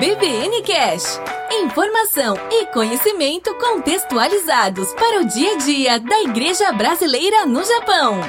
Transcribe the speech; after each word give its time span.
EBVN 0.00 0.62
Cash. 0.62 1.20
Informação 1.50 2.36
e 2.52 2.66
conhecimento 2.66 3.52
contextualizados 3.56 4.94
para 4.94 5.20
o 5.20 5.26
dia 5.26 5.54
a 5.54 5.58
dia 5.58 5.98
da 5.98 6.22
Igreja 6.22 6.70
Brasileira 6.70 7.44
no 7.44 7.64
Japão. 7.64 8.20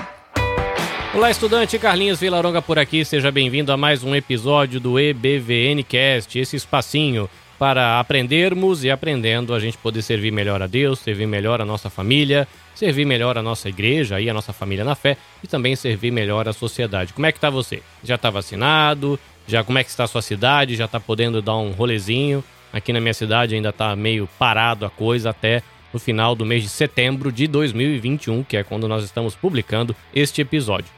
Olá, 1.13 1.29
estudante 1.29 1.77
Carlinhos 1.77 2.19
Vilaronga 2.19 2.59
por 2.59 2.79
aqui. 2.79 3.05
Seja 3.05 3.29
bem-vindo 3.29 3.71
a 3.71 3.77
mais 3.77 4.03
um 4.03 4.15
episódio 4.15 4.79
do 4.79 4.99
EBVN 4.99 5.83
Cast, 5.83 6.39
esse 6.39 6.55
espacinho 6.55 7.29
para 7.59 7.99
aprendermos 7.99 8.83
e 8.83 8.89
aprendendo 8.89 9.53
a 9.53 9.59
gente 9.59 9.77
poder 9.77 10.01
servir 10.01 10.31
melhor 10.31 10.63
a 10.63 10.67
Deus, 10.67 10.97
servir 10.97 11.27
melhor 11.27 11.61
a 11.61 11.65
nossa 11.65 11.89
família, 11.89 12.47
servir 12.73 13.05
melhor 13.05 13.37
a 13.37 13.43
nossa 13.43 13.69
igreja 13.69 14.19
e 14.19 14.29
a 14.29 14.33
nossa 14.33 14.53
família 14.53 14.85
na 14.85 14.95
fé 14.95 15.17
e 15.43 15.47
também 15.47 15.75
servir 15.75 16.09
melhor 16.09 16.47
a 16.47 16.53
sociedade. 16.53 17.13
Como 17.13 17.27
é 17.27 17.31
que 17.31 17.39
tá 17.39 17.49
você? 17.49 17.83
Já 18.03 18.15
está 18.15 18.29
vacinado? 18.29 19.19
Já 19.49 19.63
como 19.63 19.79
é 19.79 19.83
que 19.83 19.89
está 19.89 20.03
a 20.03 20.07
sua 20.07 20.21
cidade? 20.21 20.75
Já 20.75 20.85
está 20.85 20.99
podendo 20.99 21.41
dar 21.41 21.57
um 21.57 21.71
rolezinho? 21.71 22.43
Aqui 22.71 22.93
na 22.93 23.01
minha 23.01 23.15
cidade 23.15 23.55
ainda 23.55 23.69
está 23.69 23.95
meio 23.95 24.29
parado 24.37 24.85
a 24.85 24.91
coisa 24.91 25.31
até 25.31 25.63
no 25.91 25.99
final 25.99 26.35
do 26.35 26.45
mês 26.45 26.61
de 26.61 26.69
setembro 26.69 27.31
de 27.31 27.47
2021, 27.47 28.43
que 28.43 28.55
é 28.55 28.63
quando 28.63 28.87
nós 28.87 29.03
estamos 29.03 29.33
publicando 29.33 29.95
este 30.13 30.39
episódio. 30.39 30.91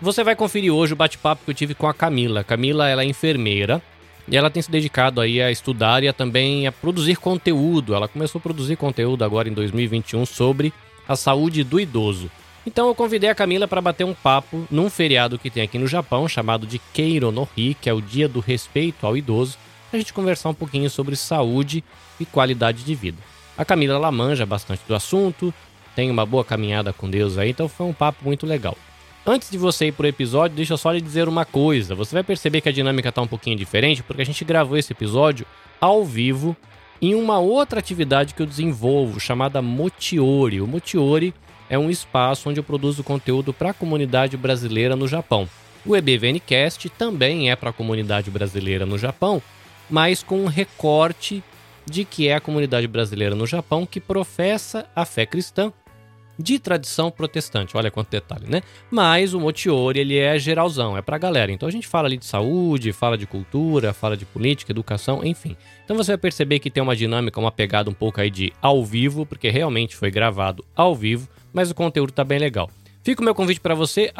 Você 0.00 0.24
vai 0.24 0.34
conferir 0.34 0.74
hoje 0.74 0.94
o 0.94 0.96
bate-papo 0.96 1.44
que 1.44 1.52
eu 1.52 1.54
tive 1.54 1.76
com 1.76 1.86
a 1.86 1.94
Camila. 1.94 2.42
Camila, 2.42 2.88
ela 2.88 3.02
é 3.02 3.06
enfermeira 3.06 3.80
e 4.26 4.36
ela 4.36 4.50
tem 4.50 4.60
se 4.60 4.68
dedicado 4.68 5.20
aí 5.20 5.40
a 5.40 5.52
estudar 5.52 6.02
e 6.02 6.08
a 6.08 6.12
também 6.12 6.66
a 6.66 6.72
produzir 6.72 7.14
conteúdo. 7.14 7.94
Ela 7.94 8.08
começou 8.08 8.40
a 8.40 8.42
produzir 8.42 8.74
conteúdo 8.74 9.24
agora 9.24 9.48
em 9.48 9.52
2021 9.52 10.26
sobre 10.26 10.72
a 11.06 11.14
saúde 11.14 11.62
do 11.62 11.78
idoso. 11.78 12.28
Então 12.66 12.86
eu 12.86 12.94
convidei 12.94 13.28
a 13.28 13.34
Camila 13.34 13.66
para 13.66 13.80
bater 13.80 14.04
um 14.04 14.14
papo 14.14 14.66
num 14.70 14.88
feriado 14.88 15.38
que 15.38 15.50
tem 15.50 15.64
aqui 15.64 15.78
no 15.78 15.86
Japão, 15.86 16.28
chamado 16.28 16.66
de 16.66 16.78
Keiro 16.78 17.32
no 17.32 17.48
Hi, 17.56 17.74
que 17.74 17.88
é 17.88 17.92
o 17.92 18.00
Dia 18.00 18.28
do 18.28 18.40
Respeito 18.40 19.06
ao 19.06 19.16
Idoso, 19.16 19.58
para 19.90 19.98
a 19.98 20.00
gente 20.00 20.12
conversar 20.12 20.48
um 20.48 20.54
pouquinho 20.54 20.88
sobre 20.88 21.16
saúde 21.16 21.82
e 22.20 22.24
qualidade 22.24 22.84
de 22.84 22.94
vida. 22.94 23.18
A 23.58 23.64
Camila 23.64 23.94
ela 23.94 24.12
manja 24.12 24.46
bastante 24.46 24.82
do 24.86 24.94
assunto, 24.94 25.52
tem 25.94 26.10
uma 26.10 26.24
boa 26.24 26.44
caminhada 26.44 26.92
com 26.92 27.10
Deus 27.10 27.36
aí, 27.36 27.50
então 27.50 27.68
foi 27.68 27.86
um 27.86 27.92
papo 27.92 28.24
muito 28.24 28.46
legal. 28.46 28.76
Antes 29.26 29.50
de 29.50 29.58
você 29.58 29.86
ir 29.86 29.92
pro 29.92 30.06
episódio, 30.06 30.56
deixa 30.56 30.72
eu 30.72 30.78
só 30.78 30.90
lhe 30.90 31.00
dizer 31.00 31.28
uma 31.28 31.44
coisa. 31.44 31.94
Você 31.94 32.14
vai 32.14 32.24
perceber 32.24 32.60
que 32.60 32.68
a 32.68 32.72
dinâmica 32.72 33.12
tá 33.12 33.22
um 33.22 33.26
pouquinho 33.26 33.56
diferente, 33.56 34.02
porque 34.02 34.22
a 34.22 34.26
gente 34.26 34.44
gravou 34.44 34.76
esse 34.76 34.92
episódio 34.92 35.46
ao 35.80 36.04
vivo 36.04 36.56
em 37.00 37.14
uma 37.14 37.38
outra 37.38 37.78
atividade 37.78 38.34
que 38.34 38.42
eu 38.42 38.46
desenvolvo, 38.46 39.20
chamada 39.20 39.60
Motiori. 39.60 40.60
O 40.60 40.66
Motiori 40.66 41.34
é 41.72 41.78
um 41.78 41.88
espaço 41.88 42.50
onde 42.50 42.60
eu 42.60 42.64
produzo 42.64 43.02
conteúdo 43.02 43.50
para 43.50 43.70
a 43.70 43.74
comunidade 43.74 44.36
brasileira 44.36 44.94
no 44.94 45.08
Japão. 45.08 45.48
O 45.86 45.96
EBVNcast 45.96 46.90
também 46.90 47.50
é 47.50 47.56
para 47.56 47.70
a 47.70 47.72
comunidade 47.72 48.30
brasileira 48.30 48.84
no 48.84 48.98
Japão, 48.98 49.40
mas 49.88 50.22
com 50.22 50.42
um 50.42 50.46
recorte 50.46 51.42
de 51.86 52.04
que 52.04 52.28
é 52.28 52.34
a 52.34 52.40
comunidade 52.42 52.86
brasileira 52.86 53.34
no 53.34 53.46
Japão 53.46 53.86
que 53.86 53.98
professa 53.98 54.86
a 54.94 55.06
fé 55.06 55.24
cristã 55.24 55.72
de 56.42 56.58
tradição 56.58 57.10
protestante. 57.10 57.76
Olha 57.76 57.90
quanto 57.90 58.10
detalhe, 58.10 58.46
né? 58.48 58.62
Mas 58.90 59.32
o 59.32 59.40
Motiori, 59.40 60.00
ele 60.00 60.18
é 60.18 60.38
geralzão, 60.38 60.96
é 60.96 61.02
pra 61.02 61.16
galera. 61.18 61.52
Então 61.52 61.68
a 61.68 61.72
gente 61.72 61.86
fala 61.86 62.08
ali 62.08 62.16
de 62.16 62.26
saúde, 62.26 62.92
fala 62.92 63.16
de 63.16 63.26
cultura, 63.26 63.92
fala 63.92 64.16
de 64.16 64.24
política, 64.24 64.72
educação, 64.72 65.24
enfim. 65.24 65.56
Então 65.84 65.96
você 65.96 66.12
vai 66.12 66.18
perceber 66.18 66.58
que 66.58 66.70
tem 66.70 66.82
uma 66.82 66.96
dinâmica, 66.96 67.38
uma 67.38 67.52
pegada 67.52 67.88
um 67.88 67.94
pouco 67.94 68.20
aí 68.20 68.30
de 68.30 68.52
ao 68.60 68.84
vivo, 68.84 69.24
porque 69.24 69.48
realmente 69.48 69.96
foi 69.96 70.10
gravado 70.10 70.64
ao 70.74 70.94
vivo, 70.94 71.28
mas 71.52 71.70
o 71.70 71.74
conteúdo 71.74 72.12
tá 72.12 72.24
bem 72.24 72.38
legal. 72.38 72.68
Fica 73.02 73.20
o 73.20 73.24
meu 73.24 73.34
convite 73.34 73.60
para 73.60 73.74
você, 73.74 74.12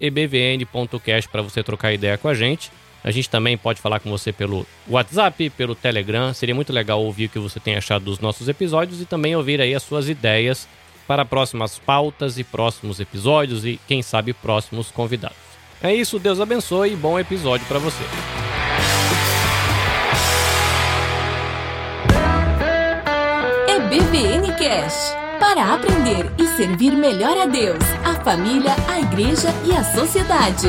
ebvn.cast, 0.00 1.30
para 1.30 1.42
você 1.42 1.62
trocar 1.62 1.92
ideia 1.92 2.18
com 2.18 2.28
a 2.28 2.34
gente. 2.34 2.70
A 3.04 3.12
gente 3.12 3.30
também 3.30 3.56
pode 3.56 3.80
falar 3.80 4.00
com 4.00 4.10
você 4.10 4.32
pelo 4.32 4.66
WhatsApp, 4.88 5.50
pelo 5.50 5.76
Telegram. 5.76 6.34
Seria 6.34 6.56
muito 6.56 6.72
legal 6.72 7.00
ouvir 7.00 7.26
o 7.26 7.28
que 7.28 7.38
você 7.38 7.60
tem 7.60 7.76
achado 7.76 8.04
dos 8.04 8.18
nossos 8.18 8.48
episódios 8.48 9.00
e 9.00 9.04
também 9.04 9.36
ouvir 9.36 9.60
aí 9.60 9.76
as 9.76 9.84
suas 9.84 10.08
ideias 10.08 10.66
para 11.06 11.24
próximas 11.24 11.78
pautas 11.78 12.38
e 12.38 12.44
próximos 12.44 13.00
episódios 13.00 13.64
e, 13.64 13.80
quem 13.86 14.02
sabe, 14.02 14.32
próximos 14.32 14.90
convidados. 14.90 15.36
É 15.82 15.94
isso, 15.94 16.18
Deus 16.18 16.40
abençoe 16.40 16.92
e 16.92 16.96
bom 16.96 17.18
episódio 17.18 17.66
para 17.66 17.78
você. 17.78 18.02
É 23.68 23.78
BVN 23.80 24.52
Cash 24.52 25.14
para 25.38 25.74
aprender 25.74 26.32
e 26.38 26.46
servir 26.56 26.92
melhor 26.92 27.36
a 27.36 27.46
Deus, 27.46 27.84
a 28.04 28.14
família, 28.24 28.74
a 28.88 29.00
igreja 29.00 29.48
e 29.64 29.72
a 29.72 29.84
sociedade. 29.84 30.68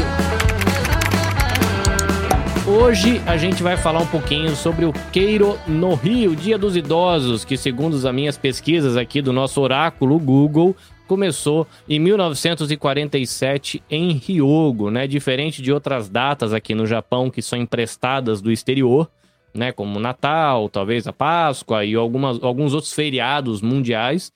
Hoje 2.70 3.22
a 3.26 3.38
gente 3.38 3.64
vai 3.64 3.78
falar 3.78 4.02
um 4.02 4.08
pouquinho 4.08 4.54
sobre 4.54 4.84
o 4.84 4.92
Queiro 5.14 5.58
no 5.66 5.94
Rio, 5.94 6.36
Dia 6.36 6.58
dos 6.58 6.76
Idosos, 6.76 7.46
que 7.46 7.56
segundo 7.56 7.96
as 7.96 8.14
minhas 8.14 8.38
pesquisas 8.38 8.98
aqui 8.98 9.22
do 9.22 9.32
nosso 9.32 9.62
oráculo 9.62 10.20
Google, 10.20 10.76
começou 11.08 11.66
em 11.88 11.98
1947 11.98 13.82
em 13.90 14.12
Ryogo, 14.12 14.92
né? 14.92 15.08
Diferente 15.08 15.62
de 15.62 15.72
outras 15.72 16.10
datas 16.10 16.52
aqui 16.52 16.76
no 16.76 16.86
Japão 16.86 17.30
que 17.30 17.42
são 17.42 17.58
emprestadas 17.58 18.42
do 18.42 18.52
exterior, 18.52 19.10
né? 19.54 19.72
Como 19.72 19.98
Natal, 19.98 20.68
talvez 20.68 21.08
a 21.08 21.14
Páscoa 21.14 21.86
e 21.86 21.96
algumas, 21.96 22.44
alguns 22.44 22.74
outros 22.74 22.92
feriados 22.92 23.62
mundiais. 23.62 24.30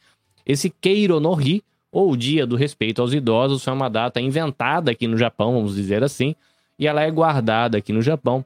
Esse 0.45 0.69
Keiro 0.69 1.19
no 1.19 1.33
Ri, 1.33 1.61
ou 1.91 2.15
Dia 2.15 2.47
do 2.47 2.55
Respeito 2.55 3.01
aos 3.01 3.13
Idosos, 3.13 3.61
foi 3.61 3.73
uma 3.73 3.89
data 3.89 4.21
inventada 4.21 4.89
aqui 4.89 5.05
no 5.05 5.17
Japão, 5.17 5.51
vamos 5.51 5.75
dizer 5.75 6.01
assim, 6.01 6.33
e 6.77 6.87
ela 6.87 7.01
é 7.01 7.11
guardada 7.11 7.77
aqui 7.77 7.93
no 7.93 8.01
Japão. 8.01 8.45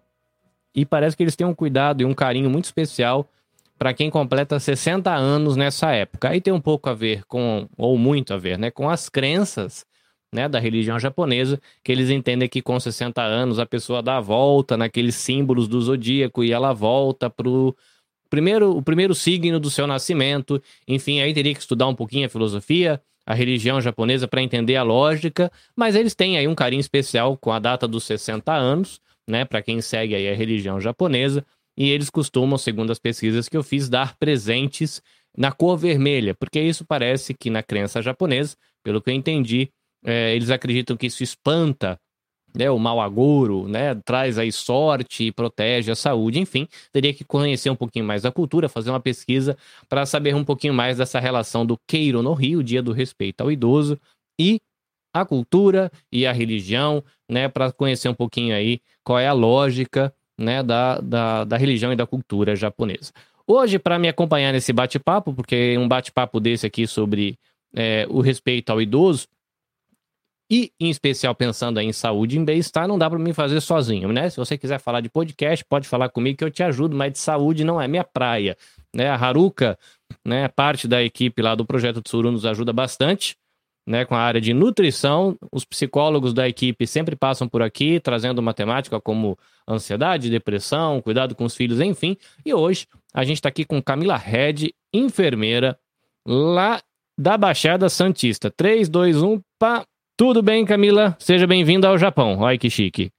E 0.74 0.86
parece 0.86 1.16
que 1.16 1.24
eles 1.24 1.36
têm 1.36 1.48
um 1.48 1.56
cuidado 1.56 2.02
e 2.02 2.06
um 2.06 2.14
carinho 2.14 2.50
muito 2.50 2.66
especial 2.66 3.30
para 3.78 3.94
quem 3.94 4.10
completa 4.10 4.60
60 4.60 5.14
anos 5.14 5.56
nessa 5.56 5.92
época. 5.92 6.30
Aí 6.30 6.42
tem 6.42 6.54
um 6.54 6.62
pouco 6.62 6.90
a 6.90 6.94
ver 6.94 7.24
com, 7.26 7.68
ou 7.78 7.98
muito 7.98 8.34
a 8.34 8.38
ver, 8.38 8.58
né, 8.58 8.72
com 8.72 8.90
as 8.90 9.10
crenças 9.10 9.86
né, 10.34 10.50
da 10.50 10.60
religião 10.60 11.00
japonesa, 11.00 11.60
que 11.84 11.92
eles 11.92 12.10
entendem 12.10 12.50
que 12.50 12.62
com 12.62 12.80
60 12.80 13.22
anos 13.22 13.58
a 13.58 13.66
pessoa 13.66 14.02
dá 14.02 14.18
a 14.18 14.22
volta 14.22 14.76
naqueles 14.76 15.16
símbolos 15.16 15.68
do 15.68 15.82
zodíaco 15.82 16.44
e 16.44 16.52
ela 16.52 16.74
volta 16.74 17.30
pro 17.30 17.76
primeiro, 18.30 18.76
o 18.76 18.82
primeiro 18.82 19.16
signo 19.16 19.60
do 19.60 19.70
seu 19.70 19.88
nascimento. 19.88 20.62
Enfim, 20.88 21.22
aí 21.22 21.34
teria 21.34 21.54
que 21.54 21.62
estudar 21.62 21.88
um 21.88 21.96
pouquinho 21.96 22.26
a 22.26 22.30
filosofia, 22.30 23.02
a 23.26 23.34
religião 23.34 23.82
japonesa 23.82 24.28
para 24.28 24.42
entender 24.42 24.76
a 24.76 24.84
lógica, 24.84 25.52
mas 25.76 25.96
eles 25.96 26.14
têm 26.14 26.38
aí 26.38 26.48
um 26.48 26.56
carinho 26.56 26.80
especial 26.80 27.38
com 27.38 27.52
a 27.52 27.60
data 27.60 27.88
dos 27.88 28.04
60 28.04 28.54
anos, 28.54 29.02
né, 29.28 29.44
para 29.44 29.62
quem 29.62 29.82
segue 29.82 30.14
aí 30.14 30.30
a 30.30 30.36
religião 30.36 30.80
japonesa, 30.80 31.46
e 31.78 31.90
eles 31.90 32.10
costumam, 32.10 32.58
segundo 32.58 32.92
as 32.92 33.00
pesquisas 33.00 33.50
que 33.50 33.58
eu 33.58 33.64
fiz, 33.64 33.90
dar 33.90 34.16
presentes 34.18 35.02
na 35.38 35.52
cor 35.52 35.78
vermelha, 35.78 36.34
porque 36.34 36.60
isso 36.62 36.86
parece 36.86 37.34
que 37.34 37.50
na 37.50 37.62
crença 37.62 38.02
japonesa, 38.02 38.56
pelo 38.84 39.02
que 39.02 39.10
eu 39.10 39.14
entendi, 39.14 39.70
é, 40.06 40.36
eles 40.36 40.50
acreditam 40.50 40.96
que 40.96 41.08
isso 41.08 41.24
espanta 41.24 42.00
né, 42.56 42.70
o 42.70 42.80
mau 42.80 43.02
agouro, 43.02 43.68
né, 43.68 43.96
traz 44.06 44.38
aí 44.38 44.52
sorte 44.52 45.32
protege 45.32 45.92
a 45.92 45.96
saúde, 45.96 46.40
enfim, 46.40 46.68
teria 46.92 47.14
que 47.14 47.24
conhecer 47.24 47.70
um 47.70 47.76
pouquinho 47.76 48.06
mais 48.06 48.22
da 48.24 48.32
cultura, 48.32 48.70
fazer 48.70 48.90
uma 48.90 49.00
pesquisa 49.00 49.58
para 49.90 50.06
saber 50.06 50.34
um 50.36 50.44
pouquinho 50.44 50.74
mais 50.74 50.98
dessa 50.98 51.20
relação 51.20 51.66
do 51.66 51.78
Keiro 51.88 52.22
no 52.24 52.34
Rio, 52.34 52.64
Dia 52.64 52.82
do 52.82 52.94
Respeito 52.94 53.42
ao 53.42 53.52
Idoso, 53.52 54.00
e 54.40 54.60
a 55.14 55.26
cultura 55.26 55.92
e 56.12 56.26
a 56.26 56.32
religião, 56.32 57.04
né, 57.30 57.48
para 57.48 57.72
conhecer 57.72 58.10
um 58.10 58.14
pouquinho 58.14 58.56
aí 58.56 58.80
qual 59.04 59.20
é 59.20 59.28
a 59.28 59.34
lógica, 59.34 60.14
né, 60.38 60.62
da, 60.62 61.00
da, 61.00 61.44
da 61.44 61.58
religião 61.58 61.94
e 61.94 61.96
da 61.96 62.06
cultura 62.06 62.56
japonesa. 62.56 63.14
Hoje, 63.48 63.78
para 63.78 64.00
me 64.00 64.08
acompanhar 64.08 64.52
nesse 64.52 64.74
bate-papo, 64.74 65.34
porque 65.34 65.78
um 65.78 65.88
bate-papo 65.88 66.40
desse 66.40 66.66
aqui 66.66 66.88
sobre 66.88 67.38
é, 67.74 68.08
o 68.10 68.20
respeito 68.20 68.72
ao 68.72 68.82
idoso, 68.82 69.28
e 70.50 70.72
em 70.80 70.90
especial 70.90 71.34
pensando 71.34 71.80
em 71.80 71.92
saúde 71.92 72.36
e 72.36 72.40
em 72.40 72.46
bem-estar, 72.46 72.88
não 72.88 72.98
dá 72.98 73.10
para 73.10 73.18
mim 73.18 73.34
fazer 73.34 73.60
sozinho, 73.62 74.12
né? 74.12 74.30
Se 74.30 74.38
você 74.38 74.58
quiser 74.58 74.80
falar 74.80 75.02
de 75.02 75.10
podcast, 75.10 75.66
pode 75.66 75.88
falar 75.88 76.10
comigo 76.10 76.38
que 76.38 76.44
eu 76.44 76.52
te 76.52 76.62
ajudo, 76.62 76.96
mas 76.96 77.14
de 77.14 77.20
saúde 77.20 77.64
não 77.64 77.82
é 77.82 77.88
minha 77.88 78.04
praia, 78.04 78.56
né? 78.94 79.10
A 79.10 79.16
Haruka, 79.16 79.78
né, 80.24 80.48
parte 80.48 80.88
da 80.88 81.02
equipe 81.02 81.42
lá 81.42 81.56
do 81.56 81.66
projeto 81.66 82.02
Tsuru 82.02 82.32
nos 82.32 82.46
ajuda 82.46 82.72
bastante, 82.72 83.36
né, 83.88 84.06
com 84.06 84.16
a 84.16 84.20
área 84.20 84.42
de 84.42 84.54
nutrição. 84.54 85.38
Os 85.52 85.66
psicólogos 85.66 86.34
da 86.34 86.48
equipe 86.48 86.86
sempre 86.88 87.16
passam 87.16 87.48
por 87.48 87.62
aqui 87.62 88.00
trazendo 88.00 88.42
matemática 88.42 89.00
como 89.00 89.38
ansiedade, 89.68 90.30
depressão, 90.30 91.02
cuidado 91.02 91.36
com 91.36 91.46
os 91.46 91.56
filhos, 91.56 91.80
enfim. 91.80 92.18
E 92.46 92.54
hoje 92.54 92.88
a 93.14 93.24
gente 93.24 93.38
está 93.38 93.50
aqui 93.50 93.66
com 93.66 93.82
Camila 93.82 94.18
Red, 94.18 94.74
enfermeira 94.94 95.78
lá 96.28 96.82
da 97.18 97.38
Baixada 97.38 97.90
Santista. 97.90 98.52
3 98.52 98.90
2 98.90 99.22
1 99.22 99.42
pá. 99.60 99.86
Tudo 100.18 100.42
bem, 100.42 100.66
Camila? 100.66 101.16
Seja 101.20 101.46
bem-vinda 101.46 101.90
ao 101.90 101.98
Japão. 101.98 102.40
Olha 102.40 102.58
que 102.58 102.70
chique. 102.70 103.12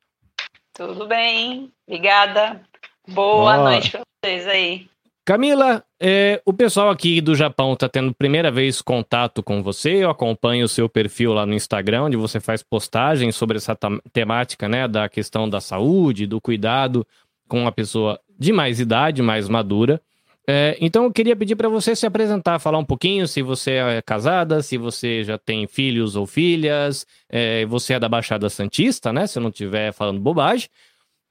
Tudo 0.73 1.07
bem, 1.07 1.71
obrigada. 1.87 2.63
Boa 3.07 3.59
oh. 3.59 3.65
noite 3.65 3.91
para 3.91 4.01
vocês 4.25 4.47
aí. 4.47 4.87
Camila, 5.23 5.85
é, 6.01 6.41
o 6.47 6.55
pessoal 6.55 6.89
aqui 6.89 7.21
do 7.21 7.35
Japão 7.35 7.75
está 7.75 7.87
tendo 7.87 8.15
primeira 8.15 8.51
vez 8.51 8.81
contato 8.81 9.43
com 9.43 9.63
você. 9.63 10.05
Eu 10.05 10.09
acompanho 10.09 10.65
o 10.65 10.69
seu 10.69 10.89
perfil 10.89 11.35
lá 11.35 11.45
no 11.45 11.53
Instagram, 11.53 12.05
onde 12.05 12.17
você 12.17 12.41
faz 12.41 12.63
postagens 12.63 13.37
sobre 13.37 13.59
essa 13.59 13.77
temática, 14.13 14.67
né, 14.67 14.89
da 14.89 15.07
questão 15.09 15.49
da 15.49 15.61
saúde, 15.61 16.27
do 16.27 16.41
cuidado 16.41 17.07
com 17.47 17.67
a 17.67 17.73
pessoa 17.73 18.19
de 18.39 18.53
mais 18.53 18.81
idade, 18.81 19.21
mais 19.21 19.49
madura. 19.49 20.01
É, 20.49 20.77
então 20.81 21.05
eu 21.05 21.13
queria 21.13 21.35
pedir 21.35 21.57
para 21.57 21.69
você 21.69 21.97
se 21.97 22.07
apresentar, 22.07 22.61
falar 22.61 22.79
um 22.79 22.85
pouquinho 22.85 23.27
se 23.27 23.43
você 23.43 23.73
é 23.73 24.01
casada, 24.01 24.63
se 24.63 24.79
você 24.79 25.25
já 25.25 25.37
tem 25.37 25.67
filhos 25.67 26.15
ou 26.15 26.25
filhas, 26.25 27.05
é, 27.29 27.67
você 27.67 27.95
é 27.95 28.01
da 28.01 28.09
Baixada 28.09 28.49
Santista, 28.49 29.13
né? 29.13 29.27
Se 29.27 29.39
eu 29.39 29.43
não 29.43 29.51
estiver 29.51 29.93
falando 29.93 30.21
bobagem, 30.21 30.69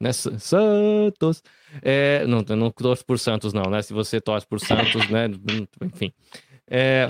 né? 0.02 0.12
Santos. 0.12 1.42
É, 1.82 2.26
não, 2.28 2.42
não 2.56 2.70
torço 2.72 3.06
por 3.06 3.18
Santos, 3.18 3.54
não, 3.54 3.70
né? 3.70 3.82
Se 3.82 3.94
você 3.94 4.20
torce 4.20 4.46
por 4.46 4.60
Santos, 4.60 5.08
né? 5.10 5.30
Enfim. 5.82 6.12
É, 6.68 7.10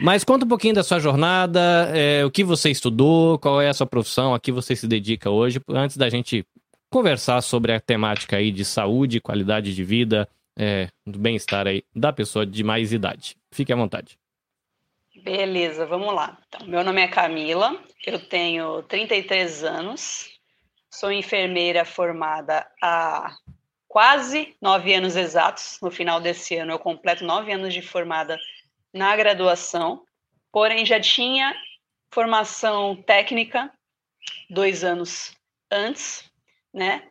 mas 0.00 0.22
conta 0.22 0.44
um 0.44 0.48
pouquinho 0.48 0.74
da 0.74 0.84
sua 0.84 1.00
jornada, 1.00 1.90
é, 1.92 2.24
o 2.24 2.30
que 2.30 2.44
você 2.44 2.70
estudou, 2.70 3.38
qual 3.40 3.60
é 3.60 3.68
a 3.68 3.74
sua 3.74 3.86
profissão, 3.86 4.32
a 4.32 4.38
que 4.38 4.52
você 4.52 4.76
se 4.76 4.86
dedica 4.86 5.28
hoje, 5.28 5.60
antes 5.68 5.96
da 5.96 6.08
gente 6.08 6.46
conversar 6.88 7.40
sobre 7.42 7.72
a 7.72 7.80
temática 7.80 8.36
aí 8.36 8.52
de 8.52 8.64
saúde, 8.64 9.20
qualidade 9.20 9.74
de 9.74 9.84
vida, 9.84 10.28
é, 10.58 10.88
do 11.06 11.18
bem-estar 11.18 11.68
aí 11.68 11.84
da 11.94 12.12
pessoa 12.12 12.44
de 12.44 12.64
mais 12.64 12.92
idade. 12.92 13.36
Fique 13.52 13.72
à 13.72 13.76
vontade. 13.76 14.18
Beleza, 15.22 15.86
vamos 15.86 16.12
lá. 16.12 16.38
Então, 16.48 16.66
meu 16.66 16.82
nome 16.82 17.00
é 17.00 17.08
Camila, 17.08 17.80
eu 18.06 18.18
tenho 18.18 18.82
33 18.82 19.64
anos, 19.64 20.28
sou 20.90 21.10
enfermeira 21.12 21.84
formada 21.84 22.66
há 22.82 23.36
quase 23.86 24.56
nove 24.60 24.94
anos 24.94 25.16
exatos. 25.16 25.78
No 25.82 25.90
final 25.90 26.20
desse 26.20 26.56
ano, 26.56 26.72
eu 26.72 26.78
completo 26.78 27.24
nove 27.24 27.52
anos 27.52 27.74
de 27.74 27.82
formada 27.82 28.38
na 28.92 29.14
graduação, 29.16 30.04
porém 30.52 30.84
já 30.84 31.00
tinha 31.00 31.54
formação 32.12 32.96
técnica 33.02 33.72
dois 34.48 34.84
anos 34.84 35.36
antes, 35.70 36.30
né? 36.72 37.08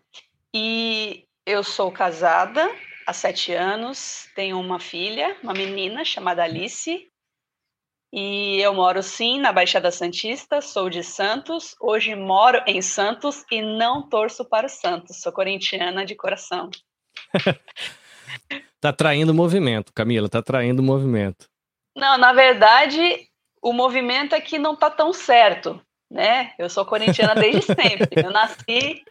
E 0.54 1.26
eu 1.46 1.64
sou 1.64 1.92
casada, 1.92 2.70
há 3.08 3.14
sete 3.14 3.54
anos, 3.54 4.28
tenho 4.36 4.60
uma 4.60 4.82
filha, 4.82 5.38
uma 5.42 5.54
menina 5.54 6.04
chamada 6.04 6.44
Alice, 6.44 7.08
e 8.12 8.60
eu 8.60 8.74
moro 8.74 9.02
sim 9.02 9.40
na 9.40 9.54
Baixada 9.54 9.90
Santista, 9.92 10.60
sou 10.60 10.90
de 10.90 11.02
Santos, 11.04 11.74
hoje 11.80 12.16
moro 12.16 12.62
em 12.68 12.82
Santos 12.82 13.46
e 13.50 13.62
não 13.62 14.10
torço 14.10 14.44
para 14.44 14.68
o 14.68 14.70
Santos, 14.70 15.22
sou 15.22 15.32
corintiana 15.32 16.06
de 16.06 16.16
coração. 16.16 16.70
tá 18.82 18.92
traindo 18.92 19.34
movimento, 19.34 19.94
Camila, 19.94 20.28
tá 20.28 20.42
traindo 20.42 20.84
movimento. 20.84 21.48
Não, 21.96 22.18
na 22.18 22.34
verdade, 22.34 23.30
o 23.62 23.72
movimento 23.72 24.36
é 24.36 24.42
que 24.42 24.60
não 24.60 24.76
tá 24.76 24.90
tão 24.90 25.14
certo, 25.14 25.82
né? 26.12 26.54
Eu 26.60 26.70
sou 26.70 26.86
corintiana 26.86 27.36
desde 27.36 27.62
sempre. 27.74 28.22
Eu 28.22 28.32
nasci 28.32 29.02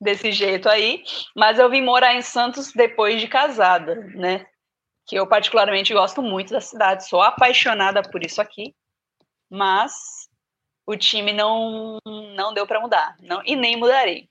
desse 0.00 0.32
jeito 0.32 0.68
aí, 0.68 1.02
mas 1.34 1.58
eu 1.58 1.68
vim 1.70 1.82
morar 1.82 2.14
em 2.14 2.22
Santos 2.22 2.72
depois 2.72 3.20
de 3.20 3.28
casada, 3.28 3.94
né? 4.14 4.46
Que 5.06 5.16
eu 5.16 5.26
particularmente 5.26 5.92
gosto 5.92 6.22
muito 6.22 6.52
da 6.52 6.60
cidade, 6.60 7.08
sou 7.08 7.20
apaixonada 7.20 8.02
por 8.02 8.24
isso 8.24 8.40
aqui, 8.40 8.74
mas 9.50 9.92
o 10.86 10.96
time 10.96 11.32
não 11.32 11.98
não 12.04 12.52
deu 12.52 12.66
para 12.66 12.80
mudar, 12.80 13.16
não 13.20 13.42
e 13.44 13.54
nem 13.54 13.76
mudarei, 13.76 14.28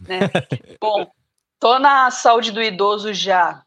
né? 0.00 0.20
Bom, 0.80 1.10
tô 1.58 1.78
na 1.78 2.10
saúde 2.10 2.52
do 2.52 2.62
idoso 2.62 3.12
já 3.12 3.64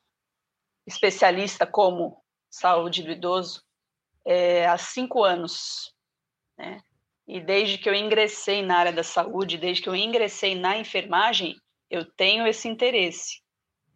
especialista 0.86 1.66
como 1.66 2.22
saúde 2.50 3.04
do 3.04 3.12
idoso 3.12 3.64
é, 4.26 4.68
há 4.68 4.78
cinco 4.78 5.24
anos, 5.24 5.94
né? 6.58 6.82
E 7.28 7.40
desde 7.40 7.78
que 7.78 7.90
eu 7.90 7.96
ingressei 7.96 8.62
na 8.62 8.78
área 8.78 8.92
da 8.92 9.04
saúde, 9.04 9.58
desde 9.58 9.82
que 9.82 9.90
eu 9.90 9.96
ingressei 9.96 10.56
na 10.56 10.78
enfermagem, 10.78 11.56
eu 11.90 12.04
tenho 12.04 12.46
esse 12.46 12.68
interesse. 12.68 13.42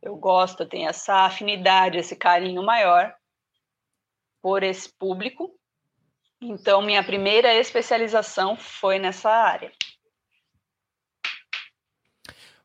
Eu 0.02 0.16
gosto, 0.16 0.62
eu 0.62 0.70
tenho 0.70 0.88
essa 0.88 1.26
afinidade, 1.26 1.98
esse 1.98 2.16
carinho 2.16 2.64
maior 2.64 3.14
por 4.42 4.64
esse 4.64 4.90
público. 4.98 5.52
Então, 6.42 6.82
minha 6.82 7.04
primeira 7.04 7.54
especialização 7.56 8.56
foi 8.56 9.00
nessa 9.00 9.30
área. 9.30 9.72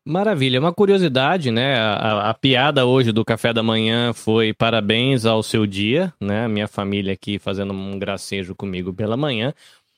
Maravilha, 0.04 0.58
uma 0.58 0.74
curiosidade, 0.74 1.52
né? 1.52 1.78
A, 1.78 2.30
a, 2.30 2.34
piada 2.34 2.84
hoje 2.84 3.12
do 3.12 3.24
café 3.24 3.52
da 3.52 3.62
manhã 3.62 4.12
foi 4.12 4.52
parabéns 4.52 5.24
ao 5.24 5.44
seu 5.44 5.64
dia, 5.64 6.12
né? 6.20 6.48
Minha 6.48 6.66
família 6.66 7.12
aqui 7.12 7.38
fazendo 7.38 7.72
um 7.72 7.96
gracejo 8.00 8.52
comigo 8.52 8.92
pela 8.92 9.16
manhã. 9.16 9.54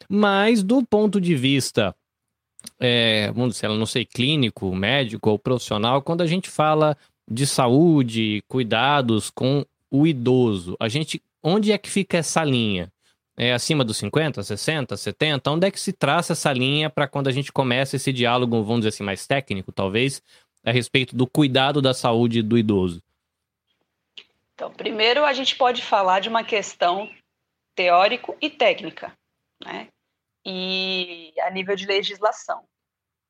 Mas 0.08 0.62
do 0.62 0.84
ponto 0.84 1.20
de 1.20 1.34
vista, 1.34 1.94
é, 2.78 3.30
vamos 3.32 3.54
dizer, 3.54 3.68
não 3.68 3.86
sei, 3.86 4.04
clínico, 4.04 4.74
médico 4.74 5.30
ou 5.30 5.38
profissional, 5.38 6.02
quando 6.02 6.22
a 6.22 6.26
gente 6.26 6.48
fala 6.48 6.96
de 7.28 7.46
saúde, 7.46 8.42
cuidados 8.48 9.30
com 9.30 9.64
o 9.90 10.06
idoso, 10.06 10.76
a 10.78 10.88
gente, 10.88 11.22
onde 11.42 11.72
é 11.72 11.78
que 11.78 11.90
fica 11.90 12.18
essa 12.18 12.44
linha? 12.44 12.92
É 13.36 13.52
acima 13.52 13.84
dos 13.84 13.96
50, 13.96 14.42
60, 14.42 14.96
70? 14.96 15.50
Onde 15.50 15.66
é 15.66 15.70
que 15.70 15.80
se 15.80 15.92
traça 15.92 16.34
essa 16.34 16.52
linha 16.52 16.88
para 16.88 17.08
quando 17.08 17.26
a 17.26 17.32
gente 17.32 17.50
começa 17.50 17.96
esse 17.96 18.12
diálogo, 18.12 18.62
vamos 18.62 18.80
dizer 18.80 18.90
assim, 18.90 19.02
mais 19.02 19.26
técnico, 19.26 19.72
talvez, 19.72 20.22
a 20.64 20.70
respeito 20.70 21.16
do 21.16 21.26
cuidado 21.26 21.82
da 21.82 21.92
saúde 21.92 22.42
do 22.42 22.56
idoso? 22.56 23.02
Então, 24.54 24.70
primeiro 24.70 25.24
a 25.24 25.32
gente 25.32 25.56
pode 25.56 25.82
falar 25.82 26.20
de 26.20 26.28
uma 26.28 26.44
questão 26.44 27.10
teórico 27.74 28.36
e 28.40 28.48
técnica, 28.48 29.12
né? 29.64 29.88
E 30.44 31.32
a 31.40 31.50
nível 31.50 31.74
de 31.74 31.86
legislação. 31.86 32.66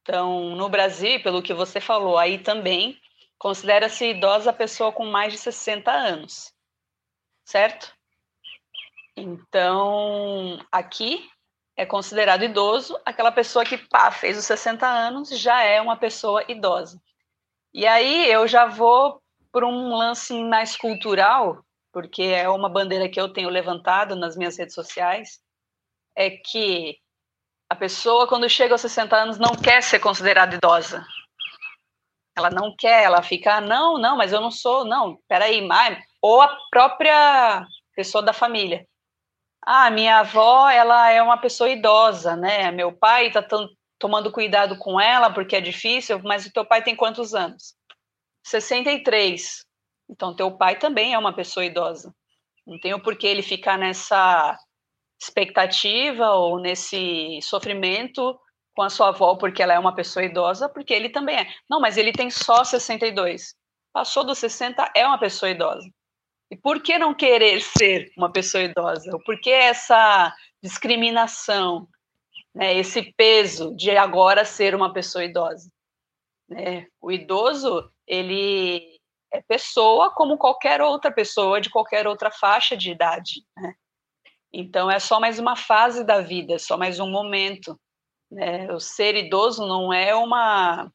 Então, 0.02 0.54
no 0.56 0.68
Brasil, 0.68 1.22
pelo 1.22 1.42
que 1.42 1.54
você 1.54 1.80
falou, 1.80 2.18
aí 2.18 2.38
também 2.38 2.98
considera-se 3.38 4.10
idosa 4.10 4.50
a 4.50 4.54
pessoa 4.54 4.92
com 4.92 5.06
mais 5.06 5.32
de 5.32 5.38
60 5.38 5.90
anos, 5.90 6.52
certo? 7.44 7.94
Então, 9.16 10.58
aqui 10.70 11.28
é 11.76 11.86
considerado 11.86 12.44
idoso 12.44 12.98
aquela 13.04 13.32
pessoa 13.32 13.64
que 13.64 13.78
pá, 13.78 14.10
fez 14.10 14.38
os 14.38 14.44
60 14.44 14.86
anos, 14.86 15.30
já 15.30 15.62
é 15.62 15.80
uma 15.80 15.96
pessoa 15.96 16.44
idosa. 16.48 17.00
E 17.72 17.86
aí 17.86 18.30
eu 18.30 18.46
já 18.46 18.66
vou 18.66 19.22
por 19.52 19.64
um 19.64 19.96
lance 19.96 20.32
mais 20.44 20.76
cultural, 20.76 21.64
porque 21.92 22.22
é 22.22 22.48
uma 22.48 22.68
bandeira 22.68 23.08
que 23.08 23.20
eu 23.20 23.32
tenho 23.32 23.48
levantado 23.48 24.16
nas 24.16 24.36
minhas 24.36 24.56
redes 24.56 24.74
sociais, 24.74 25.40
é 26.16 26.30
que 26.30 26.98
a 27.68 27.74
pessoa, 27.74 28.26
quando 28.26 28.48
chega 28.48 28.74
aos 28.74 28.80
60 28.80 29.16
anos, 29.16 29.38
não 29.38 29.54
quer 29.54 29.82
ser 29.82 29.98
considerada 29.98 30.56
idosa. 30.56 31.04
Ela 32.36 32.50
não 32.50 32.74
quer, 32.76 33.04
ela 33.04 33.22
fica, 33.22 33.56
ah, 33.56 33.60
não, 33.60 33.98
não, 33.98 34.16
mas 34.16 34.32
eu 34.32 34.40
não 34.40 34.50
sou, 34.50 34.84
não, 34.84 35.18
peraí, 35.28 35.62
mas... 35.62 35.98
ou 36.20 36.42
a 36.42 36.56
própria 36.70 37.66
pessoa 37.94 38.22
da 38.22 38.32
família. 38.32 38.86
Ah, 39.62 39.90
minha 39.90 40.18
avó, 40.18 40.68
ela 40.68 41.10
é 41.10 41.22
uma 41.22 41.38
pessoa 41.38 41.70
idosa, 41.70 42.36
né? 42.36 42.70
Meu 42.70 42.92
pai 42.92 43.28
está 43.28 43.42
tomando 43.98 44.30
cuidado 44.30 44.76
com 44.76 45.00
ela 45.00 45.32
porque 45.32 45.56
é 45.56 45.60
difícil, 45.60 46.20
mas 46.22 46.44
o 46.44 46.52
teu 46.52 46.66
pai 46.66 46.82
tem 46.82 46.94
quantos 46.94 47.34
anos? 47.34 47.74
63. 48.44 49.64
Então, 50.10 50.36
teu 50.36 50.50
pai 50.50 50.78
também 50.78 51.14
é 51.14 51.18
uma 51.18 51.32
pessoa 51.32 51.64
idosa. 51.64 52.14
Não 52.66 52.78
tem 52.78 52.92
o 52.92 53.02
porquê 53.02 53.26
ele 53.26 53.42
ficar 53.42 53.78
nessa 53.78 54.58
expectativa 55.24 56.32
ou 56.32 56.58
nesse 56.60 57.40
sofrimento 57.42 58.38
com 58.74 58.82
a 58.82 58.90
sua 58.90 59.08
avó 59.08 59.36
porque 59.36 59.62
ela 59.62 59.74
é 59.74 59.78
uma 59.78 59.94
pessoa 59.94 60.24
idosa, 60.24 60.68
porque 60.68 60.92
ele 60.92 61.08
também 61.08 61.36
é. 61.36 61.46
Não, 61.68 61.80
mas 61.80 61.96
ele 61.96 62.12
tem 62.12 62.30
só 62.30 62.64
62. 62.64 63.54
Passou 63.92 64.24
dos 64.24 64.38
60, 64.38 64.92
é 64.94 65.06
uma 65.06 65.18
pessoa 65.18 65.50
idosa. 65.50 65.88
E 66.50 66.56
por 66.56 66.82
que 66.82 66.98
não 66.98 67.14
querer 67.14 67.60
ser 67.60 68.12
uma 68.16 68.30
pessoa 68.30 68.64
idosa? 68.64 69.10
Por 69.24 69.40
que 69.40 69.50
essa 69.50 70.34
discriminação, 70.62 71.88
né, 72.54 72.76
esse 72.76 73.12
peso 73.16 73.74
de 73.76 73.90
agora 73.96 74.44
ser 74.44 74.74
uma 74.74 74.92
pessoa 74.92 75.24
idosa? 75.24 75.70
Né? 76.48 76.86
O 77.00 77.10
idoso, 77.10 77.90
ele 78.06 78.98
é 79.32 79.40
pessoa 79.42 80.12
como 80.14 80.36
qualquer 80.36 80.82
outra 80.82 81.10
pessoa 81.10 81.60
de 81.60 81.70
qualquer 81.70 82.06
outra 82.06 82.30
faixa 82.30 82.76
de 82.76 82.90
idade. 82.90 83.42
Né? 83.56 83.74
Então, 84.56 84.88
é 84.88 85.00
só 85.00 85.18
mais 85.18 85.40
uma 85.40 85.56
fase 85.56 86.04
da 86.04 86.20
vida, 86.20 86.54
é 86.54 86.58
só 86.58 86.76
mais 86.76 87.00
um 87.00 87.10
momento. 87.10 87.76
Né? 88.30 88.72
O 88.72 88.78
ser 88.78 89.16
idoso 89.16 89.66
não 89.66 89.92
é 89.92 90.14
uma, 90.14 90.88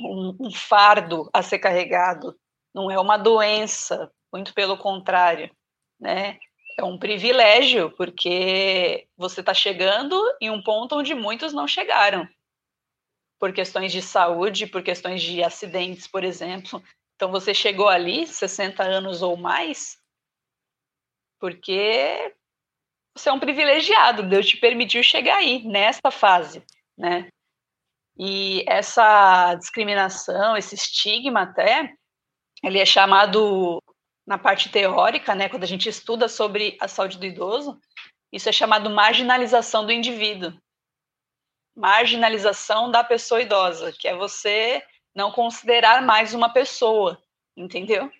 um, 0.00 0.36
um 0.38 0.50
fardo 0.52 1.28
a 1.32 1.42
ser 1.42 1.58
carregado, 1.58 2.38
não 2.72 2.88
é 2.88 2.98
uma 3.00 3.16
doença, 3.16 4.08
muito 4.32 4.54
pelo 4.54 4.78
contrário. 4.78 5.50
Né? 5.98 6.38
É 6.78 6.84
um 6.84 6.96
privilégio, 6.96 7.90
porque 7.96 9.08
você 9.16 9.40
está 9.40 9.52
chegando 9.52 10.16
em 10.40 10.48
um 10.48 10.62
ponto 10.62 10.94
onde 10.94 11.16
muitos 11.16 11.52
não 11.52 11.66
chegaram, 11.66 12.28
por 13.40 13.52
questões 13.52 13.90
de 13.90 14.02
saúde, 14.02 14.68
por 14.68 14.84
questões 14.84 15.20
de 15.20 15.42
acidentes, 15.42 16.06
por 16.06 16.22
exemplo. 16.22 16.80
Então, 17.16 17.28
você 17.28 17.52
chegou 17.52 17.88
ali, 17.88 18.24
60 18.24 18.84
anos 18.84 19.20
ou 19.20 19.36
mais, 19.36 19.98
porque 21.40 22.32
você 23.16 23.28
é 23.28 23.32
um 23.32 23.40
privilegiado, 23.40 24.22
Deus 24.22 24.46
te 24.46 24.56
permitiu 24.56 25.02
chegar 25.02 25.36
aí, 25.36 25.62
nesta 25.64 26.10
fase, 26.10 26.64
né? 26.98 27.28
E 28.16 28.64
essa 28.68 29.54
discriminação, 29.54 30.56
esse 30.56 30.74
estigma 30.74 31.42
até, 31.42 31.92
ele 32.62 32.78
é 32.78 32.86
chamado 32.86 33.82
na 34.26 34.38
parte 34.38 34.70
teórica, 34.70 35.34
né, 35.34 35.48
quando 35.48 35.64
a 35.64 35.66
gente 35.66 35.88
estuda 35.88 36.28
sobre 36.28 36.78
a 36.80 36.88
saúde 36.88 37.18
do 37.18 37.26
idoso, 37.26 37.78
isso 38.32 38.48
é 38.48 38.52
chamado 38.52 38.88
marginalização 38.88 39.84
do 39.84 39.92
indivíduo. 39.92 40.52
Marginalização 41.76 42.90
da 42.90 43.04
pessoa 43.04 43.42
idosa, 43.42 43.92
que 43.92 44.08
é 44.08 44.16
você 44.16 44.82
não 45.14 45.30
considerar 45.30 46.02
mais 46.02 46.32
uma 46.32 46.48
pessoa, 46.48 47.20
entendeu? 47.56 48.10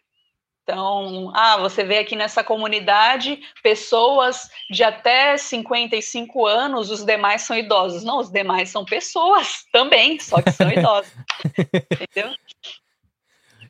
Então, 0.65 1.31
ah, 1.35 1.59
você 1.59 1.85
vê 1.85 1.99
aqui 1.99 2.17
nessa 2.17 2.43
comunidade 2.43 3.39
pessoas 3.63 4.49
de 4.71 4.83
até 4.83 5.37
55 5.37 6.47
anos, 6.47 6.91
os 6.91 7.05
demais 7.05 7.43
são 7.43 7.55
idosos. 7.55 8.03
Não, 8.03 8.19
os 8.19 8.31
demais 8.31 8.71
são 8.71 8.83
pessoas 8.83 9.65
também, 9.71 10.19
só 10.19 10.41
que 10.41 10.51
são 10.51 10.71
idosos. 10.73 11.13
Entendeu? 11.93 12.35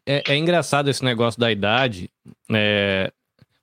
É, 0.07 0.23
é, 0.29 0.37
engraçado 0.37 0.89
esse 0.89 1.05
negócio 1.05 1.41
da 1.41 1.51
idade. 1.51 2.09
É, 2.53 3.11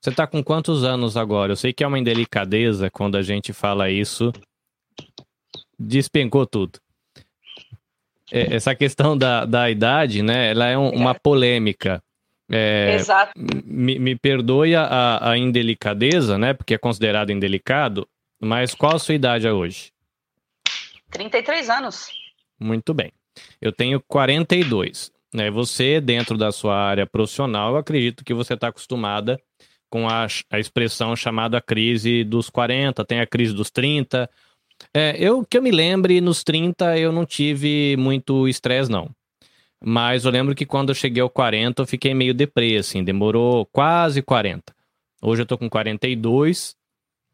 você 0.02 0.10
está 0.10 0.28
com 0.28 0.44
quantos 0.44 0.84
anos 0.84 1.16
agora? 1.16 1.54
Eu 1.54 1.58
sei 1.58 1.72
que 1.72 1.86
é 1.86 1.88
uma 1.88 2.00
indelicadeza 2.00 2.92
quando 2.92 3.16
a 3.16 3.22
gente 3.22 3.54
fala 3.54 3.90
isso. 3.90 4.34
Despencou 5.80 6.46
tudo. 6.46 6.80
É, 8.30 8.56
essa 8.56 8.76
questão 8.76 9.18
da, 9.18 9.46
da 9.46 9.70
idade, 9.70 10.22
né? 10.22 10.52
Ela 10.52 10.68
é 10.68 10.78
um, 10.78 10.90
uma 10.90 11.16
polêmica. 11.16 12.04
É, 12.52 12.96
Exato. 12.96 13.32
Me, 13.66 13.98
me 13.98 14.16
perdoe 14.16 14.76
a, 14.76 15.32
a 15.32 15.38
indelicadeza, 15.38 16.38
né? 16.38 16.54
Porque 16.54 16.74
é 16.74 16.78
considerado 16.78 17.32
indelicado. 17.32 18.08
Mas 18.42 18.74
qual 18.74 18.96
a 18.96 19.00
sua 19.00 19.16
idade 19.16 19.48
hoje? 19.48 19.92
33 21.12 21.70
anos. 21.70 22.08
Muito 22.60 22.94
bem. 22.94 23.12
Eu 23.62 23.72
tenho 23.72 24.02
42. 24.02 25.12
Né? 25.34 25.50
Você, 25.50 26.02
dentro 26.02 26.38
da 26.38 26.52
sua 26.52 26.76
área 26.76 27.06
profissional, 27.06 27.72
eu 27.72 27.78
acredito 27.78 28.24
que 28.24 28.34
você 28.34 28.54
está 28.54 28.68
acostumada 28.68 29.40
com 29.90 30.08
a, 30.08 30.26
a 30.50 30.60
expressão 30.60 31.16
chamada 31.16 31.62
crise 31.62 32.24
dos 32.24 32.50
40, 32.50 33.04
tem 33.06 33.20
a 33.20 33.28
crise 33.28 33.54
dos 33.54 33.70
30. 33.70 34.30
É, 34.94 35.16
eu 35.18 35.46
que 35.46 35.58
eu 35.58 35.62
me 35.62 35.72
lembre, 35.72 36.20
nos 36.22 36.44
30 36.44 36.98
eu 36.98 37.12
não 37.12 37.26
tive 37.26 37.96
muito 37.98 38.48
estresse, 38.48 38.90
não. 38.90 39.10
Mas 39.84 40.26
eu 40.26 40.32
lembro 40.32 40.54
que 40.54 40.66
quando 40.66 40.90
eu 40.90 40.96
cheguei 40.96 41.22
ao 41.22 41.30
40, 41.30 41.82
eu 41.82 41.88
fiquei 41.88 42.14
meio 42.14 42.34
deprê, 42.34 42.78
assim, 42.78 43.04
demorou 43.04 43.66
quase 43.66 44.22
40. 44.22 44.74
Hoje 45.22 45.42
eu 45.42 45.46
tô 45.46 45.58
com 45.58 45.70
42, 45.70 46.76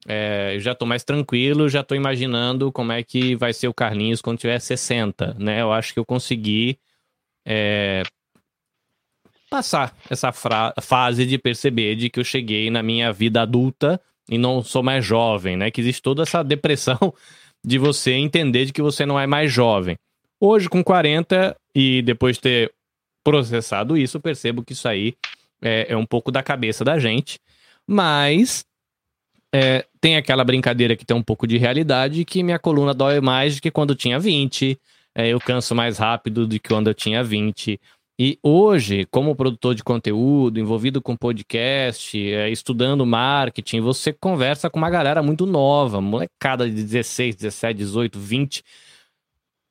é, 0.07 0.57
já 0.59 0.73
tô 0.73 0.85
mais 0.85 1.03
tranquilo, 1.03 1.67
já 1.67 1.83
tô 1.83 1.93
imaginando 1.93 2.71
como 2.71 2.93
é 2.93 3.03
que 3.03 3.35
vai 3.35 3.53
ser 3.53 3.67
o 3.67 3.73
Carlinhos 3.73 4.21
quando 4.21 4.39
tiver 4.39 4.59
60, 4.59 5.35
né? 5.37 5.61
Eu 5.61 5.71
acho 5.71 5.93
que 5.93 5.99
eu 5.99 6.05
consegui 6.05 6.79
é, 7.45 8.03
passar 9.49 9.95
essa 10.09 10.31
fase 10.31 11.25
de 11.25 11.37
perceber 11.37 11.95
de 11.95 12.09
que 12.09 12.19
eu 12.19 12.23
cheguei 12.23 12.69
na 12.69 12.81
minha 12.81 13.11
vida 13.11 13.41
adulta 13.41 13.99
e 14.29 14.37
não 14.37 14.61
sou 14.61 14.83
mais 14.83 15.05
jovem, 15.05 15.57
né? 15.57 15.71
Que 15.71 15.81
existe 15.81 16.01
toda 16.01 16.23
essa 16.23 16.43
depressão 16.43 17.13
de 17.63 17.77
você 17.77 18.13
entender 18.13 18.65
de 18.65 18.73
que 18.73 18.81
você 18.81 19.05
não 19.05 19.19
é 19.19 19.27
mais 19.27 19.51
jovem. 19.51 19.97
Hoje, 20.39 20.69
com 20.69 20.83
40, 20.83 21.55
e 21.79 22.01
depois 22.01 22.37
de 22.37 22.41
ter 22.41 22.73
processado 23.23 23.95
isso, 23.95 24.19
percebo 24.19 24.63
que 24.63 24.73
isso 24.73 24.87
aí 24.87 25.13
é, 25.61 25.85
é 25.89 25.95
um 25.95 26.07
pouco 26.07 26.31
da 26.31 26.41
cabeça 26.41 26.83
da 26.83 26.97
gente. 26.97 27.39
Mas 27.85 28.65
é, 29.53 29.85
tem 30.01 30.17
aquela 30.17 30.43
brincadeira 30.43 30.95
que 30.95 31.05
tem 31.05 31.15
um 31.15 31.21
pouco 31.21 31.45
de 31.45 31.55
realidade 31.59 32.25
que 32.25 32.41
minha 32.41 32.57
coluna 32.57 32.95
dói 32.95 33.21
mais 33.21 33.57
do 33.57 33.61
que 33.61 33.69
quando 33.69 33.93
tinha 33.93 34.17
20. 34.17 34.75
É, 35.13 35.27
eu 35.27 35.39
canso 35.39 35.75
mais 35.75 35.99
rápido 35.99 36.47
do 36.47 36.59
que 36.59 36.67
quando 36.67 36.87
eu 36.87 36.95
tinha 36.95 37.23
20. 37.23 37.79
E 38.19 38.39
hoje, 38.41 39.05
como 39.11 39.35
produtor 39.35 39.75
de 39.75 39.83
conteúdo, 39.83 40.59
envolvido 40.59 40.99
com 40.99 41.15
podcast, 41.15 42.17
é, 42.17 42.49
estudando 42.49 43.05
marketing, 43.05 43.81
você 43.81 44.11
conversa 44.11 44.67
com 44.67 44.79
uma 44.79 44.89
galera 44.89 45.21
muito 45.21 45.45
nova, 45.45 46.01
molecada 46.01 46.67
de 46.67 46.83
16, 46.83 47.35
17, 47.35 47.77
18, 47.77 48.19
20 48.19 48.63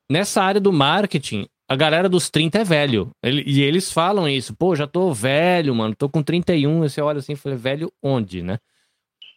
nessa 0.09 0.41
área 0.41 0.61
do 0.61 0.71
marketing, 0.71 1.49
a 1.67 1.75
galera 1.75 2.07
dos 2.07 2.29
30 2.29 2.59
é 2.59 2.63
velho. 2.63 3.11
Ele, 3.21 3.43
e 3.45 3.61
eles 3.61 3.91
falam 3.91 4.27
isso. 4.27 4.55
Pô, 4.55 4.75
já 4.75 4.87
tô 4.87 5.13
velho, 5.13 5.75
mano. 5.75 5.95
Tô 5.95 6.07
com 6.07 6.23
31. 6.23 6.85
E 6.85 6.89
você 6.89 7.01
olha 7.01 7.19
assim 7.19 7.33
e 7.33 7.35
fala, 7.35 7.55
velho 7.55 7.91
onde, 8.01 8.41
né? 8.41 8.57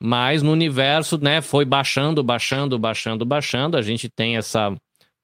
Mas 0.03 0.43
no 0.43 0.53
universo, 0.53 1.19
né, 1.19 1.43
foi 1.43 1.65
baixando, 1.65 2.23
baixando, 2.23 2.79
baixando, 2.79 3.25
baixando. 3.27 3.77
A 3.77 3.83
gente 3.83 4.09
tem 4.09 4.37
essa 4.37 4.75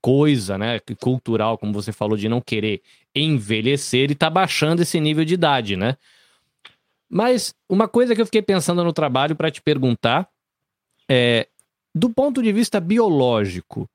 coisa, 0.02 0.58
né, 0.58 0.78
cultural, 1.00 1.56
como 1.56 1.72
você 1.72 1.92
falou, 1.92 2.16
de 2.16 2.28
não 2.28 2.40
querer 2.40 2.82
envelhecer 3.14 4.10
e 4.10 4.14
tá 4.14 4.28
baixando 4.28 4.82
esse 4.82 5.00
nível 5.00 5.24
de 5.24 5.34
idade, 5.34 5.76
né? 5.76 5.96
Mas 7.08 7.54
uma 7.68 7.88
coisa 7.88 8.14
que 8.14 8.20
eu 8.20 8.26
fiquei 8.26 8.42
pensando 8.42 8.84
no 8.84 8.92
trabalho 8.92 9.34
para 9.34 9.50
te 9.50 9.62
perguntar 9.62 10.28
é, 11.08 11.48
do 11.94 12.10
ponto 12.10 12.42
de 12.42 12.52
vista 12.52 12.78
biológico, 12.78 13.88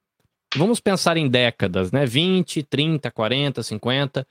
vamos 0.55 0.79
pensar 0.79 1.17
em 1.17 1.27
décadas, 1.27 1.91
né? 1.91 2.05
20, 2.05 2.63
30, 2.63 3.09
40, 3.11 3.63
50. 3.63 4.27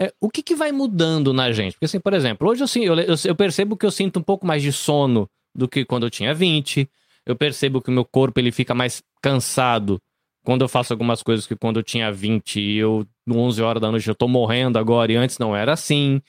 É, 0.00 0.12
o 0.20 0.30
que, 0.30 0.42
que 0.42 0.54
vai 0.54 0.72
mudando 0.72 1.32
na 1.32 1.52
gente? 1.52 1.74
Porque, 1.74 1.84
assim, 1.84 2.00
por 2.00 2.14
exemplo, 2.14 2.48
hoje 2.48 2.62
assim, 2.62 2.84
eu, 2.84 2.94
eu, 2.98 3.14
eu, 3.24 3.34
percebo 3.34 3.76
que 3.76 3.84
eu 3.84 3.90
sinto 3.90 4.18
um 4.18 4.22
pouco 4.22 4.46
mais 4.46 4.62
de 4.62 4.72
sono 4.72 5.28
do 5.54 5.68
que 5.68 5.84
quando 5.84 6.06
eu 6.06 6.10
tinha 6.10 6.34
20. 6.34 6.88
Eu 7.26 7.36
percebo 7.36 7.82
que 7.82 7.90
o 7.90 7.92
meu 7.92 8.04
corpo 8.04 8.40
ele 8.40 8.50
fica 8.50 8.74
mais 8.74 9.02
cansado 9.22 10.00
quando 10.44 10.62
eu 10.62 10.68
faço 10.68 10.92
algumas 10.92 11.22
coisas 11.22 11.46
que 11.46 11.54
quando 11.54 11.78
eu 11.78 11.82
tinha 11.82 12.10
20 12.10 12.60
e 12.60 12.78
eu, 12.78 13.06
11 13.28 13.62
horas 13.62 13.80
da 13.80 13.90
noite, 13.90 14.08
eu 14.08 14.14
tô 14.14 14.26
morrendo 14.26 14.78
agora 14.78 15.12
e 15.12 15.16
antes 15.16 15.38
não 15.38 15.54
era 15.54 15.72
assim. 15.72 16.20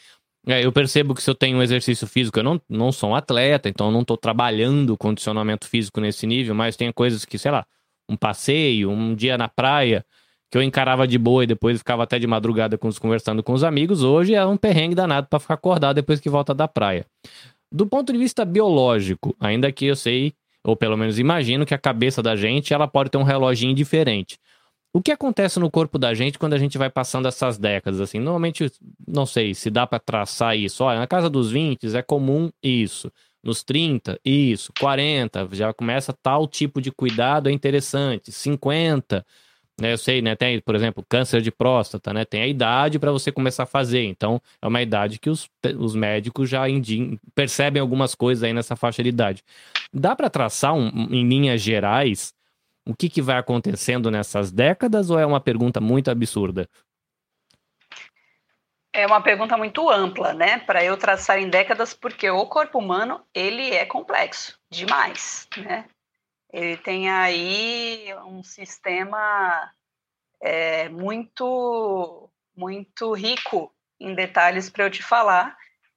É, 0.45 0.65
eu 0.65 0.71
percebo 0.71 1.13
que 1.13 1.21
se 1.21 1.29
eu 1.29 1.35
tenho 1.35 1.57
um 1.57 1.61
exercício 1.61 2.07
físico, 2.07 2.39
eu 2.39 2.43
não, 2.43 2.61
não 2.67 2.91
sou 2.91 3.11
um 3.11 3.15
atleta, 3.15 3.69
então 3.69 3.87
eu 3.87 3.91
não 3.91 4.03
tô 4.03 4.17
trabalhando 4.17 4.97
condicionamento 4.97 5.67
físico 5.67 6.01
nesse 6.01 6.25
nível, 6.27 6.53
mas 6.55 6.75
tem 6.75 6.91
coisas 6.91 7.23
que, 7.23 7.37
sei 7.37 7.51
lá, 7.51 7.65
um 8.11 8.17
passeio, 8.17 8.89
um 8.89 9.15
dia 9.15 9.37
na 9.37 9.47
praia, 9.47 10.05
que 10.49 10.57
eu 10.57 10.61
encarava 10.61 11.07
de 11.07 11.17
boa 11.17 11.43
e 11.43 11.47
depois 11.47 11.77
ficava 11.77 12.03
até 12.03 12.19
de 12.19 12.27
madrugada 12.27 12.77
conversando 12.77 13.41
com 13.41 13.53
os 13.53 13.63
amigos, 13.63 14.03
hoje 14.03 14.35
é 14.35 14.45
um 14.45 14.57
perrengue 14.57 14.93
danado 14.93 15.27
para 15.27 15.39
ficar 15.39 15.53
acordado 15.53 15.95
depois 15.95 16.19
que 16.19 16.29
volta 16.29 16.53
da 16.53 16.67
praia. 16.67 17.05
Do 17.71 17.87
ponto 17.87 18.11
de 18.11 18.19
vista 18.19 18.43
biológico, 18.43 19.33
ainda 19.39 19.71
que 19.71 19.85
eu 19.85 19.95
sei, 19.95 20.33
ou 20.61 20.75
pelo 20.75 20.97
menos 20.97 21.17
imagino 21.17 21.65
que 21.65 21.73
a 21.73 21.77
cabeça 21.77 22.21
da 22.21 22.35
gente, 22.35 22.73
ela 22.73 22.85
pode 22.85 23.09
ter 23.09 23.17
um 23.17 23.23
reloginho 23.23 23.73
diferente. 23.73 24.37
O 24.93 25.01
que 25.01 25.09
acontece 25.09 25.57
no 25.57 25.71
corpo 25.71 25.97
da 25.97 26.13
gente 26.13 26.37
quando 26.37 26.53
a 26.53 26.57
gente 26.57 26.77
vai 26.77 26.89
passando 26.89 27.29
essas 27.29 27.57
décadas 27.57 28.01
assim? 28.01 28.19
Normalmente, 28.19 28.69
não 29.07 29.25
sei 29.25 29.53
se 29.53 29.69
dá 29.69 29.87
para 29.87 29.99
traçar 29.99 30.57
isso. 30.57 30.83
Olha, 30.83 30.99
na 30.99 31.07
casa 31.07 31.29
dos 31.29 31.49
20 31.49 31.95
é 31.95 32.01
comum 32.01 32.51
isso 32.61 33.09
nos 33.43 33.63
30, 33.63 34.19
isso, 34.23 34.71
40, 34.79 35.49
já 35.51 35.73
começa 35.73 36.13
tal 36.13 36.47
tipo 36.47 36.81
de 36.81 36.91
cuidado, 36.91 37.49
é 37.49 37.51
interessante. 37.51 38.31
50, 38.31 39.25
né? 39.81 39.93
Eu 39.93 39.97
sei, 39.97 40.21
né? 40.21 40.35
Tem, 40.35 40.61
por 40.61 40.75
exemplo, 40.75 41.03
câncer 41.09 41.41
de 41.41 41.51
próstata, 41.51 42.13
né? 42.13 42.23
Tem 42.23 42.43
a 42.43 42.47
idade 42.47 42.99
para 42.99 43.11
você 43.11 43.31
começar 43.31 43.63
a 43.63 43.65
fazer. 43.65 44.03
Então, 44.03 44.39
é 44.61 44.67
uma 44.67 44.81
idade 44.81 45.17
que 45.19 45.29
os, 45.29 45.49
os 45.79 45.95
médicos 45.95 46.49
já 46.49 46.63
percebem 47.33 47.81
algumas 47.81 48.13
coisas 48.13 48.43
aí 48.43 48.53
nessa 48.53 48.75
faixa 48.75 49.01
de 49.01 49.09
idade. 49.09 49.43
Dá 49.91 50.15
para 50.15 50.29
traçar, 50.29 50.73
um, 50.75 50.87
em 51.11 51.27
linhas 51.27 51.61
gerais, 51.61 52.33
o 52.85 52.95
que, 52.95 53.09
que 53.09 53.21
vai 53.21 53.37
acontecendo 53.37 54.11
nessas 54.11 54.51
décadas 54.51 55.09
ou 55.09 55.17
é 55.17 55.25
uma 55.25 55.39
pergunta 55.39 55.81
muito 55.81 56.11
absurda? 56.11 56.69
É 58.93 59.05
uma 59.05 59.21
pergunta 59.21 59.55
muito 59.55 59.89
ampla, 59.89 60.33
né? 60.33 60.59
Para 60.59 60.83
eu 60.83 60.97
traçar 60.97 61.39
em 61.39 61.49
décadas, 61.49 61.93
porque 61.93 62.29
o 62.29 62.45
corpo 62.45 62.79
humano 62.79 63.25
ele 63.33 63.71
é 63.71 63.85
complexo 63.85 64.59
demais, 64.69 65.47
né? 65.57 65.87
Ele 66.51 66.75
tem 66.75 67.09
aí 67.09 68.13
um 68.25 68.43
sistema 68.43 69.71
é, 70.41 70.89
muito 70.89 72.29
muito 72.53 73.13
rico 73.13 73.73
em 73.99 74.13
detalhes 74.13 74.69
para 74.69 74.83
eu 74.83 74.91
te 74.91 75.01
falar 75.01 75.55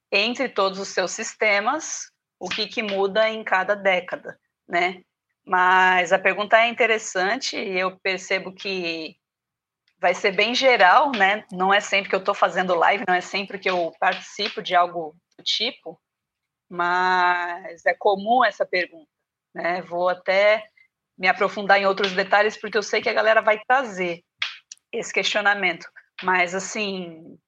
entre 0.09 0.47
todos 0.47 0.79
os 0.79 0.87
seus 0.87 1.11
sistemas 1.11 2.09
o 2.39 2.47
que, 2.47 2.67
que 2.67 2.81
muda 2.81 3.29
em 3.29 3.43
cada 3.43 3.75
década, 3.75 4.39
né? 4.67 5.03
Mas 5.45 6.13
a 6.13 6.19
pergunta 6.19 6.57
é 6.57 6.69
interessante 6.69 7.57
e 7.57 7.77
eu 7.77 7.97
percebo 7.99 8.53
que 8.53 9.17
vai 10.05 10.13
ser 10.13 10.33
bem 10.33 10.53
geral, 10.53 11.11
né? 11.11 11.43
Não 11.51 11.73
é 11.73 11.79
sempre 11.79 12.11
que 12.11 12.15
eu 12.15 12.19
estou 12.19 12.35
fazendo 12.35 12.75
live, 12.75 13.03
não 13.07 13.15
é 13.15 13.21
sempre 13.21 13.57
que 13.57 13.67
eu 13.67 13.91
participo 13.99 14.61
de 14.61 14.75
algo 14.75 15.15
do 15.35 15.43
tipo, 15.43 15.99
mas 16.69 17.83
é 17.87 17.93
comum 17.95 18.45
essa 18.45 18.63
pergunta, 18.63 19.09
né? 19.51 19.81
Vou 19.81 20.07
até 20.07 20.63
me 21.17 21.27
aprofundar 21.27 21.81
em 21.81 21.87
outros 21.87 22.11
detalhes 22.11 22.55
porque 22.55 22.77
eu 22.77 22.83
sei 22.83 23.01
que 23.01 23.09
a 23.09 23.13
galera 23.13 23.41
vai 23.41 23.59
trazer 23.67 24.23
esse 24.91 25.11
questionamento. 25.11 25.87
Mas 26.21 26.53
assim, 26.53 27.39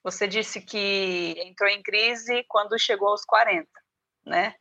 você 0.00 0.28
disse 0.28 0.60
que 0.60 1.34
entrou 1.44 1.68
em 1.68 1.82
crise 1.82 2.44
quando 2.46 2.78
chegou 2.78 3.08
aos 3.08 3.24
40, 3.24 3.68
né? 4.24 4.54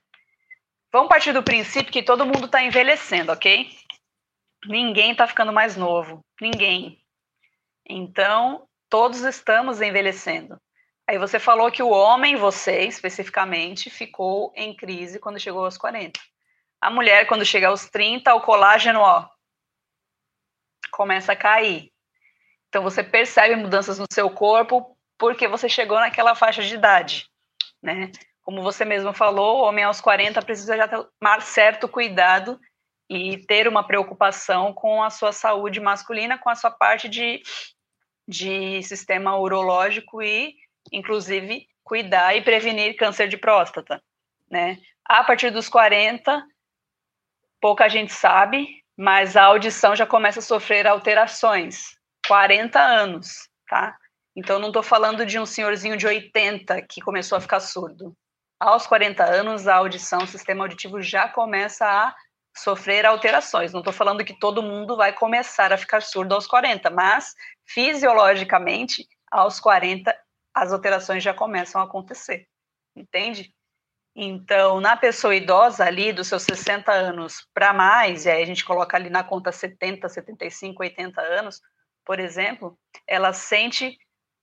Vamos 0.91 1.09
partir 1.09 1.31
do 1.31 1.43
princípio 1.43 1.93
que 1.93 2.01
todo 2.01 2.25
mundo 2.25 2.47
está 2.47 2.63
envelhecendo, 2.63 3.31
ok? 3.31 3.69
Ninguém 4.65 5.11
está 5.11 5.27
ficando 5.27 5.53
mais 5.53 5.77
novo, 5.77 6.25
ninguém. 6.41 7.04
Então, 7.87 8.67
todos 8.89 9.21
estamos 9.21 9.81
envelhecendo. 9.81 10.59
Aí 11.07 11.19
você 11.19 11.39
falou 11.39 11.71
que 11.71 11.83
o 11.83 11.89
homem, 11.89 12.35
você 12.35 12.81
especificamente, 12.81 13.89
ficou 13.89 14.51
em 14.55 14.75
crise 14.75 15.19
quando 15.19 15.39
chegou 15.39 15.63
aos 15.63 15.77
40. 15.77 16.19
A 16.81 16.89
mulher, 16.89 17.27
quando 17.27 17.45
chega 17.45 17.67
aos 17.67 17.89
30, 17.89 18.33
o 18.33 18.41
colágeno, 18.41 18.99
ó, 18.99 19.27
começa 20.91 21.33
a 21.33 21.35
cair. 21.35 21.91
Então 22.69 22.81
você 22.81 23.03
percebe 23.03 23.55
mudanças 23.55 23.99
no 23.99 24.05
seu 24.11 24.29
corpo 24.29 24.97
porque 25.17 25.47
você 25.47 25.69
chegou 25.69 25.99
naquela 25.99 26.35
faixa 26.35 26.61
de 26.61 26.73
idade, 26.73 27.29
né? 27.81 28.11
Como 28.41 28.61
você 28.61 28.83
mesmo 28.83 29.13
falou, 29.13 29.59
o 29.59 29.63
homem 29.63 29.83
aos 29.83 30.01
40 30.01 30.41
precisa 30.41 30.75
já 30.75 30.87
tomar 30.87 31.41
certo 31.41 31.87
cuidado 31.87 32.59
e 33.09 33.37
ter 33.45 33.67
uma 33.67 33.85
preocupação 33.85 34.73
com 34.73 35.01
a 35.03 35.09
sua 35.09 35.31
saúde 35.31 35.79
masculina, 35.79 36.37
com 36.37 36.49
a 36.49 36.55
sua 36.55 36.71
parte 36.71 37.07
de, 37.07 37.41
de 38.27 38.81
sistema 38.83 39.37
urológico 39.37 40.21
e, 40.21 40.55
inclusive, 40.91 41.67
cuidar 41.83 42.35
e 42.35 42.41
prevenir 42.41 42.95
câncer 42.97 43.27
de 43.27 43.37
próstata, 43.37 44.01
né? 44.49 44.77
A 45.05 45.23
partir 45.23 45.51
dos 45.51 45.69
40, 45.69 46.43
pouca 47.61 47.87
gente 47.87 48.11
sabe, 48.11 48.83
mas 48.97 49.35
a 49.35 49.43
audição 49.43 49.95
já 49.95 50.05
começa 50.05 50.39
a 50.39 50.43
sofrer 50.43 50.87
alterações. 50.87 51.95
40 52.27 52.79
anos, 52.79 53.47
tá? 53.69 53.95
Então 54.35 54.59
não 54.59 54.67
estou 54.67 54.83
falando 54.83 55.25
de 55.25 55.39
um 55.39 55.45
senhorzinho 55.45 55.95
de 55.95 56.07
80 56.07 56.81
que 56.81 57.01
começou 57.01 57.37
a 57.37 57.41
ficar 57.41 57.59
surdo. 57.59 58.15
Aos 58.59 58.87
40 58.87 59.23
anos, 59.23 59.67
a 59.67 59.75
audição, 59.75 60.19
o 60.19 60.27
sistema 60.27 60.63
auditivo 60.63 61.01
já 61.01 61.29
começa 61.29 61.85
a 61.85 62.15
sofrer 62.55 63.05
alterações. 63.05 63.73
Não 63.73 63.81
estou 63.81 63.93
falando 63.93 64.23
que 64.23 64.37
todo 64.39 64.63
mundo 64.63 64.95
vai 64.95 65.13
começar 65.13 65.73
a 65.73 65.77
ficar 65.77 66.01
surdo 66.01 66.33
aos 66.33 66.47
40, 66.47 66.89
mas 66.89 67.33
fisiologicamente, 67.65 69.07
aos 69.31 69.59
40, 69.59 70.15
as 70.53 70.71
alterações 70.71 71.23
já 71.23 71.33
começam 71.33 71.81
a 71.81 71.85
acontecer. 71.85 72.47
Entende? 72.95 73.53
Então, 74.15 74.79
na 74.79 74.95
pessoa 74.95 75.35
idosa 75.35 75.83
ali, 75.83 76.13
dos 76.13 76.27
seus 76.27 76.43
60 76.43 76.89
anos 76.89 77.45
para 77.53 77.73
mais, 77.73 78.25
e 78.25 78.29
aí 78.29 78.41
a 78.41 78.45
gente 78.45 78.63
coloca 78.63 78.95
ali 78.95 79.09
na 79.09 79.25
conta 79.25 79.51
70, 79.51 80.07
75, 80.07 80.81
80 80.81 81.21
anos, 81.21 81.61
por 82.05 82.19
exemplo, 82.19 82.79
ela 83.05 83.33
sente 83.33 83.97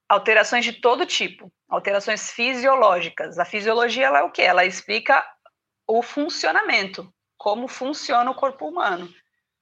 alterações 0.07 0.67
de 0.67 0.75
todo 0.75 1.07
tipo, 1.07 1.51
alterações 1.67 2.31
fisiológicas. 2.31 3.39
A 3.39 3.47
fisiologia 3.47 4.07
ela 4.07 4.19
é 4.19 4.23
o 4.23 4.31
quê? 4.31 4.43
Ela 4.43 4.67
explica 4.67 5.25
o 5.87 6.03
funcionamento, 6.03 7.11
como 7.43 7.67
funciona 7.67 8.31
o 8.31 8.37
corpo 8.37 8.69
humano. 8.69 9.13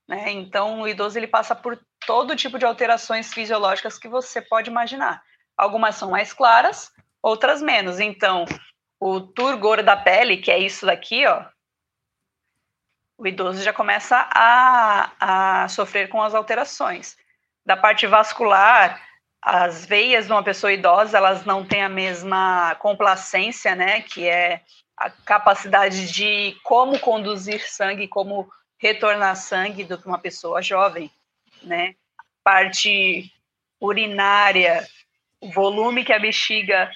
Né? 0.07 0.33
Então, 0.33 0.83
o 0.83 0.87
idoso 0.87 1.19
ele 1.19 1.27
passa 1.27 1.55
por 1.55 1.81
todo 2.07 2.37
tipo 2.37 2.59
de 2.59 2.67
alterações 2.67 3.33
fisiológicas 3.33 3.99
que 3.99 4.07
você 4.07 4.43
pode 4.43 4.69
imaginar. 4.69 5.23
Algumas 5.57 5.95
são 5.95 6.11
mais 6.11 6.31
claras, 6.31 6.93
outras 7.23 7.63
menos. 7.63 7.99
Então, 7.99 8.45
o 9.01 9.23
turgor 9.23 9.83
da 9.83 9.97
pele, 9.97 10.37
que 10.37 10.51
é 10.51 10.59
isso 10.59 10.85
daqui, 10.85 11.27
ó, 11.27 11.47
o 13.17 13.27
idoso 13.27 13.63
já 13.63 13.73
começa 13.73 14.29
a, 14.31 15.63
a 15.63 15.69
sofrer 15.69 16.11
com 16.11 16.23
as 16.23 16.35
alterações. 16.35 17.17
Da 17.65 17.79
parte 17.79 18.07
vascular, 18.07 19.01
as 19.41 19.87
veias 19.87 20.27
de 20.27 20.33
uma 20.33 20.45
pessoa 20.45 20.71
idosa, 20.71 21.17
elas 21.17 21.47
não 21.47 21.67
têm 21.67 21.83
a 21.83 21.89
mesma 21.89 22.75
complacência, 22.75 23.75
né, 23.75 24.03
que 24.03 24.29
é 24.29 24.63
a 25.01 25.09
capacidade 25.09 26.13
de 26.13 26.55
como 26.63 26.99
conduzir 26.99 27.67
sangue, 27.67 28.07
como 28.07 28.47
retornar 28.79 29.35
sangue 29.35 29.83
do 29.83 29.97
que 29.97 30.07
uma 30.07 30.19
pessoa 30.19 30.61
jovem, 30.61 31.11
né? 31.63 31.95
Parte 32.45 33.33
urinária, 33.81 34.87
o 35.41 35.51
volume 35.51 36.05
que 36.05 36.13
a 36.13 36.19
bexiga 36.19 36.91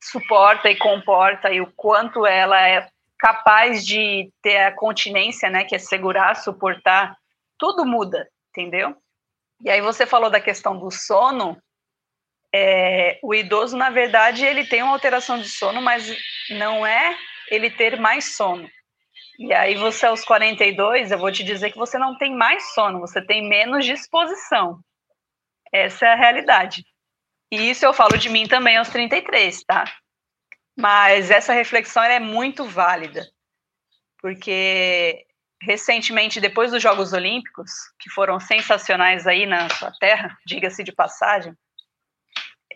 suporta 0.00 0.70
e 0.70 0.76
comporta 0.76 1.50
e 1.50 1.60
o 1.60 1.72
quanto 1.74 2.24
ela 2.24 2.60
é 2.68 2.88
capaz 3.18 3.84
de 3.84 4.32
ter 4.40 4.58
a 4.58 4.72
continência, 4.72 5.50
né, 5.50 5.64
que 5.64 5.74
é 5.74 5.78
segurar, 5.78 6.36
suportar, 6.36 7.16
tudo 7.58 7.84
muda, 7.84 8.26
entendeu? 8.48 8.96
E 9.62 9.68
aí 9.68 9.82
você 9.82 10.06
falou 10.06 10.30
da 10.30 10.40
questão 10.40 10.78
do 10.78 10.90
sono, 10.90 11.60
é, 12.52 13.18
o 13.22 13.34
idoso, 13.34 13.76
na 13.76 13.90
verdade, 13.90 14.44
ele 14.44 14.64
tem 14.66 14.82
uma 14.82 14.92
alteração 14.92 15.38
de 15.38 15.48
sono, 15.48 15.82
mas 15.82 16.16
não 16.48 16.86
é 16.86 17.16
ele 17.50 17.70
ter 17.70 17.98
mais 17.98 18.36
sono. 18.36 18.68
E 19.38 19.52
aí 19.52 19.74
você 19.74 20.06
aos 20.06 20.24
42, 20.24 21.10
eu 21.10 21.18
vou 21.18 21.32
te 21.32 21.42
dizer 21.42 21.70
que 21.72 21.78
você 21.78 21.98
não 21.98 22.16
tem 22.16 22.34
mais 22.34 22.74
sono, 22.74 23.00
você 23.00 23.20
tem 23.24 23.48
menos 23.48 23.84
disposição. 23.84 24.78
Essa 25.72 26.06
é 26.06 26.12
a 26.12 26.16
realidade. 26.16 26.84
E 27.50 27.70
isso 27.70 27.84
eu 27.84 27.92
falo 27.92 28.16
de 28.16 28.28
mim 28.28 28.46
também 28.46 28.76
aos 28.76 28.90
33, 28.90 29.64
tá? 29.64 29.84
Mas 30.76 31.30
essa 31.30 31.52
reflexão 31.52 32.02
é 32.02 32.20
muito 32.20 32.64
válida, 32.64 33.26
porque 34.20 35.26
recentemente, 35.62 36.40
depois 36.40 36.70
dos 36.70 36.82
Jogos 36.82 37.12
Olímpicos, 37.12 37.70
que 37.98 38.08
foram 38.10 38.40
sensacionais 38.40 39.26
aí 39.26 39.46
na 39.46 39.68
sua 39.70 39.92
terra, 39.98 40.36
diga-se 40.46 40.82
de 40.82 40.92
passagem, 40.92 41.54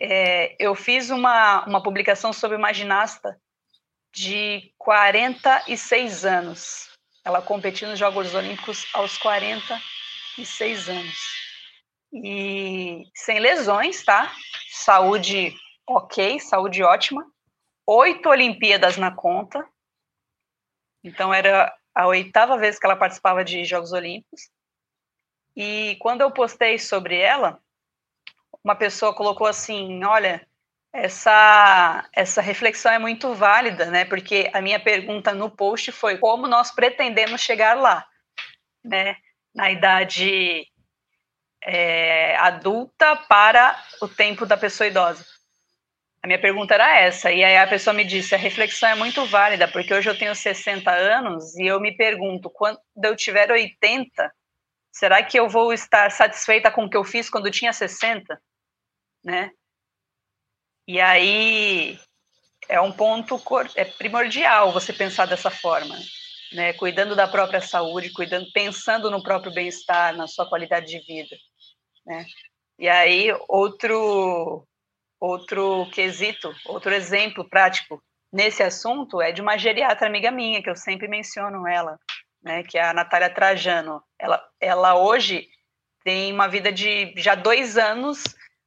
é, 0.00 0.56
eu 0.58 0.74
fiz 0.74 1.10
uma, 1.10 1.64
uma 1.66 1.82
publicação 1.82 2.32
sobre 2.32 2.56
uma 2.56 2.72
ginasta 2.72 3.38
de 4.14 4.72
46 4.78 6.24
anos. 6.24 6.90
Ela 7.24 7.42
competiu 7.42 7.88
nos 7.88 7.98
Jogos 7.98 8.34
Olímpicos 8.34 8.86
aos 8.94 9.18
46 9.18 10.88
anos. 10.88 11.18
E 12.12 13.04
sem 13.14 13.40
lesões, 13.40 14.04
tá? 14.04 14.32
Saúde 14.70 15.54
ok, 15.86 16.38
saúde 16.38 16.82
ótima. 16.82 17.26
Oito 17.86 18.28
Olimpíadas 18.28 18.96
na 18.96 19.10
conta. 19.14 19.66
Então 21.02 21.34
era 21.34 21.74
a 21.94 22.06
oitava 22.06 22.56
vez 22.56 22.78
que 22.78 22.86
ela 22.86 22.96
participava 22.96 23.44
de 23.44 23.64
Jogos 23.64 23.92
Olímpicos. 23.92 24.48
E 25.56 25.96
quando 26.00 26.20
eu 26.20 26.30
postei 26.30 26.78
sobre 26.78 27.18
ela, 27.18 27.60
uma 28.62 28.74
pessoa 28.74 29.14
colocou 29.14 29.46
assim: 29.46 30.02
Olha, 30.04 30.46
essa, 30.94 32.08
essa 32.12 32.40
reflexão 32.40 32.92
é 32.92 33.00
muito 33.00 33.34
válida, 33.34 33.86
né? 33.86 34.04
Porque 34.04 34.48
a 34.52 34.62
minha 34.62 34.78
pergunta 34.78 35.34
no 35.34 35.50
post 35.50 35.90
foi 35.90 36.18
como 36.18 36.46
nós 36.46 36.70
pretendemos 36.70 37.40
chegar 37.40 37.76
lá, 37.76 38.06
né? 38.84 39.16
Na 39.52 39.72
idade 39.72 40.64
é, 41.64 42.36
adulta 42.36 43.16
para 43.28 43.76
o 44.00 44.06
tempo 44.06 44.46
da 44.46 44.56
pessoa 44.56 44.86
idosa. 44.86 45.26
A 46.22 46.28
minha 46.28 46.40
pergunta 46.40 46.74
era 46.74 47.00
essa, 47.00 47.30
e 47.32 47.42
aí 47.42 47.56
a 47.56 47.66
pessoa 47.66 47.92
me 47.92 48.04
disse: 48.04 48.32
a 48.32 48.38
reflexão 48.38 48.88
é 48.88 48.94
muito 48.94 49.26
válida, 49.26 49.66
porque 49.66 49.92
hoje 49.92 50.08
eu 50.08 50.16
tenho 50.16 50.34
60 50.34 50.92
anos 50.92 51.56
e 51.56 51.66
eu 51.66 51.80
me 51.80 51.96
pergunto, 51.96 52.48
quando 52.48 52.78
eu 53.02 53.16
tiver 53.16 53.50
80, 53.50 54.32
será 54.92 55.24
que 55.24 55.38
eu 55.38 55.48
vou 55.48 55.72
estar 55.72 56.08
satisfeita 56.12 56.70
com 56.70 56.84
o 56.84 56.90
que 56.90 56.96
eu 56.96 57.02
fiz 57.02 57.28
quando 57.28 57.46
eu 57.46 57.52
tinha 57.52 57.72
60? 57.72 58.40
Né? 59.24 59.50
E 60.86 61.00
aí 61.00 61.98
é 62.68 62.80
um 62.80 62.92
ponto 62.92 63.40
é 63.74 63.84
primordial 63.84 64.72
você 64.72 64.92
pensar 64.92 65.26
dessa 65.26 65.50
forma, 65.50 65.96
né? 66.52 66.72
Cuidando 66.74 67.16
da 67.16 67.26
própria 67.26 67.60
saúde, 67.60 68.12
cuidando, 68.12 68.50
pensando 68.52 69.10
no 69.10 69.22
próprio 69.22 69.52
bem-estar, 69.52 70.14
na 70.16 70.26
sua 70.26 70.48
qualidade 70.48 70.86
de 70.86 70.98
vida, 71.00 71.36
né? 72.06 72.26
E 72.78 72.88
aí 72.88 73.28
outro 73.48 74.66
outro 75.18 75.88
quesito, 75.90 76.54
outro 76.66 76.92
exemplo 76.92 77.48
prático 77.48 78.02
nesse 78.30 78.62
assunto 78.62 79.22
é 79.22 79.32
de 79.32 79.40
uma 79.40 79.56
geriatra 79.56 80.06
amiga 80.06 80.30
minha 80.30 80.62
que 80.62 80.68
eu 80.68 80.76
sempre 80.76 81.08
menciono 81.08 81.66
ela, 81.66 81.98
né? 82.42 82.62
Que 82.62 82.76
é 82.76 82.84
a 82.84 82.92
Natália 82.92 83.30
Trajano. 83.30 84.02
Ela 84.18 84.42
ela 84.60 84.96
hoje 84.96 85.48
tem 86.02 86.30
uma 86.30 86.46
vida 86.46 86.70
de 86.70 87.14
já 87.16 87.34
dois 87.34 87.78
anos 87.78 88.22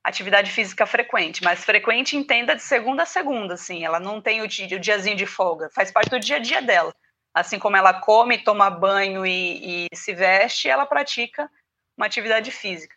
atividade 0.07 0.49
física 0.51 0.85
frequente, 0.85 1.43
mas 1.43 1.65
frequente 1.65 2.15
entenda 2.15 2.55
de 2.55 2.61
segunda 2.61 3.03
a 3.03 3.05
segunda, 3.05 3.55
assim, 3.55 3.83
ela 3.83 3.99
não 3.99 4.21
tem 4.21 4.41
o, 4.41 4.47
dia, 4.47 4.77
o 4.77 4.79
diazinho 4.79 5.17
de 5.17 5.25
folga, 5.25 5.69
faz 5.73 5.91
parte 5.91 6.09
do 6.09 6.19
dia 6.19 6.37
a 6.37 6.39
dia 6.39 6.61
dela. 6.61 6.95
Assim 7.33 7.59
como 7.59 7.75
ela 7.75 7.93
come, 7.93 8.37
toma 8.37 8.69
banho 8.69 9.25
e, 9.25 9.87
e 9.91 9.95
se 9.95 10.13
veste, 10.13 10.69
ela 10.69 10.85
pratica 10.85 11.51
uma 11.97 12.05
atividade 12.05 12.51
física. 12.51 12.95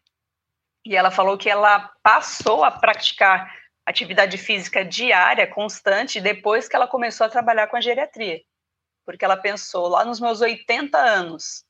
E 0.87 0.97
ela 0.97 1.11
falou 1.11 1.37
que 1.37 1.51
ela 1.51 1.91
passou 2.03 2.63
a 2.63 2.71
praticar 2.71 3.53
atividade 3.85 4.39
física 4.39 4.85
diária, 4.85 5.47
constante, 5.49 6.21
depois 6.21 6.69
que 6.69 6.77
ela 6.77 6.87
começou 6.87 7.27
a 7.27 7.31
trabalhar 7.31 7.67
com 7.67 7.77
a 7.77 7.81
geriatria. 7.81 8.41
Porque 9.05 9.25
ela 9.25 9.37
pensou, 9.37 9.89
lá 9.89 10.05
nos 10.05 10.21
meus 10.21 10.41
80 10.41 10.97
anos, 10.97 11.65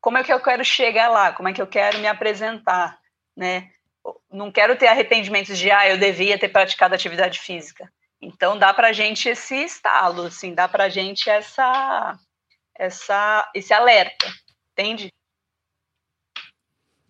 como 0.00 0.16
é 0.16 0.24
que 0.24 0.32
eu 0.32 0.40
quero 0.40 0.64
chegar 0.64 1.08
lá? 1.08 1.32
Como 1.32 1.48
é 1.48 1.52
que 1.52 1.60
eu 1.60 1.66
quero 1.66 1.98
me 1.98 2.08
apresentar? 2.08 2.98
Né? 3.36 3.70
Não 4.30 4.50
quero 4.50 4.76
ter 4.76 4.86
arrependimentos 4.86 5.58
de, 5.58 5.70
ah, 5.70 5.88
eu 5.88 5.98
devia 5.98 6.38
ter 6.38 6.48
praticado 6.48 6.94
atividade 6.94 7.38
física. 7.38 7.90
Então 8.20 8.58
dá 8.58 8.72
para 8.72 8.92
gente 8.92 9.28
esse 9.28 9.54
estalo, 9.54 10.22
assim, 10.22 10.54
dá 10.54 10.68
para 10.68 10.88
gente 10.88 11.28
essa, 11.28 12.18
essa, 12.76 13.50
esse 13.54 13.72
alerta, 13.72 14.26
entende? 14.72 15.10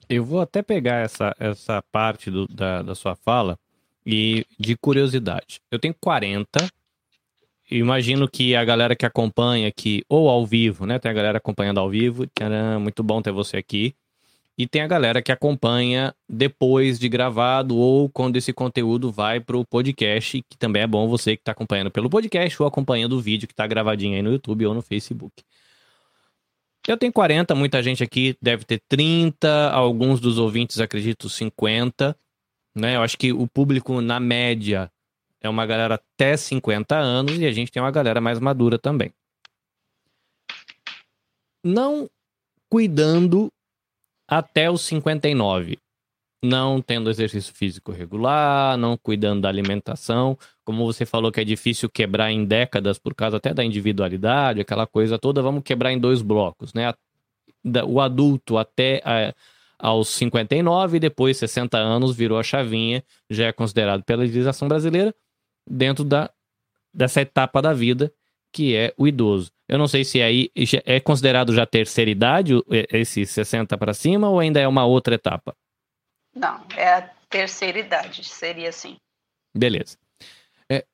Eu 0.08 0.24
vou 0.24 0.40
até 0.40 0.62
pegar 0.62 1.04
essa, 1.04 1.34
essa 1.38 1.82
parte 1.92 2.30
do, 2.30 2.46
da, 2.48 2.82
da 2.82 2.94
sua 2.94 3.14
fala 3.14 3.58
e 4.04 4.44
de 4.58 4.76
curiosidade. 4.76 5.60
Eu 5.70 5.78
tenho 5.78 5.94
40. 6.00 6.68
Imagino 7.70 8.28
que 8.28 8.56
a 8.56 8.64
galera 8.64 8.96
que 8.96 9.06
acompanha 9.06 9.68
aqui, 9.68 10.04
ou 10.08 10.28
ao 10.28 10.44
vivo, 10.44 10.84
né? 10.84 10.98
Tem 10.98 11.10
a 11.10 11.14
galera 11.14 11.38
acompanhando 11.38 11.78
ao 11.78 11.88
vivo. 11.88 12.26
Tcharam, 12.26 12.80
muito 12.80 13.04
bom 13.04 13.22
ter 13.22 13.30
você 13.30 13.56
aqui. 13.56 13.94
E 14.60 14.66
tem 14.66 14.82
a 14.82 14.86
galera 14.86 15.22
que 15.22 15.32
acompanha 15.32 16.14
depois 16.28 16.98
de 16.98 17.08
gravado 17.08 17.78
ou 17.78 18.10
quando 18.10 18.36
esse 18.36 18.52
conteúdo 18.52 19.10
vai 19.10 19.40
para 19.40 19.56
o 19.56 19.64
podcast, 19.64 20.42
que 20.42 20.58
também 20.58 20.82
é 20.82 20.86
bom 20.86 21.08
você 21.08 21.34
que 21.34 21.40
está 21.40 21.52
acompanhando 21.52 21.90
pelo 21.90 22.10
podcast 22.10 22.62
ou 22.62 22.68
acompanhando 22.68 23.14
o 23.14 23.22
vídeo 23.22 23.48
que 23.48 23.54
está 23.54 23.66
gravadinho 23.66 24.16
aí 24.16 24.20
no 24.20 24.32
YouTube 24.32 24.66
ou 24.66 24.74
no 24.74 24.82
Facebook. 24.82 25.42
Eu 26.86 26.98
tenho 26.98 27.10
40, 27.10 27.54
muita 27.54 27.82
gente 27.82 28.04
aqui 28.04 28.36
deve 28.42 28.66
ter 28.66 28.82
30, 28.86 29.70
alguns 29.70 30.20
dos 30.20 30.36
ouvintes 30.36 30.78
acredito 30.78 31.30
50, 31.30 32.14
né? 32.74 32.96
Eu 32.96 33.02
acho 33.02 33.16
que 33.16 33.32
o 33.32 33.46
público 33.48 34.02
na 34.02 34.20
média 34.20 34.92
é 35.40 35.48
uma 35.48 35.64
galera 35.64 35.94
até 35.94 36.36
50 36.36 36.98
anos 36.98 37.38
e 37.38 37.46
a 37.46 37.50
gente 37.50 37.72
tem 37.72 37.82
uma 37.82 37.90
galera 37.90 38.20
mais 38.20 38.38
madura 38.38 38.78
também. 38.78 39.10
Não 41.64 42.10
cuidando 42.68 43.50
até 44.30 44.70
os 44.70 44.82
59, 44.82 45.76
não 46.42 46.80
tendo 46.80 47.10
exercício 47.10 47.52
físico 47.52 47.90
regular, 47.90 48.78
não 48.78 48.96
cuidando 48.96 49.42
da 49.42 49.48
alimentação, 49.48 50.38
como 50.64 50.86
você 50.86 51.04
falou 51.04 51.32
que 51.32 51.40
é 51.40 51.44
difícil 51.44 51.90
quebrar 51.90 52.30
em 52.30 52.44
décadas 52.44 52.96
por 52.96 53.12
causa 53.12 53.38
até 53.38 53.52
da 53.52 53.64
individualidade, 53.64 54.60
aquela 54.60 54.86
coisa 54.86 55.18
toda, 55.18 55.42
vamos 55.42 55.64
quebrar 55.64 55.92
em 55.92 55.98
dois 55.98 56.22
blocos, 56.22 56.72
né? 56.72 56.94
O 57.86 58.00
adulto 58.00 58.56
até 58.56 59.02
a, 59.04 59.34
aos 59.76 60.08
59 60.10 60.96
e 60.96 61.00
depois 61.00 61.36
60 61.36 61.76
anos 61.76 62.14
virou 62.14 62.38
a 62.38 62.42
chavinha, 62.42 63.02
já 63.28 63.46
é 63.46 63.52
considerado 63.52 64.04
pela 64.04 64.22
legislação 64.22 64.68
brasileira 64.68 65.12
dentro 65.68 66.04
da, 66.04 66.30
dessa 66.94 67.20
etapa 67.20 67.60
da 67.60 67.72
vida 67.72 68.12
que 68.52 68.74
é 68.76 68.94
o 68.96 69.06
idoso. 69.06 69.50
Eu 69.70 69.78
não 69.78 69.86
sei 69.86 70.04
se 70.04 70.20
aí 70.20 70.50
é 70.84 70.98
considerado 70.98 71.54
já 71.54 71.64
terceira 71.64 72.10
idade, 72.10 72.54
esse 72.90 73.24
60 73.24 73.78
para 73.78 73.94
cima, 73.94 74.28
ou 74.28 74.40
ainda 74.40 74.58
é 74.58 74.66
uma 74.66 74.84
outra 74.84 75.14
etapa? 75.14 75.56
Não, 76.34 76.66
é 76.76 76.94
a 76.94 77.02
terceira 77.28 77.78
idade, 77.78 78.24
seria 78.24 78.70
assim. 78.70 78.96
Beleza. 79.56 79.96
É, 80.68 80.84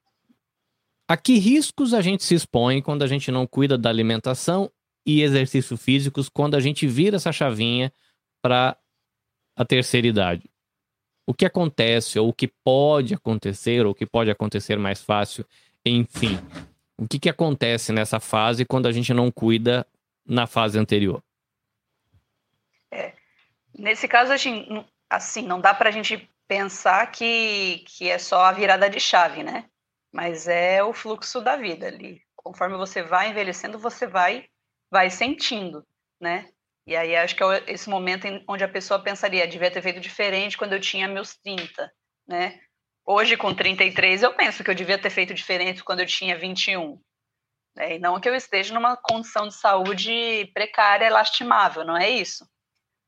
a 1.08 1.16
que 1.16 1.38
riscos 1.38 1.94
a 1.94 2.02
gente 2.02 2.22
se 2.22 2.34
expõe 2.34 2.82
quando 2.82 3.02
a 3.02 3.06
gente 3.06 3.30
não 3.30 3.46
cuida 3.46 3.78
da 3.78 3.88
alimentação 3.88 4.70
e 5.06 5.22
exercícios 5.22 5.82
físicos 5.82 6.28
quando 6.28 6.54
a 6.54 6.60
gente 6.60 6.86
vira 6.86 7.16
essa 7.16 7.32
chavinha 7.32 7.90
para 8.42 8.76
a 9.56 9.64
terceira 9.64 10.06
idade? 10.06 10.50
O 11.26 11.32
que 11.32 11.46
acontece, 11.46 12.18
ou 12.18 12.28
o 12.28 12.34
que 12.34 12.52
pode 12.62 13.14
acontecer, 13.14 13.86
ou 13.86 13.92
o 13.92 13.94
que 13.94 14.04
pode 14.04 14.30
acontecer 14.30 14.78
mais 14.78 15.00
fácil, 15.00 15.46
enfim. 15.82 16.38
O 16.98 17.06
que, 17.06 17.18
que 17.18 17.28
acontece 17.28 17.92
nessa 17.92 18.18
fase 18.18 18.64
quando 18.64 18.86
a 18.86 18.92
gente 18.92 19.12
não 19.12 19.30
cuida 19.30 19.86
na 20.24 20.46
fase 20.46 20.78
anterior? 20.78 21.22
É, 22.90 23.12
nesse 23.78 24.08
caso, 24.08 24.32
assim, 24.32 24.84
assim 25.10 25.42
não 25.42 25.60
dá 25.60 25.74
para 25.74 25.90
a 25.90 25.92
gente 25.92 26.28
pensar 26.48 27.06
que, 27.10 27.84
que 27.86 28.08
é 28.08 28.18
só 28.18 28.44
a 28.44 28.52
virada 28.52 28.88
de 28.88 28.98
chave, 28.98 29.42
né? 29.42 29.68
Mas 30.12 30.48
é 30.48 30.82
o 30.82 30.92
fluxo 30.94 31.40
da 31.40 31.56
vida 31.56 31.86
ali. 31.88 32.22
Conforme 32.34 32.76
você 32.76 33.02
vai 33.02 33.30
envelhecendo, 33.30 33.78
você 33.78 34.06
vai, 34.06 34.46
vai 34.90 35.10
sentindo, 35.10 35.84
né? 36.20 36.48
E 36.86 36.94
aí 36.96 37.16
acho 37.16 37.34
que 37.34 37.42
é 37.42 37.64
esse 37.66 37.90
momento 37.90 38.26
onde 38.48 38.62
a 38.62 38.68
pessoa 38.68 39.02
pensaria, 39.02 39.46
devia 39.46 39.70
ter 39.70 39.82
feito 39.82 40.00
diferente 40.00 40.56
quando 40.56 40.72
eu 40.72 40.80
tinha 40.80 41.08
meus 41.08 41.36
30, 41.36 41.92
né? 42.26 42.60
Hoje, 43.08 43.36
com 43.36 43.54
33, 43.54 44.24
eu 44.24 44.34
penso 44.34 44.64
que 44.64 44.70
eu 44.70 44.74
devia 44.74 45.00
ter 45.00 45.10
feito 45.10 45.32
diferente 45.32 45.84
quando 45.84 46.00
eu 46.00 46.06
tinha 46.06 46.36
21. 46.36 47.00
Né? 47.76 47.94
E 47.94 47.98
não 48.00 48.20
que 48.20 48.28
eu 48.28 48.34
esteja 48.34 48.74
numa 48.74 48.96
condição 48.96 49.46
de 49.46 49.54
saúde 49.54 50.50
precária, 50.52 51.08
lastimável, 51.08 51.84
não 51.84 51.96
é 51.96 52.10
isso. 52.10 52.44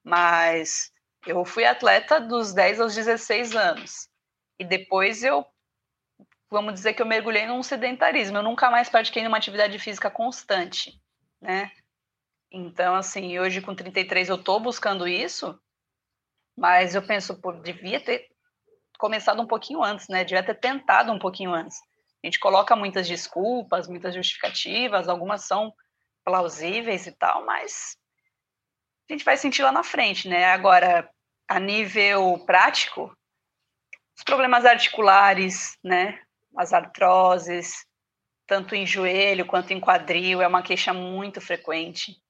Mas 0.04 0.92
eu 1.26 1.44
fui 1.44 1.64
atleta 1.64 2.20
dos 2.20 2.54
10 2.54 2.80
aos 2.80 2.94
16 2.94 3.56
anos. 3.56 4.08
E 4.56 4.64
depois 4.64 5.24
eu, 5.24 5.44
vamos 6.48 6.74
dizer 6.74 6.94
que 6.94 7.02
eu 7.02 7.06
mergulhei 7.06 7.46
num 7.46 7.62
sedentarismo. 7.64 8.38
Eu 8.38 8.42
nunca 8.44 8.70
mais 8.70 8.88
pratiquei 8.88 9.26
uma 9.26 9.36
atividade 9.36 9.76
física 9.80 10.08
constante, 10.08 10.96
né? 11.40 11.72
Então, 12.52 12.94
assim, 12.94 13.36
hoje 13.38 13.60
com 13.60 13.74
33 13.74 14.28
eu 14.28 14.36
estou 14.36 14.60
buscando 14.60 15.08
isso, 15.08 15.60
mas 16.56 16.94
eu 16.94 17.02
penso, 17.04 17.40
pô, 17.40 17.52
devia 17.52 18.00
ter 18.00 18.28
começado 18.98 19.40
um 19.40 19.46
pouquinho 19.46 19.82
antes, 19.82 20.08
né? 20.08 20.24
Devia 20.24 20.42
ter 20.42 20.58
tentado 20.58 21.12
um 21.12 21.18
pouquinho 21.18 21.54
antes. 21.54 21.78
A 22.22 22.26
gente 22.26 22.40
coloca 22.40 22.74
muitas 22.74 23.06
desculpas, 23.06 23.88
muitas 23.88 24.14
justificativas, 24.14 25.08
algumas 25.08 25.44
são 25.44 25.72
plausíveis 26.24 27.06
e 27.06 27.12
tal, 27.12 27.46
mas 27.46 27.96
a 29.08 29.12
gente 29.12 29.24
vai 29.24 29.36
sentir 29.36 29.62
lá 29.62 29.72
na 29.72 29.82
frente, 29.82 30.28
né? 30.28 30.46
Agora, 30.46 31.08
a 31.48 31.58
nível 31.58 32.44
prático, 32.44 33.16
os 34.16 34.24
problemas 34.24 34.66
articulares, 34.66 35.78
né? 35.82 36.20
As 36.56 36.72
artroses, 36.72 37.86
tanto 38.46 38.74
em 38.74 38.84
joelho 38.84 39.46
quanto 39.46 39.72
em 39.72 39.80
quadril, 39.80 40.42
é 40.42 40.46
uma 40.46 40.62
queixa 40.62 40.92
muito 40.92 41.40
frequente, 41.40 42.20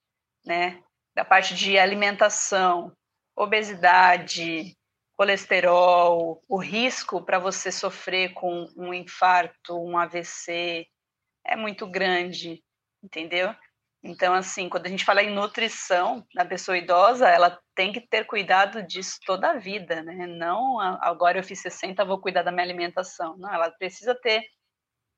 né? 0.44 0.82
Da 1.16 1.24
parte 1.24 1.54
de 1.54 1.78
alimentação, 1.78 2.92
obesidade, 3.34 4.77
colesterol, 5.18 6.44
o 6.48 6.56
risco 6.58 7.20
para 7.20 7.40
você 7.40 7.72
sofrer 7.72 8.34
com 8.34 8.68
um 8.76 8.94
infarto, 8.94 9.76
um 9.76 9.98
AVC 9.98 10.86
é 11.44 11.56
muito 11.56 11.88
grande, 11.88 12.62
entendeu? 13.02 13.52
Então, 14.00 14.32
assim, 14.32 14.68
quando 14.68 14.86
a 14.86 14.88
gente 14.88 15.04
fala 15.04 15.20
em 15.20 15.34
nutrição 15.34 16.24
na 16.32 16.44
pessoa 16.44 16.78
idosa, 16.78 17.28
ela 17.28 17.58
tem 17.74 17.92
que 17.92 18.00
ter 18.00 18.26
cuidado 18.26 18.80
disso 18.84 19.18
toda 19.26 19.50
a 19.50 19.58
vida, 19.58 20.04
né? 20.04 20.24
Não 20.28 20.78
agora 20.78 21.40
eu 21.40 21.42
fiz 21.42 21.60
60, 21.62 22.04
vou 22.04 22.20
cuidar 22.20 22.44
da 22.44 22.52
minha 22.52 22.62
alimentação. 22.62 23.36
Não, 23.38 23.52
ela 23.52 23.72
precisa 23.72 24.14
ter 24.14 24.46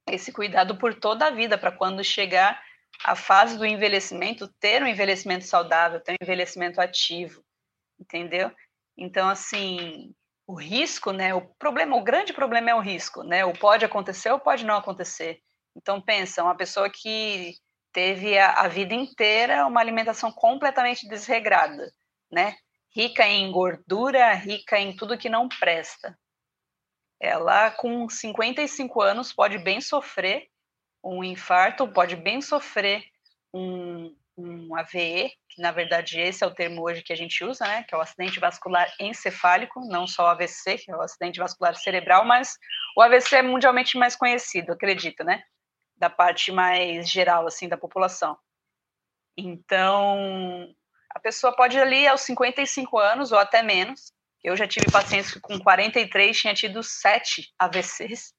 esse 0.08 0.32
cuidado 0.32 0.78
por 0.78 0.94
toda 0.94 1.26
a 1.26 1.30
vida, 1.30 1.58
para 1.58 1.72
quando 1.72 2.02
chegar 2.02 2.58
a 3.04 3.14
fase 3.14 3.58
do 3.58 3.66
envelhecimento, 3.66 4.48
ter 4.58 4.82
um 4.82 4.86
envelhecimento 4.86 5.44
saudável, 5.44 6.00
ter 6.00 6.12
um 6.12 6.24
envelhecimento 6.24 6.80
ativo, 6.80 7.44
entendeu? 8.00 8.50
Então, 9.00 9.30
assim, 9.30 10.14
o 10.46 10.54
risco, 10.54 11.10
né? 11.10 11.34
O 11.34 11.40
problema, 11.58 11.96
o 11.96 12.04
grande 12.04 12.34
problema 12.34 12.70
é 12.70 12.74
o 12.74 12.80
risco, 12.80 13.22
né? 13.22 13.46
O 13.46 13.58
pode 13.58 13.82
acontecer 13.82 14.30
ou 14.30 14.38
pode 14.38 14.64
não 14.64 14.76
acontecer. 14.76 15.40
Então, 15.74 16.02
pensa, 16.02 16.44
uma 16.44 16.54
pessoa 16.54 16.90
que 16.90 17.54
teve 17.92 18.38
a, 18.38 18.52
a 18.52 18.68
vida 18.68 18.92
inteira 18.92 19.66
uma 19.66 19.80
alimentação 19.80 20.30
completamente 20.30 21.08
desregrada, 21.08 21.90
né? 22.30 22.56
Rica 22.94 23.26
em 23.26 23.50
gordura, 23.50 24.34
rica 24.34 24.78
em 24.78 24.94
tudo 24.94 25.16
que 25.16 25.30
não 25.30 25.48
presta. 25.48 26.18
Ela, 27.18 27.70
com 27.70 28.08
55 28.08 29.00
anos, 29.00 29.32
pode 29.32 29.56
bem 29.58 29.80
sofrer 29.80 30.48
um 31.02 31.24
infarto, 31.24 31.88
pode 31.88 32.16
bem 32.16 32.42
sofrer 32.42 33.02
um, 33.54 34.14
um 34.40 34.76
AVE, 34.76 35.32
que 35.48 35.60
na 35.60 35.70
verdade 35.72 36.20
esse 36.20 36.42
é 36.42 36.46
o 36.46 36.54
termo 36.54 36.82
hoje 36.82 37.02
que 37.02 37.12
a 37.12 37.16
gente 37.16 37.44
usa, 37.44 37.66
né, 37.66 37.82
que 37.84 37.94
é 37.94 37.98
o 37.98 38.00
acidente 38.00 38.40
vascular 38.40 38.92
encefálico, 38.98 39.80
não 39.88 40.06
só 40.06 40.24
o 40.24 40.28
AVC, 40.28 40.78
que 40.78 40.90
é 40.90 40.96
o 40.96 41.00
acidente 41.00 41.38
vascular 41.38 41.74
cerebral, 41.74 42.24
mas 42.24 42.56
o 42.96 43.02
AVC 43.02 43.36
é 43.36 43.42
mundialmente 43.42 43.98
mais 43.98 44.16
conhecido, 44.16 44.72
acredito, 44.72 45.22
né, 45.24 45.42
da 45.96 46.08
parte 46.08 46.50
mais 46.50 47.08
geral, 47.08 47.46
assim, 47.46 47.68
da 47.68 47.76
população. 47.76 48.36
Então, 49.36 50.74
a 51.10 51.20
pessoa 51.20 51.54
pode 51.54 51.76
ir 51.76 51.80
ali 51.80 52.06
aos 52.06 52.22
55 52.22 52.98
anos 52.98 53.32
ou 53.32 53.38
até 53.38 53.62
menos. 53.62 54.12
Eu 54.42 54.56
já 54.56 54.66
tive 54.66 54.90
pacientes 54.90 55.32
que 55.32 55.40
com 55.40 55.58
43 55.58 56.38
tinha 56.38 56.54
tido 56.54 56.82
sete 56.82 57.52
AVCs, 57.58 58.32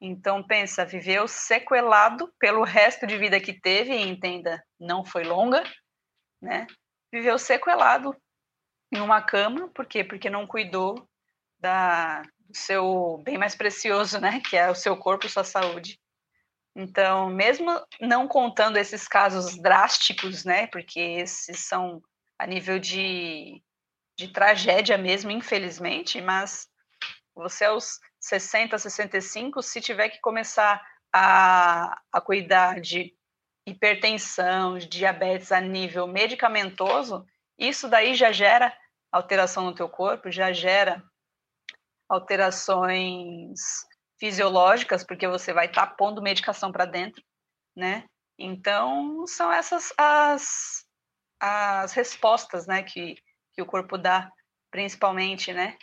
então, 0.00 0.42
pensa, 0.42 0.84
viveu 0.84 1.26
sequelado 1.26 2.32
pelo 2.38 2.62
resto 2.64 3.06
de 3.06 3.16
vida 3.16 3.40
que 3.40 3.52
teve, 3.52 3.92
e 3.94 4.08
entenda, 4.08 4.62
não 4.78 5.04
foi 5.04 5.24
longa, 5.24 5.62
né? 6.40 6.66
Viveu 7.10 7.38
sequelado 7.38 8.14
em 8.92 9.00
uma 9.00 9.22
cama, 9.22 9.68
por 9.68 9.86
quê? 9.86 10.04
Porque 10.04 10.28
não 10.28 10.46
cuidou 10.46 11.08
da, 11.58 12.22
do 12.22 12.54
seu 12.54 13.22
bem 13.24 13.38
mais 13.38 13.54
precioso, 13.54 14.20
né? 14.20 14.40
Que 14.48 14.56
é 14.56 14.70
o 14.70 14.74
seu 14.74 14.96
corpo, 14.96 15.28
sua 15.28 15.44
saúde. 15.44 15.98
Então, 16.74 17.30
mesmo 17.30 17.70
não 17.98 18.28
contando 18.28 18.76
esses 18.76 19.08
casos 19.08 19.56
drásticos, 19.56 20.44
né? 20.44 20.66
Porque 20.66 21.00
esses 21.00 21.60
são 21.60 22.02
a 22.38 22.46
nível 22.46 22.78
de, 22.78 23.62
de 24.14 24.28
tragédia 24.28 24.98
mesmo, 24.98 25.30
infelizmente, 25.30 26.20
mas 26.20 26.68
você 27.34 27.64
aos 27.64 27.98
60, 28.26 28.76
65, 28.76 29.62
se 29.62 29.80
tiver 29.80 30.08
que 30.08 30.20
começar 30.20 30.84
a, 31.12 31.96
a 32.12 32.20
cuidar 32.20 32.80
de 32.80 33.14
hipertensão, 33.64 34.78
de 34.78 34.88
diabetes 34.88 35.52
a 35.52 35.60
nível 35.60 36.08
medicamentoso, 36.08 37.24
isso 37.56 37.88
daí 37.88 38.16
já 38.16 38.32
gera 38.32 38.76
alteração 39.12 39.64
no 39.64 39.74
teu 39.74 39.88
corpo, 39.88 40.30
já 40.30 40.52
gera 40.52 41.02
alterações 42.08 43.60
fisiológicas, 44.18 45.04
porque 45.04 45.28
você 45.28 45.52
vai 45.52 45.66
estar 45.66 45.86
tá 45.86 45.94
pondo 45.94 46.20
medicação 46.20 46.72
para 46.72 46.84
dentro, 46.84 47.22
né? 47.76 48.08
Então, 48.36 49.24
são 49.28 49.52
essas 49.52 49.92
as, 49.96 50.84
as 51.40 51.92
respostas, 51.92 52.66
né, 52.66 52.82
que, 52.82 53.16
que 53.52 53.62
o 53.62 53.66
corpo 53.66 53.96
dá, 53.96 54.30
principalmente, 54.70 55.52
né? 55.52 55.76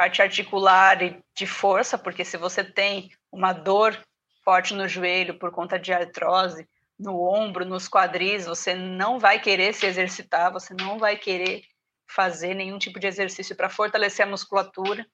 Parte 0.00 0.22
articular 0.22 1.02
e 1.02 1.22
de 1.36 1.46
força, 1.46 1.98
porque 1.98 2.24
se 2.24 2.38
você 2.38 2.64
tem 2.64 3.10
uma 3.30 3.52
dor 3.52 4.02
forte 4.42 4.72
no 4.72 4.88
joelho 4.88 5.38
por 5.38 5.50
conta 5.50 5.78
de 5.78 5.92
artrose, 5.92 6.66
no 6.98 7.20
ombro, 7.20 7.66
nos 7.66 7.86
quadris, 7.86 8.46
você 8.46 8.74
não 8.74 9.18
vai 9.18 9.38
querer 9.38 9.74
se 9.74 9.84
exercitar, 9.84 10.50
você 10.50 10.72
não 10.72 10.98
vai 10.98 11.18
querer 11.18 11.64
fazer 12.08 12.54
nenhum 12.54 12.78
tipo 12.78 12.98
de 12.98 13.08
exercício 13.08 13.54
para 13.54 13.68
fortalecer 13.68 14.24
a 14.24 14.28
musculatura. 14.30 15.06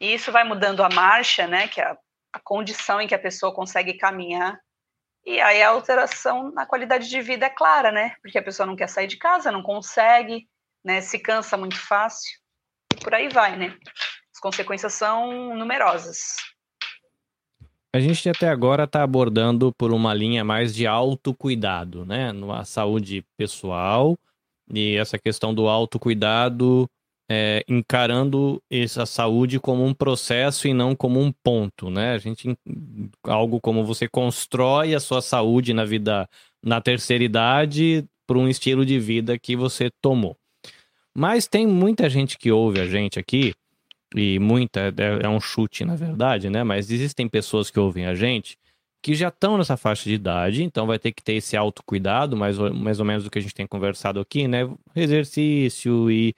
E 0.00 0.12
isso 0.12 0.32
vai 0.32 0.42
mudando 0.42 0.82
a 0.82 0.88
marcha, 0.88 1.46
né, 1.46 1.68
que 1.68 1.80
é 1.80 1.84
a, 1.84 1.96
a 2.32 2.40
condição 2.40 3.00
em 3.00 3.06
que 3.06 3.14
a 3.14 3.20
pessoa 3.20 3.54
consegue 3.54 3.94
caminhar. 3.94 4.58
E 5.24 5.40
aí 5.40 5.62
a 5.62 5.68
alteração 5.68 6.50
na 6.50 6.66
qualidade 6.66 7.08
de 7.08 7.22
vida 7.22 7.46
é 7.46 7.48
clara, 7.48 7.92
né? 7.92 8.16
Porque 8.20 8.38
a 8.38 8.42
pessoa 8.42 8.66
não 8.66 8.74
quer 8.74 8.88
sair 8.88 9.06
de 9.06 9.18
casa, 9.18 9.52
não 9.52 9.62
consegue, 9.62 10.48
né, 10.84 11.00
se 11.00 11.20
cansa 11.20 11.56
muito 11.56 11.78
fácil. 11.78 12.40
E 12.92 12.96
por 12.96 13.14
aí 13.14 13.28
vai, 13.28 13.56
né? 13.56 13.78
As 14.42 14.50
consequências 14.50 14.94
são 14.94 15.56
numerosas. 15.56 16.18
A 17.94 18.00
gente 18.00 18.28
até 18.28 18.48
agora 18.48 18.84
está 18.84 19.04
abordando 19.04 19.72
por 19.78 19.92
uma 19.92 20.12
linha 20.12 20.42
mais 20.42 20.74
de 20.74 20.84
autocuidado, 20.84 22.04
né? 22.04 22.32
Na 22.32 22.64
saúde 22.64 23.24
pessoal 23.36 24.18
e 24.68 24.96
essa 24.96 25.16
questão 25.16 25.54
do 25.54 25.68
autocuidado 25.68 26.88
é, 27.30 27.62
encarando 27.68 28.60
essa 28.68 29.06
saúde 29.06 29.60
como 29.60 29.84
um 29.84 29.94
processo 29.94 30.66
e 30.66 30.74
não 30.74 30.96
como 30.96 31.20
um 31.20 31.30
ponto, 31.30 31.88
né? 31.88 32.14
A 32.14 32.18
gente 32.18 32.58
algo 33.22 33.60
como 33.60 33.84
você 33.84 34.08
constrói 34.08 34.92
a 34.92 34.98
sua 34.98 35.22
saúde 35.22 35.72
na 35.72 35.84
vida 35.84 36.28
na 36.60 36.80
terceira 36.80 37.22
idade 37.22 38.04
por 38.26 38.36
um 38.36 38.48
estilo 38.48 38.84
de 38.84 38.98
vida 38.98 39.38
que 39.38 39.54
você 39.54 39.88
tomou. 40.00 40.36
Mas 41.14 41.46
tem 41.46 41.64
muita 41.64 42.10
gente 42.10 42.36
que 42.36 42.50
ouve 42.50 42.80
a 42.80 42.86
gente 42.86 43.20
aqui 43.20 43.54
e 44.14 44.38
muita 44.38 44.80
é, 44.80 45.24
é 45.24 45.28
um 45.28 45.40
chute 45.40 45.84
na 45.84 45.96
verdade, 45.96 46.50
né? 46.50 46.62
Mas 46.64 46.90
existem 46.90 47.28
pessoas 47.28 47.70
que 47.70 47.78
ouvem 47.78 48.06
a 48.06 48.14
gente 48.14 48.58
que 49.02 49.14
já 49.14 49.28
estão 49.28 49.58
nessa 49.58 49.76
faixa 49.76 50.04
de 50.04 50.14
idade, 50.14 50.62
então 50.62 50.86
vai 50.86 50.98
ter 50.98 51.10
que 51.10 51.22
ter 51.22 51.34
esse 51.34 51.56
autocuidado, 51.56 52.36
mais, 52.36 52.56
mais 52.56 53.00
ou 53.00 53.04
menos 53.04 53.24
do 53.24 53.30
que 53.30 53.38
a 53.38 53.42
gente 53.42 53.54
tem 53.54 53.66
conversado 53.66 54.20
aqui, 54.20 54.46
né? 54.46 54.60
Exercício 54.94 56.08
e 56.08 56.32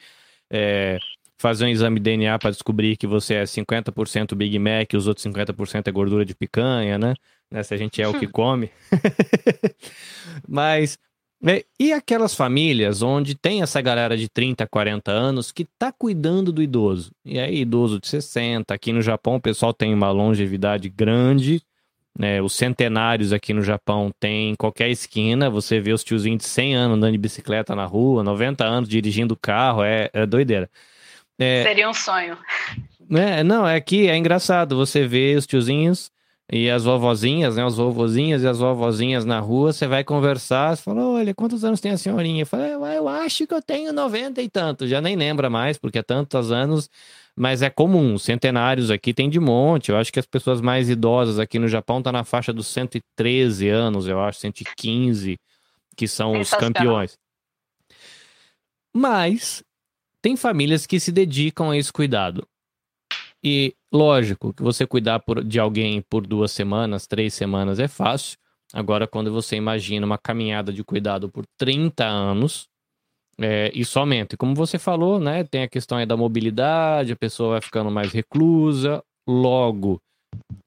é, 0.50 0.98
fazer 1.36 1.66
um 1.66 1.68
exame 1.68 2.00
DNA 2.00 2.38
para 2.38 2.50
descobrir 2.50 2.96
que 2.96 3.06
você 3.06 3.34
é 3.34 3.42
50% 3.44 4.34
Big 4.34 4.58
Mac 4.58 4.92
e 4.92 4.96
os 4.96 5.06
outros 5.06 5.26
50% 5.26 5.88
é 5.88 5.92
gordura 5.92 6.24
de 6.24 6.34
picanha, 6.34 6.96
né? 6.98 7.14
né? 7.50 7.62
Se 7.62 7.74
a 7.74 7.76
gente 7.76 8.00
é 8.00 8.08
o 8.08 8.18
que 8.18 8.26
come. 8.28 8.70
Mas. 10.48 10.98
E 11.78 11.92
aquelas 11.92 12.34
famílias 12.34 13.02
onde 13.02 13.34
tem 13.34 13.60
essa 13.60 13.80
galera 13.82 14.16
de 14.16 14.30
30, 14.30 14.66
40 14.66 15.12
anos 15.12 15.52
que 15.52 15.66
tá 15.78 15.92
cuidando 15.92 16.50
do 16.50 16.62
idoso? 16.62 17.12
E 17.22 17.38
aí, 17.38 17.60
idoso 17.60 18.00
de 18.00 18.08
60, 18.08 18.72
aqui 18.72 18.92
no 18.92 19.02
Japão 19.02 19.36
o 19.36 19.40
pessoal 19.40 19.74
tem 19.74 19.92
uma 19.92 20.10
longevidade 20.10 20.88
grande, 20.88 21.60
né? 22.18 22.40
Os 22.40 22.54
centenários 22.54 23.30
aqui 23.30 23.52
no 23.52 23.62
Japão 23.62 24.10
tem 24.18 24.54
qualquer 24.54 24.88
esquina, 24.88 25.50
você 25.50 25.80
vê 25.80 25.92
os 25.92 26.02
tiozinhos 26.02 26.38
de 26.38 26.48
100 26.48 26.76
anos 26.76 26.96
andando 26.96 27.12
de 27.12 27.18
bicicleta 27.18 27.74
na 27.74 27.84
rua, 27.84 28.22
90 28.22 28.64
anos 28.64 28.88
dirigindo 28.88 29.36
carro, 29.36 29.84
é, 29.84 30.08
é 30.14 30.24
doideira. 30.24 30.70
É, 31.38 31.64
Seria 31.64 31.90
um 31.90 31.94
sonho. 31.94 32.38
É, 33.10 33.44
não, 33.44 33.68
é 33.68 33.78
que 33.82 34.08
é 34.08 34.16
engraçado, 34.16 34.76
você 34.76 35.06
vê 35.06 35.34
os 35.36 35.46
tiozinhos 35.46 36.10
e 36.52 36.70
as 36.70 36.84
vovozinhas, 36.84 37.56
né, 37.56 37.64
os 37.64 37.76
vovozinhas 37.76 38.42
e 38.42 38.46
as 38.46 38.58
vovozinhas 38.58 39.24
na 39.24 39.40
rua, 39.40 39.72
você 39.72 39.86
vai 39.86 40.04
conversar, 40.04 40.76
você 40.76 40.82
fala, 40.82 41.06
olha, 41.06 41.34
quantos 41.34 41.64
anos 41.64 41.80
tem 41.80 41.92
a 41.92 41.98
senhorinha? 41.98 42.42
Eu 42.42 42.46
falo, 42.46 42.62
eu 42.62 43.08
acho 43.08 43.46
que 43.46 43.54
eu 43.54 43.62
tenho 43.62 43.92
90 43.92 44.42
e 44.42 44.48
tanto, 44.48 44.86
já 44.86 45.00
nem 45.00 45.16
lembra 45.16 45.48
mais, 45.48 45.78
porque 45.78 45.98
é 45.98 46.02
tantos 46.02 46.52
anos 46.52 46.90
mas 47.36 47.62
é 47.62 47.70
comum. 47.70 48.16
Centenários 48.16 48.90
aqui 48.90 49.12
tem 49.12 49.28
de 49.28 49.40
monte. 49.40 49.90
Eu 49.90 49.96
acho 49.96 50.12
que 50.12 50.20
as 50.20 50.26
pessoas 50.26 50.60
mais 50.60 50.88
idosas 50.88 51.38
aqui 51.38 51.58
no 51.58 51.68
Japão 51.68 51.98
estão 51.98 52.12
tá 52.12 52.18
na 52.18 52.24
faixa 52.24 52.52
dos 52.52 52.66
113 52.68 53.68
anos, 53.68 54.06
eu 54.06 54.20
acho, 54.20 54.40
115, 54.40 55.38
que 55.96 56.06
são 56.06 56.40
os 56.40 56.50
campeões. 56.50 57.18
Mas 58.94 59.64
tem 60.22 60.36
famílias 60.36 60.86
que 60.86 61.00
se 61.00 61.10
dedicam 61.10 61.70
a 61.70 61.76
esse 61.76 61.92
cuidado. 61.92 62.46
E, 63.44 63.74
lógico, 63.92 64.54
que 64.54 64.62
você 64.62 64.86
cuidar 64.86 65.20
por, 65.20 65.44
de 65.44 65.60
alguém 65.60 66.00
por 66.00 66.26
duas 66.26 66.50
semanas, 66.50 67.06
três 67.06 67.34
semanas 67.34 67.78
é 67.78 67.86
fácil. 67.86 68.38
Agora, 68.72 69.06
quando 69.06 69.30
você 69.30 69.56
imagina 69.56 70.06
uma 70.06 70.16
caminhada 70.16 70.72
de 70.72 70.82
cuidado 70.82 71.28
por 71.28 71.44
30 71.58 72.04
anos, 72.04 72.66
é, 73.38 73.70
isso 73.74 73.98
aumenta. 73.98 74.34
E 74.34 74.38
como 74.38 74.54
você 74.54 74.78
falou, 74.78 75.20
né, 75.20 75.44
tem 75.44 75.62
a 75.62 75.68
questão 75.68 75.98
aí 75.98 76.06
da 76.06 76.16
mobilidade, 76.16 77.12
a 77.12 77.16
pessoa 77.16 77.50
vai 77.50 77.60
ficando 77.60 77.90
mais 77.90 78.12
reclusa, 78.12 79.02
logo 79.28 80.00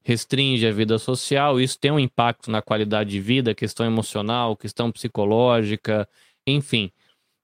restringe 0.02 0.66
a 0.66 0.72
vida 0.72 0.98
social, 0.98 1.60
isso 1.60 1.78
tem 1.78 1.90
um 1.90 1.98
impacto 1.98 2.50
na 2.50 2.62
qualidade 2.62 3.10
de 3.10 3.20
vida, 3.20 3.54
questão 3.54 3.84
emocional, 3.84 4.56
questão 4.56 4.90
psicológica, 4.90 6.08
enfim. 6.46 6.90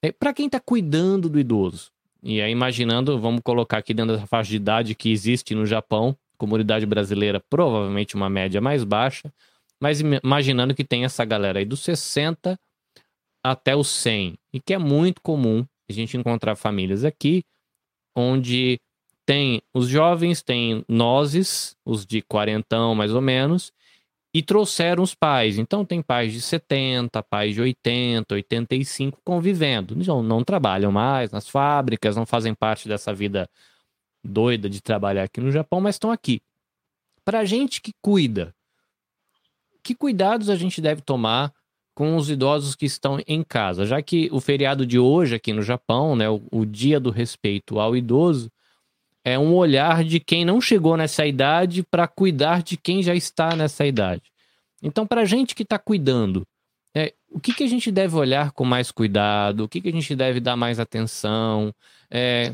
É, 0.03 0.11
Para 0.11 0.33
quem 0.33 0.47
está 0.47 0.59
cuidando 0.59 1.29
do 1.29 1.39
idoso, 1.39 1.91
e 2.25 2.41
aí 2.41 2.51
imaginando, 2.51 3.21
vamos 3.21 3.43
colocar 3.45 3.77
aqui 3.77 3.93
dentro 3.93 4.15
dessa 4.15 4.27
faixa 4.27 4.49
de 4.49 4.57
idade 4.57 4.95
que 4.95 5.13
existe 5.13 5.55
no 5.55 5.67
Japão, 5.67 6.17
comunidade 6.39 6.87
brasileira 6.87 7.39
provavelmente 7.51 8.15
uma 8.15 8.31
média 8.31 8.63
mais 8.63 8.83
baixa, 8.83 9.31
mas 9.79 10.01
imaginando 10.01 10.75
que 10.75 10.83
tem 10.83 11.05
essa 11.05 11.23
galera 11.23 11.59
aí 11.59 11.67
dos 11.67 11.81
60 11.81 12.59
até 13.45 13.77
os 13.77 13.89
100, 13.89 14.39
e 14.55 14.59
que 14.59 14.73
é 14.73 14.79
muito 14.79 15.21
comum 15.21 15.67
a 15.87 15.93
gente 15.93 16.17
encontrar 16.17 16.57
famílias 16.57 17.05
aqui 17.05 17.45
onde 18.17 18.81
tem 19.27 19.61
os 19.75 19.87
jovens, 19.87 20.43
tem 20.43 20.83
nozes, 20.89 21.77
os 21.85 22.07
de 22.07 22.23
quarentão 22.23 22.95
mais 22.95 23.13
ou 23.13 23.21
menos, 23.21 23.71
e 24.35 24.43
trouxeram 24.43 25.03
os 25.03 25.15
pais. 25.15 25.59
Então 25.59 25.85
tem 25.85 26.03
pais 26.03 26.33
de 26.33 26.41
70, 26.41 27.23
pais 27.23 27.55
de 27.55 27.61
80, 27.61 28.35
85 28.35 29.21
convivendo. 29.25 29.95
Não, 29.95 30.23
não 30.25 30.43
trabalham 30.43 30.91
mais 30.91 31.31
nas 31.31 31.49
fábricas, 31.49 32.17
não 32.17 32.27
fazem 32.27 32.53
parte 32.53 32.89
dessa 32.89 33.15
vida 33.15 33.49
doida 34.25 34.69
de 34.69 34.83
trabalhar 34.83 35.23
aqui 35.23 35.41
no 35.41 35.53
Japão, 35.53 35.81
mas 35.81 35.95
estão 35.95 36.11
aqui. 36.11 36.43
Para 37.25 37.45
gente 37.45 37.81
que 37.81 37.93
cuida, 38.03 38.53
que 39.83 39.95
cuidados 39.95 40.51
a 40.51 40.57
gente 40.57 40.81
deve 40.81 41.01
tomar 41.01 41.53
com 41.95 42.17
os 42.17 42.29
idosos 42.29 42.75
que 42.75 42.87
estão 42.87 43.21
em 43.27 43.45
casa, 43.45 43.87
já 43.87 44.03
que 44.03 44.29
o 44.33 44.41
feriado 44.41 44.85
de 44.85 44.99
hoje 44.99 45.37
aqui 45.37 45.53
no 45.53 45.63
Japão, 45.63 46.17
né, 46.17 46.29
o, 46.29 46.43
o 46.51 46.67
Dia 46.67 46.99
do 46.99 47.11
Respeito 47.11 47.79
ao 47.79 47.95
Idoso, 47.95 48.51
é 49.25 49.39
um 49.39 49.55
olhar 49.55 50.05
de 50.05 50.21
quem 50.21 50.45
não 50.45 50.61
chegou 50.61 50.97
nessa 50.97 51.27
idade 51.27 51.83
para 51.83 52.07
cuidar 52.07 52.63
de 52.63 52.77
quem 52.77 53.03
já 53.03 53.15
está 53.15 53.57
nessa 53.57 53.87
idade. 53.87 54.23
Então, 54.83 55.07
para 55.07 55.23
a 55.23 55.25
gente 55.25 55.55
que 55.55 55.63
está 55.63 55.79
cuidando, 55.79 56.47
é, 56.95 57.15
o 57.31 57.41
que, 57.41 57.55
que 57.55 57.65
a 57.65 57.67
gente 57.67 57.91
deve 57.91 58.15
olhar 58.17 58.53
com 58.53 58.65
mais 58.65 58.93
cuidado? 58.93 59.65
O 59.65 59.69
que, 59.69 59.81
que 59.81 59.89
a 59.89 59.93
gente 59.93 60.15
deve 60.15 60.41
dar 60.41 60.57
mais 60.57 60.79
atenção? 60.79 61.75
É, 62.11 62.53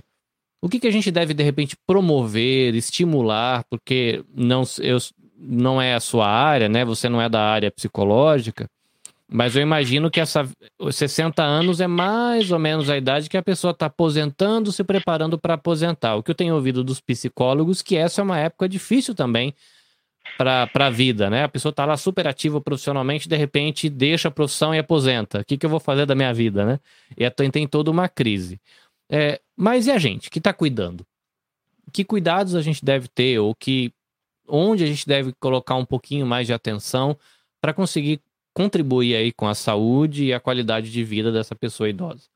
o 0.63 0.69
que, 0.69 0.79
que 0.79 0.87
a 0.87 0.93
gente 0.93 1.11
deve, 1.11 1.35
de 1.35 1.43
repente, 1.43 1.77
promover, 1.87 2.75
estimular? 2.75 3.65
Porque 3.69 4.25
não, 4.33 4.63
eu, 4.79 4.99
não 5.37 5.83
é 5.83 5.95
a 5.95 6.01
sua 6.01 6.29
área, 6.29 6.69
né? 6.69 6.85
Você 6.85 7.09
não 7.09 7.21
é 7.21 7.29
da 7.29 7.43
área 7.43 7.71
psicológica. 7.71 8.69
Mas 9.33 9.55
eu 9.55 9.63
imagino 9.63 10.11
que 10.11 10.19
essa 10.19 10.49
60 10.91 11.41
anos 11.41 11.81
é 11.81 11.87
mais 11.87 12.51
ou 12.51 12.59
menos 12.59 12.91
a 12.91 12.97
idade 12.99 13.31
que 13.31 13.37
a 13.37 13.43
pessoa 13.43 13.71
está 13.71 13.87
aposentando, 13.87 14.73
se 14.73 14.83
preparando 14.83 15.39
para 15.39 15.55
aposentar. 15.55 16.17
O 16.17 16.23
que 16.23 16.33
eu 16.33 16.35
tenho 16.35 16.57
ouvido 16.57 16.83
dos 16.83 17.01
psicólogos 17.01 17.81
que 17.81 17.97
essa 17.97 18.21
é 18.21 18.25
uma 18.25 18.39
época 18.39 18.69
difícil 18.69 19.15
também 19.15 19.55
para 20.37 20.69
a 20.75 20.91
vida, 20.91 21.31
né? 21.31 21.45
A 21.45 21.49
pessoa 21.49 21.71
está 21.71 21.85
lá 21.85 21.97
super 21.97 22.27
ativa 22.27 22.61
profissionalmente, 22.61 23.29
de 23.29 23.37
repente 23.37 23.89
deixa 23.89 24.27
a 24.27 24.31
profissão 24.33 24.75
e 24.75 24.79
aposenta. 24.79 25.41
O 25.41 25.45
que, 25.45 25.57
que 25.57 25.65
eu 25.65 25.71
vou 25.71 25.81
fazer 25.81 26.07
da 26.07 26.15
minha 26.17 26.35
vida, 26.35 26.65
né? 26.65 26.81
E 27.17 27.31
tem 27.31 27.69
toda 27.69 27.89
uma 27.89 28.09
crise. 28.09 28.61
É, 29.09 29.41
mas 29.57 29.87
e 29.87 29.93
a 29.93 29.99
gente 29.99 30.29
que 30.29 30.39
está 30.39 30.53
cuidando? 30.53 31.07
Que 31.93 32.05
cuidados 32.05 32.57
a 32.57 32.63
gente 32.63 32.85
deve 32.85 33.07
ter 33.07 33.39
ou 33.39 33.55
que 33.55 33.93
onde 34.49 34.83
a 34.83 34.87
gente 34.89 35.07
deve 35.07 35.33
colocar 35.39 35.77
um 35.77 35.85
pouquinho 35.85 36.27
mais 36.27 36.49
de 36.49 36.53
atenção 36.53 37.17
para 37.61 37.73
conseguir 37.73 38.21
contribuir 38.55 39.17
aí 39.17 39.33
com 39.33 39.47
a 39.47 39.55
saúde 39.55 40.27
e 40.27 40.35
a 40.35 40.41
qualidade 40.41 40.91
de 40.91 41.05
vida 41.05 41.31
dessa 41.33 41.55
pessoa 41.55 41.89
idosa? 41.89 42.29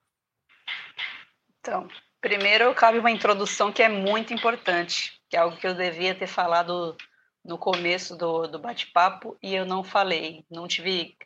Então, 1.60 1.88
primeiro 2.20 2.74
cabe 2.74 2.98
uma 2.98 3.10
introdução 3.10 3.72
que 3.72 3.82
é 3.82 3.88
muito 3.88 4.32
importante, 4.32 5.20
que 5.28 5.36
é 5.36 5.40
algo 5.40 5.56
que 5.56 5.66
eu 5.66 5.74
devia 5.74 6.14
ter 6.14 6.26
falado 6.26 6.96
no 7.44 7.58
começo 7.58 8.16
do, 8.16 8.46
do 8.46 8.58
bate-papo 8.58 9.36
e 9.42 9.54
eu 9.54 9.66
não 9.66 9.84
falei, 9.84 10.44
não 10.50 10.66
tive, 10.66 11.16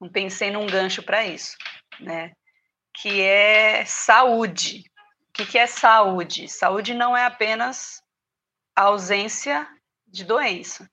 não 0.00 0.08
pensei 0.08 0.50
num 0.50 0.66
gancho 0.66 1.02
para 1.02 1.24
isso, 1.24 1.56
né? 2.00 2.32
Que 2.94 3.20
é 3.20 3.84
saúde. 3.84 4.84
O 5.38 5.42
O 5.42 5.46
que 5.46 5.56
é 5.56 5.66
saúde? 5.66 6.48
Saúde 6.48 6.92
não 6.92 7.16
é 7.16 7.24
apenas 7.24 8.02
a 8.74 8.82
ausência 8.82 9.66
de 10.06 10.24
doença, 10.24 10.90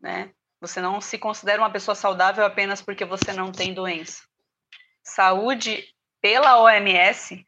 né? 0.00 0.30
Você 0.60 0.80
não 0.80 1.00
se 1.00 1.18
considera 1.18 1.62
uma 1.62 1.70
pessoa 1.70 1.94
saudável 1.94 2.44
apenas 2.44 2.82
porque 2.82 3.04
você 3.04 3.32
não 3.32 3.52
tem 3.52 3.72
doença. 3.72 4.22
Saúde, 5.02 5.84
pela 6.20 6.60
OMS, 6.60 7.46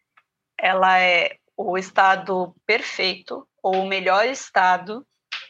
ela 0.58 1.00
é 1.00 1.36
o 1.56 1.76
estado 1.76 2.54
perfeito 2.64 3.46
ou 3.62 3.82
o 3.82 3.86
melhor 3.86 4.26
estado, 4.26 5.06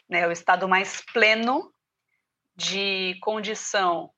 né, 0.09 0.27
o 0.27 0.31
estado 0.31 0.67
mais 0.67 1.01
pleno 1.13 1.73
de 2.55 3.17
condição 3.21 4.11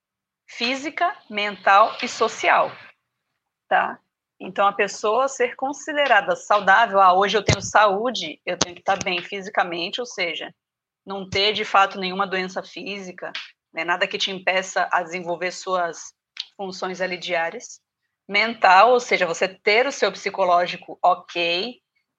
física, 0.48 1.16
mental 1.30 1.96
e 2.02 2.08
social, 2.08 2.72
tá? 3.68 4.00
Então, 4.40 4.68
a 4.68 4.74
pessoa 4.74 5.28
ser 5.28 5.56
considerada 5.56 6.36
saudável, 6.36 7.00
ah, 7.00 7.14
hoje 7.14 7.38
eu 7.38 7.44
tenho 7.44 7.62
saúde, 7.62 8.42
eu 8.46 8.60
tenho 8.60 8.76
que 8.76 8.82
estar 8.82 8.98
bem 8.98 9.22
fisicamente, 9.22 10.02
ou 10.02 10.06
seja, 10.06 10.54
não 11.06 11.30
ter 11.30 11.54
de 11.54 11.66
fato 11.66 12.00
nenhuma 12.00 12.28
doença 12.28 12.64
física, 12.64 13.32
né, 13.74 13.84
nada 13.84 14.08
que 14.08 14.18
te 14.18 14.32
impeça 14.32 14.88
a 14.92 15.02
desenvolver 15.04 15.52
suas 15.52 16.14
funções 16.56 17.02
ali 17.02 17.18
diárias. 17.18 17.82
Mental, 18.28 18.92
ou 18.92 19.00
seja, 19.00 19.26
você 19.26 19.48
ter 19.48 19.86
o 19.86 19.92
seu 19.92 20.12
psicológico 20.12 20.98
ok, 21.04 21.76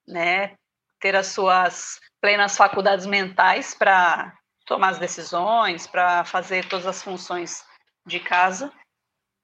né, 0.06 0.56
ter 1.00 1.16
as 1.16 1.28
suas 1.28 1.98
plenas 2.20 2.56
faculdades 2.56 3.06
mentais 3.06 3.74
para 3.74 4.36
tomar 4.66 4.90
as 4.90 4.98
decisões, 4.98 5.86
para 5.86 6.24
fazer 6.24 6.68
todas 6.68 6.86
as 6.86 7.02
funções 7.02 7.62
de 8.06 8.20
casa 8.20 8.72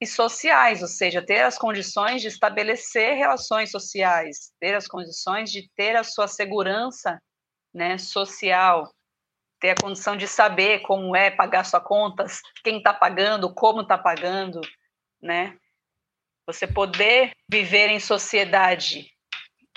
e 0.01 0.07
sociais, 0.07 0.81
ou 0.81 0.89
seja, 0.89 1.25
ter 1.25 1.43
as 1.43 1.59
condições 1.59 2.23
de 2.23 2.29
estabelecer 2.29 3.17
relações 3.17 3.71
sociais, 3.71 4.53
ter 4.59 4.75
as 4.75 4.87
condições 4.87 5.51
de 5.51 5.69
ter 5.77 5.95
a 5.95 6.03
sua 6.03 6.27
segurança 6.27 7.21
né, 7.73 7.99
social, 7.99 8.91
ter 9.61 9.71
a 9.71 9.81
condição 9.81 10.17
de 10.17 10.27
saber 10.27 10.81
como 10.81 11.15
é 11.15 11.31
pagar 11.31 11.65
suas 11.65 11.83
contas, 11.83 12.41
quem 12.65 12.79
está 12.79 12.93
pagando, 12.95 13.53
como 13.55 13.83
está 13.83 13.99
pagando, 13.99 14.61
né? 15.23 15.57
Você 16.47 16.67
poder 16.67 17.33
viver 17.49 17.91
em 17.91 18.01
sociedade, 18.01 19.13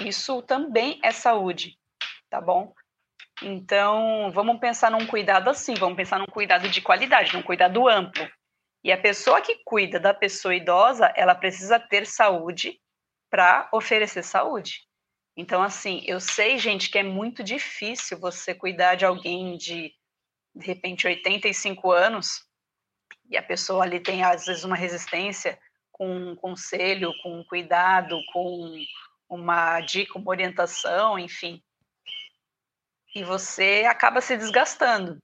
isso 0.01 0.41
também 0.41 0.99
é 1.03 1.11
saúde, 1.11 1.77
tá 2.29 2.39
bom? 2.41 2.73
Então, 3.41 4.31
vamos 4.31 4.59
pensar 4.59 4.89
num 4.89 5.05
cuidado 5.05 5.49
assim, 5.49 5.73
vamos 5.73 5.97
pensar 5.97 6.17
num 6.17 6.25
cuidado 6.25 6.69
de 6.69 6.81
qualidade, 6.81 7.33
num 7.33 7.43
cuidado 7.43 7.87
amplo. 7.89 8.27
E 8.83 8.91
a 8.91 8.97
pessoa 8.97 9.41
que 9.41 9.61
cuida 9.63 9.99
da 9.99 10.13
pessoa 10.13 10.55
idosa, 10.55 11.11
ela 11.15 11.35
precisa 11.35 11.79
ter 11.79 12.05
saúde 12.05 12.79
para 13.29 13.69
oferecer 13.71 14.23
saúde. 14.23 14.81
Então, 15.35 15.63
assim, 15.63 16.03
eu 16.05 16.19
sei, 16.19 16.57
gente, 16.57 16.89
que 16.89 16.97
é 16.97 17.03
muito 17.03 17.43
difícil 17.43 18.19
você 18.19 18.53
cuidar 18.53 18.95
de 18.95 19.05
alguém 19.05 19.57
de, 19.57 19.91
de 20.55 20.65
repente, 20.65 21.07
85 21.07 21.91
anos, 21.91 22.45
e 23.29 23.37
a 23.37 23.43
pessoa 23.43 23.83
ali 23.83 23.99
tem, 23.99 24.23
às 24.23 24.45
vezes, 24.45 24.63
uma 24.63 24.75
resistência 24.75 25.59
com 25.91 26.07
um 26.07 26.35
conselho, 26.35 27.13
com 27.21 27.39
um 27.39 27.43
cuidado, 27.43 28.19
com 28.31 28.83
uma 29.29 29.79
dica, 29.81 30.17
uma 30.19 30.29
orientação, 30.29 31.17
enfim. 31.17 31.61
E 33.15 33.23
você 33.23 33.85
acaba 33.87 34.21
se 34.21 34.37
desgastando 34.37 35.17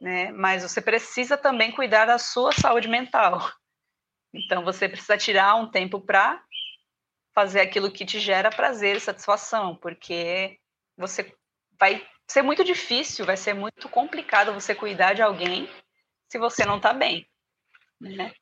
né? 0.00 0.30
Mas 0.32 0.62
você 0.62 0.80
precisa 0.80 1.36
também 1.36 1.72
cuidar 1.72 2.06
da 2.06 2.18
sua 2.18 2.52
saúde 2.52 2.88
mental. 2.88 3.40
Então 4.32 4.64
você 4.64 4.88
precisa 4.88 5.16
tirar 5.16 5.54
um 5.56 5.70
tempo 5.70 6.00
para 6.00 6.42
fazer 7.36 7.60
aquilo 7.60 7.92
que 7.92 8.06
te 8.06 8.18
gera 8.18 8.50
prazer 8.50 8.96
e 8.96 9.00
satisfação, 9.00 9.76
porque 9.76 10.58
você 10.96 11.30
vai 11.78 12.02
ser 12.26 12.40
muito 12.40 12.64
difícil, 12.64 13.26
vai 13.26 13.36
ser 13.36 13.52
muito 13.52 13.88
complicado 13.90 14.54
você 14.54 14.74
cuidar 14.74 15.12
de 15.12 15.20
alguém 15.20 15.68
se 16.32 16.38
você 16.38 16.64
não 16.64 16.78
está 16.78 16.94
bem, 16.94 17.28
né? 18.00 18.32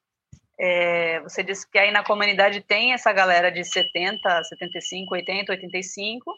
É, 0.57 1.21
você 1.23 1.43
disse 1.43 1.69
que 1.69 1.77
aí 1.77 1.91
na 1.91 2.05
comunidade 2.05 2.61
tem 2.61 2.93
essa 2.93 3.13
galera 3.13 3.51
de 3.51 3.65
70, 3.65 4.45
75, 4.45 5.13
80, 5.13 5.53
85, 5.53 6.33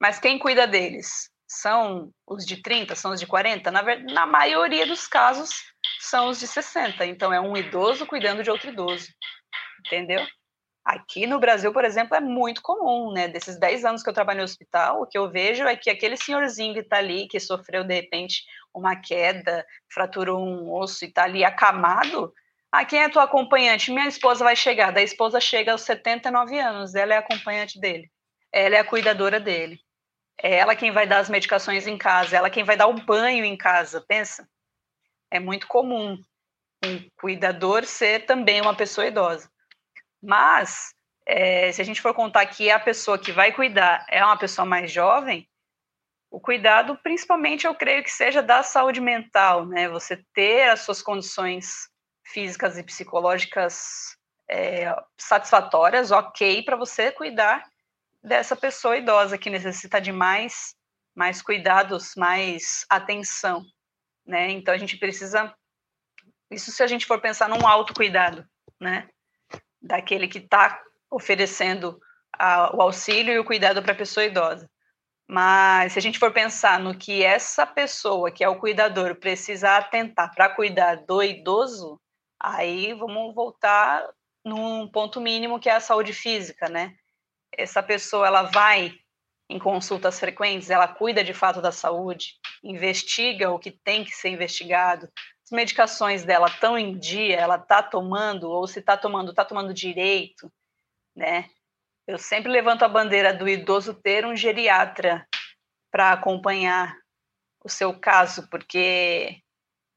mas 0.00 0.18
quem 0.18 0.38
cuida 0.38 0.66
deles? 0.66 1.30
são 1.48 2.12
os 2.26 2.44
de 2.44 2.62
30, 2.62 2.94
são 2.94 3.12
os 3.12 3.18
de 3.18 3.26
40? 3.26 3.70
Na, 3.70 3.82
na 3.82 4.26
maioria 4.26 4.86
dos 4.86 5.08
casos, 5.08 5.50
são 5.98 6.28
os 6.28 6.38
de 6.38 6.46
60. 6.46 7.06
Então, 7.06 7.32
é 7.32 7.40
um 7.40 7.56
idoso 7.56 8.06
cuidando 8.06 8.42
de 8.42 8.50
outro 8.50 8.68
idoso. 8.68 9.08
Entendeu? 9.86 10.24
Aqui 10.88 11.26
no 11.26 11.38
Brasil, 11.38 11.70
por 11.70 11.84
exemplo, 11.84 12.16
é 12.16 12.20
muito 12.20 12.62
comum, 12.62 13.12
né? 13.12 13.28
Desses 13.28 13.58
10 13.58 13.84
anos 13.84 14.02
que 14.02 14.08
eu 14.08 14.14
trabalho 14.14 14.38
no 14.38 14.44
hospital, 14.44 15.02
o 15.02 15.06
que 15.06 15.18
eu 15.18 15.30
vejo 15.30 15.64
é 15.64 15.76
que 15.76 15.90
aquele 15.90 16.16
senhorzinho 16.16 16.72
que 16.72 16.80
está 16.80 16.96
ali, 16.96 17.28
que 17.28 17.38
sofreu 17.38 17.84
de 17.84 17.92
repente 17.92 18.42
uma 18.74 18.96
queda, 18.96 19.66
fraturou 19.92 20.42
um 20.42 20.72
osso 20.72 21.04
e 21.04 21.08
está 21.08 21.24
ali 21.24 21.44
acamado. 21.44 22.32
Ah, 22.72 22.86
quem 22.86 23.02
é 23.02 23.08
tua 23.10 23.24
acompanhante? 23.24 23.90
Minha 23.90 24.08
esposa 24.08 24.42
vai 24.42 24.56
chegar. 24.56 24.90
Da 24.90 25.02
esposa 25.02 25.38
chega 25.38 25.72
aos 25.72 25.82
79 25.82 26.58
anos, 26.58 26.94
ela 26.94 27.12
é 27.12 27.18
acompanhante 27.18 27.78
dele. 27.78 28.10
Ela 28.50 28.76
é 28.76 28.78
a 28.78 28.84
cuidadora 28.84 29.38
dele. 29.38 29.78
É 30.42 30.54
ela 30.54 30.74
quem 30.74 30.90
vai 30.90 31.06
dar 31.06 31.18
as 31.18 31.28
medicações 31.28 31.86
em 31.86 31.98
casa, 31.98 32.34
ela 32.34 32.48
quem 32.48 32.64
vai 32.64 32.78
dar 32.78 32.86
o 32.86 33.04
banho 33.04 33.44
em 33.44 33.58
casa, 33.58 34.02
pensa? 34.08 34.48
É 35.30 35.38
muito 35.38 35.66
comum 35.66 36.18
um 36.82 37.10
cuidador 37.20 37.84
ser 37.84 38.24
também 38.24 38.62
uma 38.62 38.74
pessoa 38.74 39.06
idosa. 39.06 39.50
Mas, 40.22 40.94
é, 41.26 41.70
se 41.72 41.80
a 41.80 41.84
gente 41.84 42.00
for 42.00 42.14
contar 42.14 42.46
que 42.46 42.70
a 42.70 42.80
pessoa 42.80 43.18
que 43.18 43.32
vai 43.32 43.52
cuidar 43.52 44.04
é 44.08 44.24
uma 44.24 44.38
pessoa 44.38 44.64
mais 44.64 44.90
jovem, 44.90 45.48
o 46.30 46.40
cuidado, 46.40 46.98
principalmente, 47.02 47.66
eu 47.66 47.74
creio 47.74 48.02
que 48.02 48.10
seja 48.10 48.42
da 48.42 48.62
saúde 48.62 49.00
mental, 49.00 49.66
né? 49.66 49.88
Você 49.88 50.22
ter 50.34 50.68
as 50.68 50.80
suas 50.80 51.00
condições 51.00 51.88
físicas 52.22 52.76
e 52.76 52.82
psicológicas 52.82 54.16
é, 54.48 54.94
satisfatórias, 55.16 56.10
ok, 56.10 56.62
para 56.62 56.76
você 56.76 57.10
cuidar 57.10 57.64
dessa 58.22 58.54
pessoa 58.56 58.96
idosa 58.96 59.38
que 59.38 59.48
necessita 59.48 60.00
de 60.00 60.12
mais, 60.12 60.74
mais 61.14 61.40
cuidados, 61.40 62.14
mais 62.16 62.84
atenção, 62.90 63.64
né? 64.26 64.50
Então 64.50 64.74
a 64.74 64.78
gente 64.78 64.96
precisa, 64.98 65.54
isso 66.50 66.70
se 66.70 66.82
a 66.82 66.86
gente 66.86 67.06
for 67.06 67.20
pensar 67.20 67.48
num 67.48 67.66
autocuidado, 67.66 68.46
né? 68.80 69.08
Daquele 69.80 70.28
que 70.28 70.38
está 70.38 70.80
oferecendo 71.10 72.00
a, 72.32 72.74
o 72.76 72.82
auxílio 72.82 73.32
e 73.32 73.38
o 73.38 73.44
cuidado 73.44 73.82
para 73.82 73.92
a 73.92 73.96
pessoa 73.96 74.26
idosa. 74.26 74.68
Mas 75.26 75.92
se 75.92 75.98
a 75.98 76.02
gente 76.02 76.18
for 76.18 76.32
pensar 76.32 76.80
no 76.80 76.96
que 76.96 77.22
essa 77.22 77.66
pessoa, 77.66 78.30
que 78.30 78.42
é 78.42 78.48
o 78.48 78.58
cuidador, 78.58 79.16
precisa 79.16 79.76
atentar 79.76 80.34
para 80.34 80.48
cuidar 80.48 80.96
do 81.06 81.22
idoso, 81.22 82.00
aí 82.40 82.94
vamos 82.94 83.34
voltar 83.34 84.08
num 84.44 84.88
ponto 84.88 85.20
mínimo 85.20 85.60
que 85.60 85.68
é 85.68 85.74
a 85.74 85.80
saúde 85.80 86.12
física, 86.12 86.68
né? 86.68 86.94
essa 87.56 87.82
pessoa 87.82 88.26
ela 88.26 88.42
vai 88.42 88.92
em 89.48 89.58
consultas 89.58 90.20
frequentes, 90.20 90.70
ela 90.70 90.86
cuida 90.86 91.24
de 91.24 91.32
fato 91.32 91.62
da 91.62 91.72
saúde, 91.72 92.34
investiga 92.62 93.50
o 93.50 93.58
que 93.58 93.70
tem 93.70 94.04
que 94.04 94.10
ser 94.10 94.28
investigado, 94.28 95.08
as 95.48 95.50
medicações 95.50 96.24
dela 96.24 96.46
estão 96.46 96.78
em 96.78 96.98
dia, 96.98 97.36
ela 97.36 97.56
está 97.56 97.82
tomando, 97.82 98.50
ou 98.50 98.66
se 98.66 98.80
está 98.80 98.98
tomando, 98.98 99.30
está 99.30 99.46
tomando 99.46 99.72
direito, 99.72 100.52
né? 101.16 101.48
Eu 102.06 102.18
sempre 102.18 102.52
levanto 102.52 102.82
a 102.82 102.88
bandeira 102.88 103.32
do 103.32 103.48
idoso 103.48 103.94
ter 103.94 104.26
um 104.26 104.36
geriatra 104.36 105.26
para 105.90 106.12
acompanhar 106.12 106.94
o 107.64 107.68
seu 107.68 107.98
caso, 107.98 108.46
porque 108.50 109.40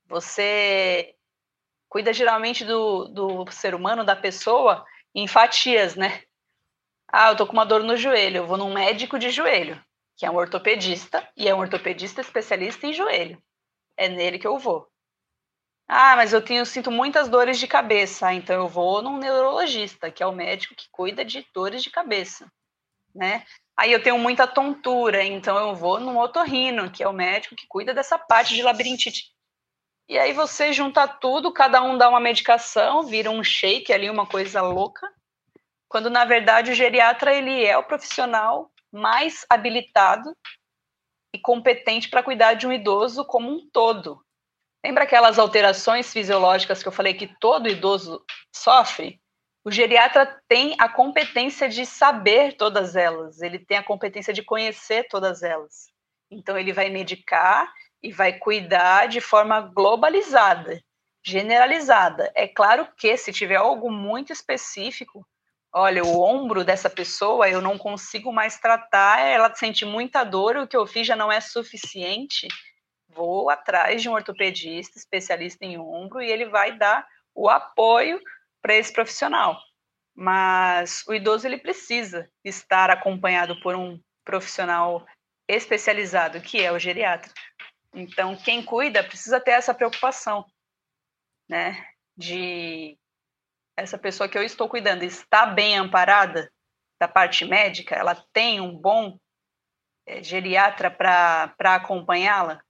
você 0.06 1.16
cuida 1.90 2.14
geralmente 2.14 2.64
do, 2.64 3.10
do 3.10 3.52
ser 3.52 3.76
humano, 3.76 4.06
da 4.06 4.16
pessoa, 4.16 4.86
em 5.14 5.28
fatias, 5.28 5.95
né? 5.95 6.24
Ah, 7.12 7.30
eu 7.32 7.36
tô 7.36 7.45
com 7.45 7.54
uma 7.54 7.66
dor 7.66 7.84
no 7.84 7.97
joelho, 7.97 8.38
eu 8.38 8.47
vou 8.47 8.58
num 8.58 8.74
médico 8.74 9.20
de 9.20 9.30
joelho, 9.30 9.84
que 10.16 10.26
é 10.26 10.32
um 10.32 10.38
ortopedista, 10.38 11.28
e 11.36 11.49
é 11.49 11.54
um 11.54 11.60
ortopedista 11.60 12.22
especialista 12.22 12.88
em 12.88 12.93
joelho. 12.93 13.41
É 13.97 14.08
nele 14.08 14.39
que 14.39 14.47
eu 14.47 14.58
vou. 14.58 14.91
Ah, 15.94 16.16
mas 16.16 16.32
eu 16.32 16.42
tenho, 16.42 16.66
sinto 16.66 16.89
muitas 16.89 17.28
dores 17.28 17.60
de 17.60 17.68
cabeça, 17.68 18.34
então 18.34 18.56
eu 18.56 18.66
vou 18.70 19.02
num 19.02 19.18
neurologista, 19.18 20.10
que 20.10 20.24
é 20.24 20.26
o 20.26 20.32
médico 20.32 20.74
que 20.74 20.88
cuida 20.89 21.26
de 21.26 21.46
dores 21.54 21.84
de 21.84 21.89
cabeça, 21.89 22.50
né? 23.14 23.44
Aí 23.76 23.92
eu 23.92 24.02
tenho 24.02 24.18
muita 24.18 24.48
tontura, 24.48 25.22
então 25.22 25.58
eu 25.58 25.76
vou 25.76 26.00
num 26.00 26.18
otorrino, 26.18 26.89
que 26.89 27.04
é 27.04 27.08
o 27.10 27.12
médico 27.12 27.58
que 27.58 27.68
cuida 27.68 27.94
dessa 27.94 28.18
parte 28.18 28.56
de 28.56 28.64
labirintite. 28.64 29.34
E 30.08 30.18
aí 30.18 30.32
você 30.32 30.72
junta 30.72 31.06
tudo, 31.10 31.52
cada 31.52 31.84
um 31.84 31.98
dá 31.98 32.08
uma 32.08 32.22
medicação, 32.22 33.04
vira 33.04 33.30
um 33.30 33.44
shake 33.44 33.92
ali, 33.92 34.10
uma 34.10 34.26
coisa 34.26 34.62
louca, 34.62 35.12
quando 35.89 36.10
na 36.10 36.24
verdade 36.24 36.72
o 36.72 36.76
geriatra 36.76 37.36
ele 37.36 37.66
é 37.66 37.78
o 37.78 37.84
profissional 37.84 38.72
mais 38.94 39.46
habilitado 39.50 40.34
e 41.36 41.39
competente 41.39 42.10
para 42.10 42.24
cuidar 42.24 42.54
de 42.54 42.66
um 42.66 42.72
idoso 42.72 43.26
como 43.26 43.52
um 43.52 43.70
todo. 43.74 44.24
Lembra 44.84 45.04
aquelas 45.04 45.38
alterações 45.38 46.12
fisiológicas 46.12 46.82
que 46.82 46.88
eu 46.88 46.92
falei 46.92 47.14
que 47.14 47.28
todo 47.40 47.70
idoso 47.70 48.24
sofre? 48.52 49.22
O 49.64 49.70
geriatra 49.70 50.42
tem 50.48 50.76
a 50.80 50.90
competência 50.90 51.70
de 51.70 51.86
saber 51.86 52.58
todas 52.58 52.96
elas, 52.96 53.42
ele 53.42 53.60
tem 53.60 53.78
a 53.78 53.84
competência 53.84 54.34
de 54.34 54.42
conhecer 54.42 55.08
todas 55.08 55.44
elas. 55.44 55.86
Então, 56.32 56.58
ele 56.58 56.74
vai 56.74 56.90
medicar 56.90 57.72
e 58.02 58.12
vai 58.12 58.34
cuidar 58.34 59.08
de 59.08 59.22
forma 59.22 59.62
globalizada, 59.62 60.82
generalizada. 61.24 62.32
É 62.36 62.48
claro 62.48 62.88
que, 62.98 63.16
se 63.18 63.32
tiver 63.32 63.58
algo 63.58 63.92
muito 63.92 64.34
específico, 64.34 65.24
olha, 65.72 66.04
o 66.04 66.22
ombro 66.22 66.64
dessa 66.64 66.90
pessoa 66.90 67.48
eu 67.48 67.62
não 67.62 67.78
consigo 67.78 68.34
mais 68.34 68.58
tratar, 68.58 69.20
ela 69.20 69.54
sente 69.54 69.86
muita 69.86 70.24
dor, 70.24 70.58
o 70.58 70.68
que 70.68 70.76
eu 70.76 70.88
fiz 70.88 71.06
já 71.06 71.16
não 71.16 71.32
é 71.32 71.40
suficiente. 71.40 72.48
Vou 73.14 73.49
atrás 73.49 74.01
de 74.01 74.09
um 74.09 74.14
ortopedista, 74.14 74.97
especialista 74.97 75.66
em 75.66 75.78
ombro, 75.78 76.22
e 76.22 76.30
ele 76.30 76.45
vai 76.45 76.78
dar 76.78 77.07
o 77.34 77.49
apoio 77.49 78.20
para 78.62 78.76
esse 78.76 78.91
profissional. 78.91 79.59
Mas 80.16 81.03
o 81.07 81.14
idoso 81.14 81.47
ele 81.47 81.57
precisa 81.57 82.30
estar 82.43 82.89
acompanhado 82.89 83.59
por 83.62 83.76
um 83.76 83.99
profissional 84.24 85.05
especializado, 85.47 86.41
que 86.41 86.62
é 86.62 86.72
o 86.72 86.80
geriatra. 86.80 87.32
Então, 87.93 88.36
quem 88.36 88.64
cuida 88.64 89.03
precisa 89.03 89.39
ter 89.39 89.51
essa 89.51 89.74
preocupação, 89.74 90.45
né? 91.49 91.86
De 92.16 92.97
essa 93.76 93.97
pessoa 93.97 94.30
que 94.30 94.38
eu 94.38 94.43
estou 94.43 94.70
cuidando 94.70 95.03
está 95.03 95.45
bem 95.45 95.78
amparada 95.78 96.51
da 96.99 97.07
parte 97.07 97.45
médica, 97.45 97.95
ela 97.95 98.16
tem 98.32 98.62
um 98.62 98.78
bom 98.78 99.18
é, 100.05 100.22
geriatra 100.22 100.91
para 100.91 101.76
acompanhá-la, 101.76 102.64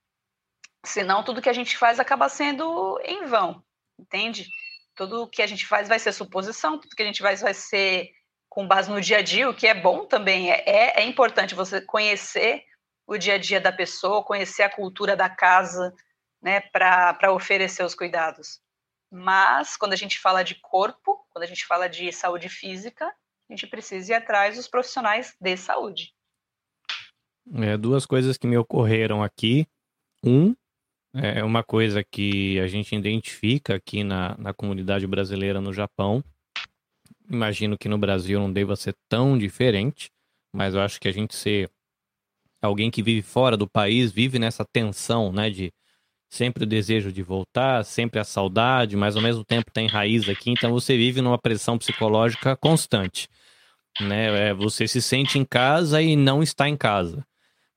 senão 0.85 1.23
tudo 1.23 1.41
que 1.41 1.49
a 1.49 1.53
gente 1.53 1.77
faz 1.77 1.99
acaba 1.99 2.29
sendo 2.29 2.99
em 3.03 3.25
vão, 3.25 3.63
entende? 3.99 4.47
Tudo 4.95 5.27
que 5.27 5.41
a 5.41 5.47
gente 5.47 5.65
faz 5.65 5.87
vai 5.87 5.99
ser 5.99 6.11
suposição, 6.11 6.79
tudo 6.79 6.95
que 6.95 7.03
a 7.03 7.05
gente 7.05 7.21
faz 7.21 7.41
vai 7.41 7.53
ser 7.53 8.11
com 8.49 8.67
base 8.67 8.89
no 8.89 8.99
dia 8.99 9.19
a 9.19 9.21
dia, 9.21 9.49
o 9.49 9.55
que 9.55 9.67
é 9.67 9.73
bom 9.73 10.05
também. 10.05 10.51
É, 10.51 10.63
é, 10.69 11.01
é 11.01 11.05
importante 11.05 11.55
você 11.55 11.79
conhecer 11.79 12.65
o 13.07 13.17
dia 13.17 13.35
a 13.35 13.37
dia 13.37 13.61
da 13.61 13.71
pessoa, 13.71 14.23
conhecer 14.23 14.63
a 14.63 14.69
cultura 14.69 15.15
da 15.15 15.29
casa, 15.29 15.93
né, 16.41 16.59
para 16.59 17.31
oferecer 17.31 17.83
os 17.83 17.95
cuidados. 17.95 18.59
Mas, 19.11 19.75
quando 19.75 19.93
a 19.93 19.97
gente 19.97 20.19
fala 20.19 20.43
de 20.43 20.55
corpo, 20.55 21.25
quando 21.29 21.43
a 21.43 21.47
gente 21.47 21.65
fala 21.65 21.87
de 21.87 22.11
saúde 22.11 22.49
física, 22.49 23.05
a 23.05 23.53
gente 23.53 23.67
precisa 23.67 24.13
ir 24.13 24.15
atrás 24.15 24.55
dos 24.55 24.67
profissionais 24.67 25.35
de 25.39 25.57
saúde. 25.57 26.13
É, 27.55 27.77
duas 27.77 28.05
coisas 28.05 28.37
que 28.37 28.47
me 28.47 28.57
ocorreram 28.57 29.21
aqui. 29.21 29.67
Um, 30.23 30.55
é 31.13 31.43
uma 31.43 31.63
coisa 31.63 32.03
que 32.03 32.59
a 32.59 32.67
gente 32.67 32.95
identifica 32.95 33.75
aqui 33.75 34.03
na, 34.03 34.35
na 34.37 34.53
comunidade 34.53 35.05
brasileira 35.05 35.59
no 35.59 35.73
Japão. 35.73 36.23
Imagino 37.29 37.77
que 37.77 37.89
no 37.89 37.97
Brasil 37.97 38.39
não 38.39 38.51
deva 38.51 38.75
ser 38.75 38.95
tão 39.09 39.37
diferente, 39.37 40.09
mas 40.53 40.73
eu 40.73 40.81
acho 40.81 40.99
que 40.99 41.07
a 41.07 41.11
gente 41.11 41.35
ser 41.35 41.69
alguém 42.61 42.91
que 42.91 43.01
vive 43.01 43.21
fora 43.21 43.57
do 43.57 43.69
país 43.69 44.11
vive 44.11 44.37
nessa 44.37 44.63
tensão, 44.63 45.31
né, 45.31 45.49
de 45.49 45.73
sempre 46.29 46.63
o 46.63 46.67
desejo 46.67 47.11
de 47.11 47.21
voltar, 47.21 47.83
sempre 47.83 48.19
a 48.19 48.23
saudade, 48.23 48.95
mas 48.95 49.15
ao 49.15 49.21
mesmo 49.21 49.43
tempo 49.43 49.71
tem 49.71 49.87
raiz 49.87 50.29
aqui, 50.29 50.51
então 50.51 50.71
você 50.71 50.95
vive 50.95 51.21
numa 51.21 51.37
pressão 51.37 51.77
psicológica 51.77 52.55
constante, 52.55 53.27
né? 53.99 54.49
É, 54.49 54.53
você 54.53 54.87
se 54.87 55.01
sente 55.01 55.37
em 55.37 55.43
casa 55.43 56.01
e 56.01 56.15
não 56.15 56.41
está 56.41 56.69
em 56.69 56.77
casa. 56.77 57.25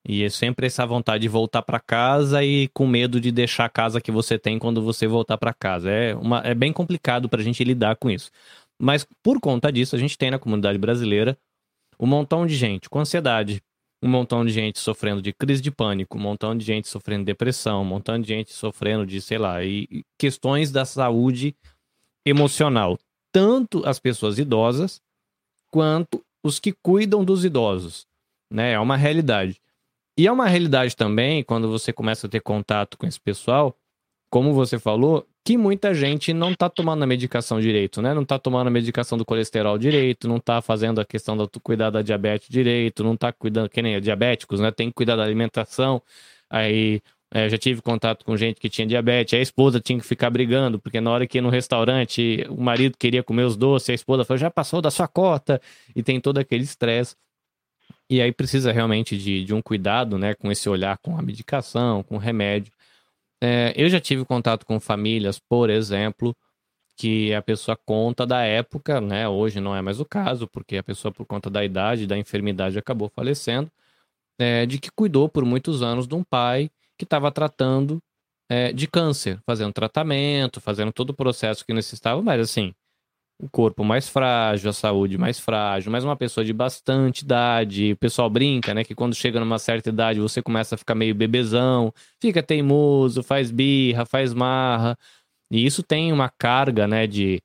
E 0.07 0.23
é 0.23 0.29
sempre 0.29 0.67
essa 0.67 0.85
vontade 0.85 1.23
de 1.23 1.29
voltar 1.29 1.63
para 1.63 1.81
casa 1.81 2.45
e 2.45 2.69
com 2.69 2.87
medo 2.87 3.19
de 3.19 3.33
deixar 3.33 3.65
a 3.65 3.71
casa 3.71 4.01
que 4.01 4.13
você 4.13 4.39
tem 4.39 4.59
quando 4.59 4.83
você 4.83 5.07
voltar 5.07 5.39
para 5.39 5.55
casa. 5.55 5.91
É, 5.91 6.15
uma, 6.15 6.41
é 6.41 6.55
bem 6.55 6.73
complicado 6.73 7.29
para 7.29 7.41
a 7.41 7.45
gente 7.45 7.65
lidar 7.65 7.97
com 7.97 8.11
isso. 8.11 8.31
Mas 8.79 9.07
por 9.23 9.41
conta 9.41 9.73
disso, 9.73 9.97
a 9.97 9.99
gente 9.99 10.19
tem 10.19 10.31
na 10.31 10.39
comunidade 10.39 10.77
brasileira 10.77 11.39
um 11.99 12.07
montão 12.07 12.47
de 12.47 12.55
gente 12.55 12.91
com 12.91 13.01
ansiedade, 13.01 13.63
um 14.03 14.09
montão 14.09 14.45
de 14.45 14.53
gente 14.53 14.79
sofrendo 14.79 15.23
de 15.23 15.33
crise 15.33 15.63
de 15.63 15.71
pânico, 15.71 16.19
um 16.19 16.21
montão 16.21 16.55
de 16.55 16.65
gente 16.65 16.87
sofrendo 16.87 17.21
de 17.21 17.27
depressão, 17.27 17.81
um 17.81 17.87
montão 17.87 18.21
de 18.21 18.29
gente 18.29 18.53
sofrendo 18.53 19.07
de, 19.07 19.21
sei 19.23 19.39
lá, 19.39 19.65
e, 19.65 20.05
questões 20.19 20.71
da 20.71 20.85
saúde 20.85 21.57
emocional. 22.27 22.99
Tanto 23.33 23.83
as 23.87 23.99
pessoas 23.99 24.39
idosas 24.39 25.01
quanto 25.71 26.23
os 26.43 26.61
que 26.61 26.73
cuidam 26.73 27.25
dos 27.25 27.45
idosos. 27.45 28.07
Né? 28.53 28.73
É 28.73 28.79
uma 28.79 28.97
realidade. 28.97 29.59
E 30.17 30.27
é 30.27 30.33
uma 30.33 30.47
realidade 30.47 30.95
também, 30.97 31.43
quando 31.43 31.69
você 31.69 31.93
começa 31.93 32.27
a 32.27 32.31
ter 32.31 32.41
contato 32.41 32.97
com 32.97 33.07
esse 33.07 33.21
pessoal, 33.21 33.77
como 34.31 34.53
você 34.53 34.79
falou, 34.79 35.27
que 35.45 35.57
muita 35.59 35.93
gente 35.93 36.33
não 36.33 36.53
está 36.53 36.71
tomando 36.71 37.03
a 37.03 37.07
medicação 37.07 37.61
direito, 37.61 38.01
né? 38.01 38.15
Não 38.15 38.23
está 38.23 38.39
tomando 38.39 38.69
a 38.69 38.71
medicação 38.71 39.19
do 39.19 39.25
colesterol 39.25 39.77
direito, 39.77 40.27
não 40.27 40.37
está 40.37 40.63
fazendo 40.63 41.01
a 41.01 41.05
questão 41.05 41.37
do 41.37 41.49
cuidar 41.61 41.91
da 41.91 42.01
diabetes 42.01 42.49
direito, 42.49 43.05
não 43.05 43.15
está 43.15 43.33
cuidando, 43.33 43.69
que 43.69 43.83
nem 43.83 44.01
diabéticos, 44.01 44.61
né? 44.61 44.71
Tem 44.71 44.89
que 44.89 44.95
cuidar 44.95 45.17
da 45.17 45.23
alimentação. 45.23 46.01
Aí 46.49 47.03
é, 47.33 47.49
já 47.49 47.59
tive 47.59 47.83
contato 47.83 48.25
com 48.25 48.37
gente 48.37 48.61
que 48.61 48.71
tinha 48.71 48.87
diabetes, 48.87 49.35
a 49.39 49.43
esposa 49.43 49.81
tinha 49.81 49.99
que 49.99 50.07
ficar 50.07 50.31
brigando, 50.31 50.79
porque 50.79 51.01
na 51.01 51.11
hora 51.11 51.27
que 51.27 51.39
ia 51.39 51.43
no 51.43 51.51
restaurante, 51.51 52.47
o 52.49 52.61
marido 52.61 52.97
queria 52.97 53.23
comer 53.25 53.43
os 53.45 53.57
doces, 53.57 53.91
a 53.91 53.95
esposa 53.95 54.25
falou, 54.25 54.39
já 54.39 54.51
passou 54.51 54.81
da 54.81 54.91
sua 54.91 55.09
cota, 55.09 55.61
e 55.97 56.03
tem 56.03 56.21
todo 56.21 56.39
aquele 56.39 56.63
estresse. 56.63 57.17
E 58.15 58.23
aí 58.23 58.31
precisa 58.31 58.71
realmente 58.71 59.19
de, 59.19 59.45
de 59.45 59.53
um 59.53 59.61
cuidado, 59.61 60.17
né, 60.17 60.35
com 60.35 60.53
esse 60.53 60.69
olhar 60.69 60.97
com 60.99 61.19
a 61.19 61.23
medicação, 61.23 62.01
com 62.05 62.15
o 62.15 62.19
remédio. 62.19 62.73
É, 63.43 63.75
eu 63.77 63.89
já 63.89 64.01
tive 64.01 64.25
contato 64.25 64.65
com 64.65 64.79
famílias, 64.79 65.41
por 65.41 65.69
exemplo, 65.69 66.33
que 66.97 67.35
a 67.35 67.43
pessoa 67.43 67.77
conta 67.77 68.25
da 68.25 68.43
época, 68.43 69.01
né? 69.01 69.29
Hoje 69.29 69.59
não 69.59 69.75
é 69.75 69.83
mais 69.83 69.99
o 69.99 70.05
caso, 70.05 70.47
porque 70.47 70.77
a 70.77 70.83
pessoa, 70.85 71.11
por 71.11 71.27
conta 71.27 71.51
da 71.51 71.65
idade, 71.65 72.07
da 72.07 72.17
enfermidade, 72.17 72.79
acabou 72.79 73.09
falecendo, 73.09 73.69
é, 74.39 74.65
de 74.65 74.79
que 74.79 74.93
cuidou 74.93 75.29
por 75.29 75.45
muitos 75.45 75.83
anos 75.83 76.07
de 76.07 76.15
um 76.15 76.23
pai 76.23 76.71
que 76.97 77.03
estava 77.03 77.33
tratando 77.33 78.01
é, 78.49 78.73
de 78.73 78.87
câncer, 78.87 79.41
fazendo 79.45 79.73
tratamento, 79.73 80.61
fazendo 80.61 80.93
todo 80.93 81.11
o 81.11 81.15
processo 81.15 81.67
que 81.67 81.75
necessitava, 81.75 82.23
mas 82.23 82.41
assim, 82.41 82.73
o 83.39 83.49
corpo 83.49 83.85
mais 83.85 84.09
frágil, 84.09 84.71
a 84.71 84.73
saúde 84.73 85.19
mais 85.19 85.39
frágil, 85.39 85.91
mas 85.91 86.05
uma 86.05 86.17
pessoa 86.17 86.45
de 86.45 86.53
bastante 86.53 87.21
idade. 87.23 87.93
O 87.93 87.97
pessoal 87.97 88.31
brinca, 88.31 88.73
né? 88.75 88.85
Que 88.85 88.95
quando 88.95 89.15
chega 89.15 89.41
numa 89.41 89.59
certa 89.59 89.91
idade 89.91 90.21
você 90.21 90.41
começa 90.43 90.75
a 90.75 90.79
ficar 90.79 90.95
meio 90.95 91.15
bebezão, 91.15 91.93
fica 92.21 92.43
teimoso, 92.43 93.23
faz 93.23 93.51
birra, 93.51 94.07
faz 94.07 94.33
marra. 94.33 94.97
E 95.51 95.65
isso 95.67 95.83
tem 95.83 96.13
uma 96.13 96.29
carga, 96.31 96.87
né? 96.87 97.07
De, 97.07 97.43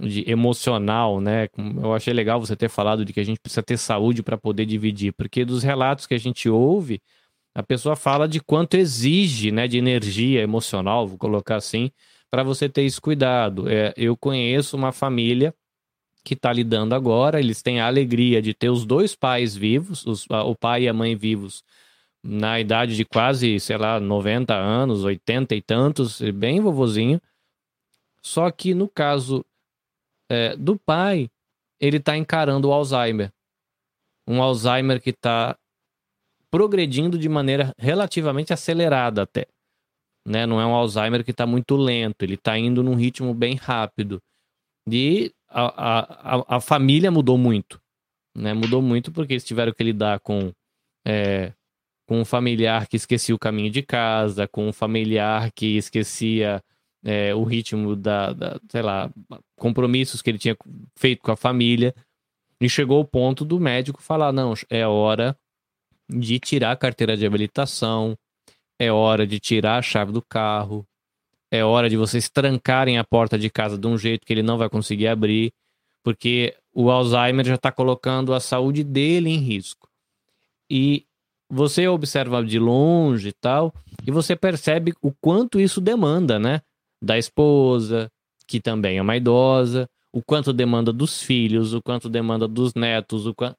de 0.00 0.28
emocional, 0.30 1.20
né? 1.20 1.48
Eu 1.82 1.94
achei 1.94 2.12
legal 2.12 2.40
você 2.40 2.56
ter 2.56 2.68
falado 2.68 3.04
de 3.04 3.12
que 3.12 3.20
a 3.20 3.24
gente 3.24 3.40
precisa 3.40 3.62
ter 3.62 3.78
saúde 3.78 4.22
para 4.22 4.38
poder 4.38 4.66
dividir, 4.66 5.12
porque 5.12 5.44
dos 5.44 5.62
relatos 5.62 6.06
que 6.06 6.14
a 6.14 6.18
gente 6.18 6.48
ouve, 6.48 7.00
a 7.54 7.62
pessoa 7.62 7.96
fala 7.96 8.28
de 8.28 8.40
quanto 8.40 8.76
exige, 8.76 9.50
né? 9.52 9.68
De 9.68 9.78
energia 9.78 10.42
emocional, 10.42 11.06
vou 11.06 11.18
colocar 11.18 11.56
assim 11.56 11.90
para 12.30 12.42
você 12.42 12.68
ter 12.68 12.82
esse 12.82 13.00
cuidado. 13.00 13.68
É, 13.68 13.92
eu 13.96 14.16
conheço 14.16 14.76
uma 14.76 14.92
família 14.92 15.54
que 16.24 16.34
está 16.34 16.52
lidando 16.52 16.94
agora, 16.94 17.40
eles 17.40 17.62
têm 17.62 17.80
a 17.80 17.86
alegria 17.86 18.42
de 18.42 18.54
ter 18.54 18.68
os 18.68 18.84
dois 18.84 19.16
pais 19.16 19.56
vivos, 19.56 20.06
os, 20.06 20.26
o 20.28 20.54
pai 20.54 20.82
e 20.82 20.88
a 20.88 20.92
mãe 20.92 21.16
vivos, 21.16 21.64
na 22.22 22.60
idade 22.60 22.94
de 22.94 23.04
quase, 23.04 23.58
sei 23.58 23.78
lá, 23.78 23.98
90 23.98 24.54
anos, 24.54 25.02
80 25.02 25.54
e 25.54 25.62
tantos, 25.62 26.20
bem 26.20 26.60
vovozinho. 26.60 27.20
Só 28.22 28.50
que 28.50 28.74
no 28.74 28.86
caso 28.86 29.44
é, 30.28 30.54
do 30.54 30.78
pai, 30.78 31.30
ele 31.80 31.96
está 31.96 32.16
encarando 32.16 32.68
o 32.68 32.72
Alzheimer. 32.72 33.32
Um 34.28 34.42
Alzheimer 34.42 35.00
que 35.00 35.10
está 35.10 35.56
progredindo 36.50 37.18
de 37.18 37.28
maneira 37.30 37.74
relativamente 37.78 38.52
acelerada 38.52 39.22
até 39.22 39.46
né? 40.26 40.46
Não 40.46 40.60
é 40.60 40.66
um 40.66 40.74
Alzheimer 40.74 41.24
que 41.24 41.30
está 41.30 41.46
muito 41.46 41.76
lento, 41.76 42.22
ele 42.22 42.34
está 42.34 42.58
indo 42.58 42.82
num 42.82 42.94
ritmo 42.94 43.32
bem 43.34 43.54
rápido. 43.54 44.20
E 44.90 45.32
a, 45.48 46.36
a, 46.36 46.56
a 46.56 46.60
família 46.60 47.10
mudou 47.10 47.36
muito, 47.36 47.80
né? 48.36 48.54
Mudou 48.54 48.82
muito 48.82 49.12
porque 49.12 49.34
eles 49.34 49.44
tiveram 49.44 49.72
que 49.72 49.84
lidar 49.84 50.20
com, 50.20 50.52
é, 51.06 51.52
com 52.06 52.20
um 52.20 52.24
familiar 52.24 52.86
que 52.86 52.96
esquecia 52.96 53.34
o 53.34 53.38
caminho 53.38 53.70
de 53.70 53.82
casa, 53.82 54.48
com 54.48 54.68
um 54.68 54.72
familiar 54.72 55.50
que 55.52 55.76
esquecia 55.76 56.62
é, 57.04 57.34
o 57.34 57.44
ritmo 57.44 57.96
da, 57.96 58.32
da, 58.32 58.60
sei 58.68 58.82
lá, 58.82 59.10
compromissos 59.56 60.22
que 60.22 60.30
ele 60.30 60.38
tinha 60.38 60.56
feito 60.96 61.22
com 61.22 61.32
a 61.32 61.36
família. 61.36 61.94
E 62.60 62.68
chegou 62.68 63.00
o 63.00 63.06
ponto 63.06 63.44
do 63.44 63.58
médico 63.58 64.02
falar: 64.02 64.32
não, 64.32 64.54
é 64.68 64.86
hora 64.86 65.36
de 66.08 66.38
tirar 66.38 66.72
a 66.72 66.76
carteira 66.76 67.16
de 67.16 67.24
habilitação, 67.24 68.16
é 68.80 68.90
hora 68.90 69.26
de 69.26 69.38
tirar 69.38 69.76
a 69.76 69.82
chave 69.82 70.10
do 70.10 70.22
carro, 70.22 70.86
é 71.50 71.62
hora 71.62 71.90
de 71.90 71.98
vocês 71.98 72.30
trancarem 72.30 72.96
a 72.96 73.04
porta 73.04 73.38
de 73.38 73.50
casa 73.50 73.76
de 73.76 73.86
um 73.86 73.98
jeito 73.98 74.26
que 74.26 74.32
ele 74.32 74.42
não 74.42 74.56
vai 74.56 74.70
conseguir 74.70 75.06
abrir, 75.06 75.52
porque 76.02 76.56
o 76.72 76.90
Alzheimer 76.90 77.44
já 77.44 77.56
está 77.56 77.70
colocando 77.70 78.32
a 78.32 78.40
saúde 78.40 78.82
dele 78.82 79.28
em 79.28 79.36
risco. 79.36 79.86
E 80.70 81.04
você 81.46 81.86
observa 81.88 82.42
de 82.42 82.58
longe 82.58 83.28
e 83.28 83.32
tal, 83.32 83.74
e 84.06 84.10
você 84.10 84.34
percebe 84.34 84.94
o 85.02 85.12
quanto 85.12 85.60
isso 85.60 85.78
demanda, 85.78 86.38
né? 86.38 86.62
Da 87.02 87.18
esposa, 87.18 88.10
que 88.46 88.60
também 88.60 88.96
é 88.96 89.02
uma 89.02 89.16
idosa, 89.16 89.90
o 90.10 90.22
quanto 90.22 90.54
demanda 90.54 90.90
dos 90.90 91.22
filhos, 91.22 91.74
o 91.74 91.82
quanto 91.82 92.08
demanda 92.08 92.48
dos 92.48 92.72
netos, 92.72 93.26
o 93.26 93.34
quanto 93.34 93.56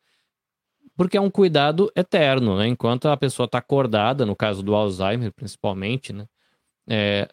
porque 0.95 1.17
é 1.17 1.21
um 1.21 1.29
cuidado 1.29 1.91
eterno, 1.95 2.57
né? 2.57 2.67
Enquanto 2.67 3.07
a 3.07 3.17
pessoa 3.17 3.45
está 3.45 3.57
acordada, 3.57 4.25
no 4.25 4.35
caso 4.35 4.61
do 4.61 4.75
Alzheimer, 4.75 5.31
principalmente, 5.31 6.13
né? 6.13 6.25
É, 6.87 7.29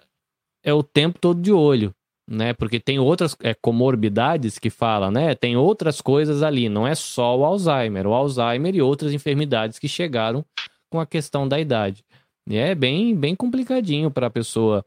é 0.62 0.72
o 0.72 0.82
tempo 0.82 1.18
todo 1.18 1.40
de 1.40 1.52
olho, 1.52 1.94
né? 2.28 2.52
Porque 2.52 2.78
tem 2.80 2.98
outras 2.98 3.36
é, 3.42 3.54
comorbidades 3.54 4.59
que 4.59 4.70
fala, 4.70 5.11
né? 5.11 5.34
Tem 5.34 5.56
outras 5.56 6.00
coisas 6.00 6.42
ali, 6.42 6.68
não 6.68 6.86
é 6.86 6.94
só 6.94 7.36
o 7.38 7.44
Alzheimer, 7.44 8.06
o 8.06 8.14
Alzheimer 8.14 8.74
e 8.74 8.82
outras 8.82 9.12
enfermidades 9.12 9.78
que 9.78 9.88
chegaram 9.88 10.44
com 10.90 11.00
a 11.00 11.06
questão 11.06 11.46
da 11.46 11.59
idade. 11.59 12.04
E 12.48 12.56
é 12.56 12.74
bem, 12.74 13.14
bem 13.14 13.34
complicadinho 13.36 14.11
para 14.11 14.28
a 14.28 14.30
pessoa 14.30 14.84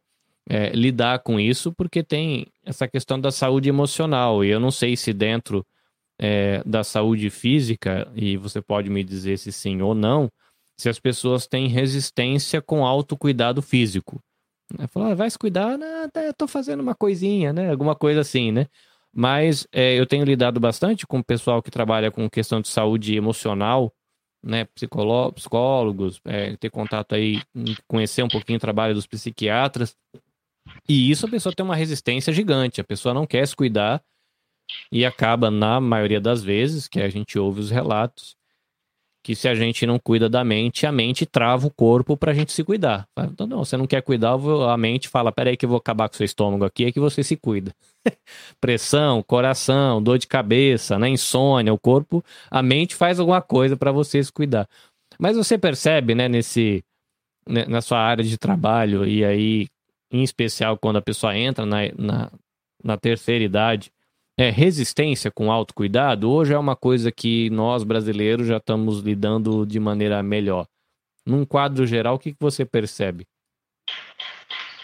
é, 0.49 0.69
lidar 0.69 1.19
com 1.19 1.39
isso, 1.39 1.71
porque 1.71 2.03
tem 2.03 2.47
essa 2.65 2.87
questão 2.87 3.19
da 3.19 3.31
saúde 3.31 3.69
emocional. 3.69 4.43
E 4.43 4.49
eu 4.49 4.59
não 4.59 4.71
sei 4.71 4.95
se 4.97 5.13
dentro 5.13 5.65
é, 6.21 6.61
da 6.63 6.83
saúde 6.83 7.31
física, 7.31 8.07
e 8.15 8.37
você 8.37 8.61
pode 8.61 8.91
me 8.91 9.03
dizer 9.03 9.39
se 9.39 9.51
sim 9.51 9.81
ou 9.81 9.95
não, 9.95 10.29
se 10.77 10.87
as 10.87 10.99
pessoas 10.99 11.47
têm 11.47 11.67
resistência 11.67 12.61
com 12.61 12.85
autocuidado 12.85 13.59
físico. 13.59 14.21
Né? 14.77 14.85
Falar, 14.85 15.11
ah, 15.11 15.15
vai 15.15 15.29
se 15.31 15.37
cuidar, 15.37 15.79
tá, 16.13 16.21
eu 16.21 16.33
tô 16.33 16.47
fazendo 16.47 16.81
uma 16.81 16.93
coisinha, 16.93 17.51
né? 17.51 17.71
Alguma 17.71 17.95
coisa 17.95 18.21
assim, 18.21 18.51
né? 18.51 18.67
Mas 19.11 19.67
é, 19.71 19.99
eu 19.99 20.05
tenho 20.05 20.23
lidado 20.23 20.59
bastante 20.59 21.07
com 21.07 21.19
o 21.19 21.23
pessoal 21.23 21.61
que 21.61 21.71
trabalha 21.71 22.11
com 22.11 22.29
questão 22.29 22.61
de 22.61 22.69
saúde 22.69 23.15
emocional, 23.15 23.91
né? 24.43 24.65
psicólogos, 25.35 26.21
é, 26.23 26.55
ter 26.55 26.69
contato 26.69 27.15
aí, 27.15 27.41
conhecer 27.87 28.23
um 28.23 28.29
pouquinho 28.29 28.57
o 28.57 28.61
trabalho 28.61 28.93
dos 28.93 29.07
psiquiatras. 29.07 29.95
E 30.87 31.09
isso 31.09 31.25
a 31.25 31.29
pessoa 31.29 31.53
tem 31.53 31.65
uma 31.65 31.75
resistência 31.75 32.31
gigante. 32.31 32.79
A 32.79 32.83
pessoa 32.83 33.13
não 33.13 33.25
quer 33.25 33.45
se 33.47 33.55
cuidar 33.55 34.01
e 34.91 35.05
acaba, 35.05 35.49
na 35.51 35.79
maioria 35.79 36.21
das 36.21 36.43
vezes, 36.43 36.87
que 36.87 37.01
a 37.01 37.09
gente 37.09 37.37
ouve 37.39 37.59
os 37.61 37.69
relatos, 37.71 38.35
que 39.23 39.35
se 39.35 39.47
a 39.47 39.53
gente 39.53 39.85
não 39.85 39.99
cuida 39.99 40.27
da 40.27 40.43
mente, 40.43 40.85
a 40.85 40.91
mente 40.91 41.25
trava 41.25 41.67
o 41.67 41.71
corpo 41.71 42.17
para 42.17 42.31
a 42.31 42.33
gente 42.33 42.51
se 42.51 42.63
cuidar. 42.63 43.07
Então, 43.19 43.45
não, 43.45 43.63
você 43.63 43.77
não 43.77 43.85
quer 43.85 44.01
cuidar, 44.01 44.33
a 44.33 44.77
mente 44.77 45.07
fala: 45.07 45.31
peraí, 45.31 45.55
que 45.55 45.65
eu 45.65 45.69
vou 45.69 45.77
acabar 45.77 46.09
com 46.09 46.15
seu 46.15 46.25
estômago 46.25 46.65
aqui, 46.65 46.85
é 46.85 46.91
que 46.91 46.99
você 46.99 47.23
se 47.23 47.37
cuida. 47.37 47.73
Pressão, 48.59 49.21
coração, 49.21 50.01
dor 50.01 50.17
de 50.17 50.27
cabeça, 50.27 50.97
né, 50.97 51.07
insônia, 51.09 51.73
o 51.73 51.79
corpo, 51.79 52.23
a 52.49 52.63
mente 52.63 52.95
faz 52.95 53.19
alguma 53.19 53.41
coisa 53.41 53.77
para 53.77 53.91
você 53.91 54.23
se 54.23 54.31
cuidar. 54.31 54.67
Mas 55.19 55.37
você 55.37 55.57
percebe, 55.57 56.15
né, 56.15 56.27
nesse, 56.27 56.83
né, 57.47 57.65
na 57.65 57.81
sua 57.81 57.99
área 57.99 58.23
de 58.23 58.37
trabalho, 58.37 59.05
e 59.07 59.23
aí, 59.23 59.67
em 60.11 60.23
especial, 60.23 60.77
quando 60.77 60.97
a 60.97 61.01
pessoa 61.01 61.37
entra 61.37 61.63
na, 61.63 61.77
na, 61.95 62.31
na 62.83 62.97
terceira 62.97 63.43
idade, 63.43 63.91
é, 64.37 64.49
resistência 64.49 65.29
com 65.29 65.51
autocuidado 65.51 66.31
hoje 66.31 66.53
é 66.53 66.57
uma 66.57 66.75
coisa 66.75 67.11
que 67.11 67.49
nós 67.49 67.83
brasileiros 67.83 68.47
já 68.47 68.57
estamos 68.57 68.99
lidando 68.99 69.65
de 69.65 69.79
maneira 69.79 70.21
melhor. 70.23 70.65
Num 71.25 71.45
quadro 71.45 71.85
geral, 71.85 72.15
o 72.15 72.19
que, 72.19 72.31
que 72.31 72.39
você 72.39 72.65
percebe? 72.65 73.27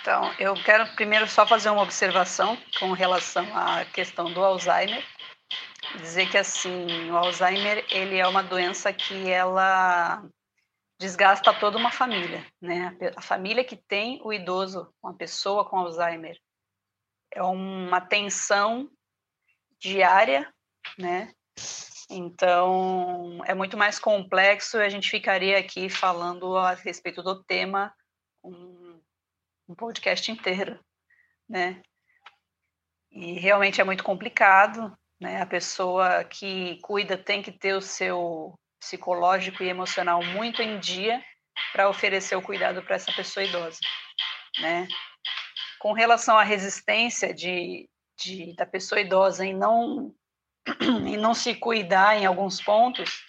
Então, 0.02 0.32
eu 0.40 0.54
quero 0.54 0.88
primeiro 0.96 1.28
só 1.28 1.46
fazer 1.46 1.70
uma 1.70 1.82
observação 1.82 2.58
com 2.80 2.92
relação 2.92 3.46
à 3.58 3.84
questão 3.86 4.32
do 4.32 4.44
Alzheimer. 4.44 5.04
Dizer 5.98 6.30
que, 6.30 6.38
assim, 6.38 7.10
o 7.10 7.18
Alzheimer, 7.18 7.86
ele 7.90 8.18
é 8.18 8.28
uma 8.28 8.44
doença 8.44 8.94
que 8.94 9.30
ela 9.30 10.24
desgasta 11.00 11.54
toda 11.54 11.78
uma 11.78 11.92
família, 11.92 12.46
né? 12.62 12.98
A 13.16 13.22
família 13.22 13.64
que 13.64 13.76
tem 13.76 14.22
o 14.24 14.32
idoso, 14.32 14.90
uma 15.04 15.14
pessoa 15.14 15.66
com 15.66 15.78
Alzheimer, 15.78 16.38
é 17.34 17.44
uma 17.44 18.02
tensão 18.02 18.90
diária, 19.80 20.52
né? 20.98 21.32
Então, 22.10 23.42
é 23.46 23.54
muito 23.54 23.76
mais 23.76 24.00
complexo 24.00 24.78
a 24.78 24.90
gente 24.90 25.10
ficaria 25.10 25.58
aqui 25.60 25.90
falando 25.90 26.56
a 26.56 26.74
respeito 26.74 27.22
do 27.22 27.44
tema 27.44 27.94
um, 28.44 29.02
um 29.68 29.76
podcast 29.76 30.32
inteiro, 30.32 30.80
né? 31.50 31.82
E 33.12 33.34
realmente 33.40 33.82
é 33.82 33.84
muito 33.84 34.04
complicado, 34.04 34.96
né? 35.20 35.42
A 35.42 35.46
pessoa 35.46 36.24
que 36.24 36.80
cuida 36.82 37.18
tem 37.18 37.42
que 37.42 37.52
ter 37.52 37.74
o 37.74 37.82
seu 37.82 38.58
psicológico 38.80 39.64
e 39.64 39.70
emocional 39.70 40.24
muito 40.24 40.62
em 40.62 40.80
dia 40.80 41.22
para 41.74 41.90
oferecer 41.90 42.36
o 42.36 42.42
cuidado 42.42 42.82
para 42.84 42.96
essa 42.96 43.12
pessoa 43.14 43.44
idosa, 43.44 43.80
né? 44.60 44.88
Com 45.80 45.92
relação 45.92 46.38
à 46.38 46.44
resistência 46.44 47.34
de, 47.34 47.90
de, 48.18 48.54
da 48.56 48.66
pessoa 48.66 49.00
idosa 49.00 49.46
em 49.46 49.54
não, 49.54 50.14
em 51.06 51.18
não 51.18 51.34
se 51.34 51.56
cuidar 51.56 52.18
em 52.18 52.26
alguns 52.26 52.62
pontos, 52.62 53.24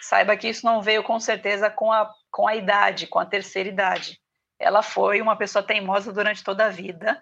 saiba 0.00 0.36
que 0.36 0.48
isso 0.48 0.66
não 0.66 0.82
veio 0.82 1.02
com 1.02 1.18
certeza 1.20 1.70
com 1.70 1.92
a, 1.92 2.12
com 2.30 2.46
a 2.46 2.56
idade, 2.56 3.06
com 3.06 3.18
a 3.18 3.26
terceira 3.26 3.68
idade. 3.68 4.20
Ela 4.58 4.82
foi 4.82 5.20
uma 5.20 5.36
pessoa 5.36 5.62
teimosa 5.62 6.12
durante 6.12 6.42
toda 6.42 6.66
a 6.66 6.70
vida. 6.70 7.20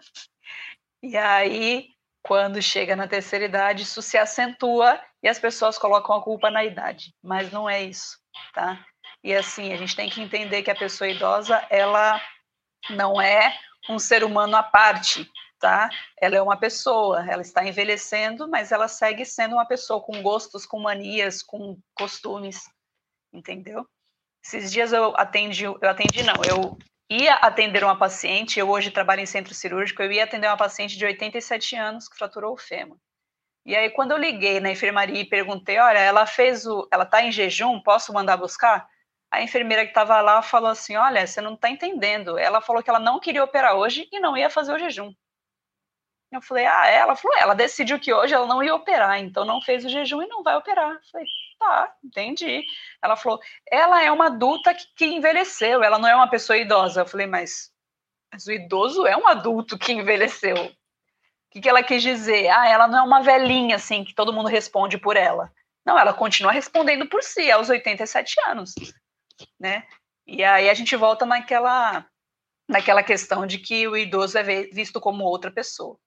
E 1.03 1.17
aí, 1.17 1.89
quando 2.23 2.63
chega 2.63 2.95
na 2.95 3.09
terceira 3.09 3.45
idade, 3.45 3.83
isso 3.83 4.01
se 4.01 4.17
acentua 4.17 5.01
e 5.23 5.29
as 5.29 5.39
pessoas 5.39 5.79
colocam 5.79 6.15
a 6.15 6.23
culpa 6.23 6.51
na 6.51 6.65
idade. 6.65 7.15
Mas 7.23 7.51
não 7.51 7.69
é 7.69 7.83
isso, 7.83 8.19
tá? 8.55 8.85
E 9.25 9.35
assim, 9.35 9.73
a 9.73 9.77
gente 9.77 9.97
tem 9.97 10.09
que 10.09 10.21
entender 10.21 10.63
que 10.63 10.71
a 10.71 10.77
pessoa 10.77 11.09
idosa, 11.09 11.65
ela 11.71 12.21
não 12.91 13.21
é 13.21 13.57
um 13.89 13.99
ser 13.99 14.25
humano 14.25 14.57
à 14.57 14.63
parte 14.63 15.29
tá? 15.63 15.89
Ela 16.21 16.37
é 16.37 16.43
uma 16.43 16.57
pessoa, 16.57 17.25
ela 17.31 17.41
está 17.41 17.65
envelhecendo, 17.65 18.49
mas 18.49 18.73
ela 18.73 18.89
segue 18.89 19.25
sendo 19.25 19.55
uma 19.55 19.65
pessoa 19.65 20.03
com 20.03 20.21
gostos, 20.21 20.67
com 20.67 20.81
manias, 20.81 21.41
com 21.41 21.79
costumes, 21.95 22.69
entendeu? 23.33 23.87
Esses 24.45 24.73
dias 24.73 24.93
eu 24.93 25.17
atendi, 25.17 25.65
eu 25.65 25.89
atendi 25.89 26.25
não, 26.25 26.35
eu 26.45 26.77
ia 27.09 27.35
atender 27.35 27.85
uma 27.85 27.97
paciente, 27.97 28.59
eu 28.59 28.69
hoje 28.69 28.91
trabalho 28.91 29.21
em 29.21 29.27
centro 29.27 29.55
cirúrgico, 29.55 30.03
eu 30.03 30.11
ia 30.11 30.25
atender 30.25 30.49
uma 30.49 30.57
paciente 30.57 30.99
de 30.99 31.05
87 31.05 31.77
anos 31.77 32.09
que 32.09 32.19
fraturou 32.19 32.55
o 32.55 32.59
fêmur. 32.59 32.99
E 33.65 33.77
aí 33.77 33.89
quando 33.91 34.11
eu 34.11 34.19
liguei 34.19 34.59
na 34.59 34.73
enfermaria 34.73 35.21
e 35.21 35.29
perguntei, 35.29 35.79
olha, 35.79 35.99
ela 35.99 36.27
fez 36.27 36.67
o, 36.67 36.89
ela 36.93 37.07
tá 37.07 37.23
em 37.23 37.31
jejum, 37.31 37.81
posso 37.81 38.13
mandar 38.13 38.37
buscar? 38.37 38.89
A 39.31 39.41
enfermeira 39.41 39.85
que 39.85 39.91
estava 39.91 40.21
lá 40.21 40.43
falou 40.43 40.71
assim, 40.71 40.97
olha, 40.97 41.25
você 41.25 41.41
não 41.41 41.55
está 41.55 41.71
entendendo. 41.71 42.37
Ela 42.37 42.61
falou 42.61 42.83
que 42.83 42.91
ela 42.91 42.99
não 42.99 43.21
queria 43.21 43.45
operar 43.45 43.77
hoje 43.77 44.09
e 44.13 44.19
não 44.19 44.37
ia 44.37 44.51
fazer 44.51 44.75
o 44.75 44.79
jejum. 44.79 45.15
Eu 46.33 46.41
falei, 46.41 46.65
ah, 46.65 46.87
ela 46.87 47.15
falou, 47.15 47.37
ela 47.39 47.55
decidiu 47.55 48.01
que 48.01 48.13
hoje 48.13 48.33
ela 48.33 48.47
não 48.47 48.63
ia 48.63 48.75
operar, 48.75 49.19
então 49.21 49.45
não 49.45 49.61
fez 49.61 49.85
o 49.85 49.89
jejum 49.91 50.23
e 50.23 50.27
não 50.27 50.43
vai 50.43 50.57
operar. 50.57 50.93
Eu 50.93 51.01
falei, 51.13 51.27
tá, 51.59 51.95
entendi. 52.03 52.65
Ela 53.03 53.17
falou, 53.17 53.39
ela 53.71 54.03
é 54.03 54.11
uma 54.11 54.27
adulta 54.27 54.73
que, 54.73 54.87
que 54.97 55.05
envelheceu, 55.05 55.85
ela 55.85 55.99
não 55.99 56.09
é 56.09 56.17
uma 56.17 56.31
pessoa 56.31 56.57
idosa. 56.57 57.03
Eu 57.03 57.07
falei, 57.07 57.27
mas, 57.27 57.71
mas 58.33 58.47
o 58.47 58.53
idoso 58.53 59.07
é 59.07 59.15
um 59.15 59.29
adulto 59.29 59.79
que 59.79 59.93
envelheceu. 59.93 60.57
O 60.57 60.73
que, 61.51 61.61
que 61.61 61.69
ela 61.69 61.83
quis 61.83 62.03
dizer? 62.03 62.49
Ah, 62.49 62.67
ela 62.67 62.89
não 62.89 63.01
é 63.01 63.03
uma 63.03 63.21
velhinha, 63.21 63.77
assim, 63.77 64.03
que 64.03 64.15
todo 64.15 64.33
mundo 64.33 64.49
responde 64.49 64.97
por 64.97 65.19
ela. 65.19 65.53
Não, 65.85 65.99
ela 65.99 66.15
continua 66.15 66.51
respondendo 66.51 67.07
por 67.11 67.23
si, 67.23 67.51
aos 67.51 67.69
87 67.69 68.41
anos, 68.47 68.73
né? 69.61 69.87
E 70.27 70.43
aí 70.43 70.71
a 70.71 70.75
gente 70.75 70.97
volta 70.97 71.27
naquela, 71.27 72.07
naquela 72.67 73.03
questão 73.03 73.47
de 73.47 73.59
que 73.59 73.87
o 73.87 73.99
idoso 73.99 74.39
é 74.39 74.43
visto 74.43 74.99
como 74.99 75.25
outra 75.25 75.51
pessoa. 75.51 75.99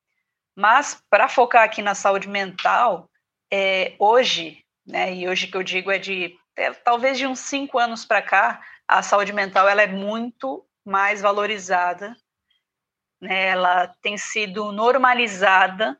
Mas, 0.55 1.01
para 1.09 1.27
focar 1.27 1.63
aqui 1.63 1.81
na 1.81 1.93
saúde 1.93 2.29
mental, 2.29 3.09
é, 3.51 3.95
hoje, 3.99 4.63
né, 4.85 5.13
e 5.13 5.27
hoje 5.27 5.47
que 5.47 5.57
eu 5.57 5.63
digo 5.63 5.91
é 5.91 5.97
de 5.97 6.35
é, 6.55 6.71
talvez 6.71 7.17
de 7.17 7.27
uns 7.27 7.39
cinco 7.39 7.77
anos 7.77 8.05
para 8.05 8.21
cá, 8.21 8.61
a 8.87 9.01
saúde 9.01 9.33
mental 9.33 9.67
ela 9.67 9.81
é 9.81 9.87
muito 9.87 10.65
mais 10.85 11.21
valorizada, 11.21 12.15
né, 13.19 13.49
ela 13.49 13.87
tem 14.01 14.17
sido 14.17 14.71
normalizada, 14.71 15.99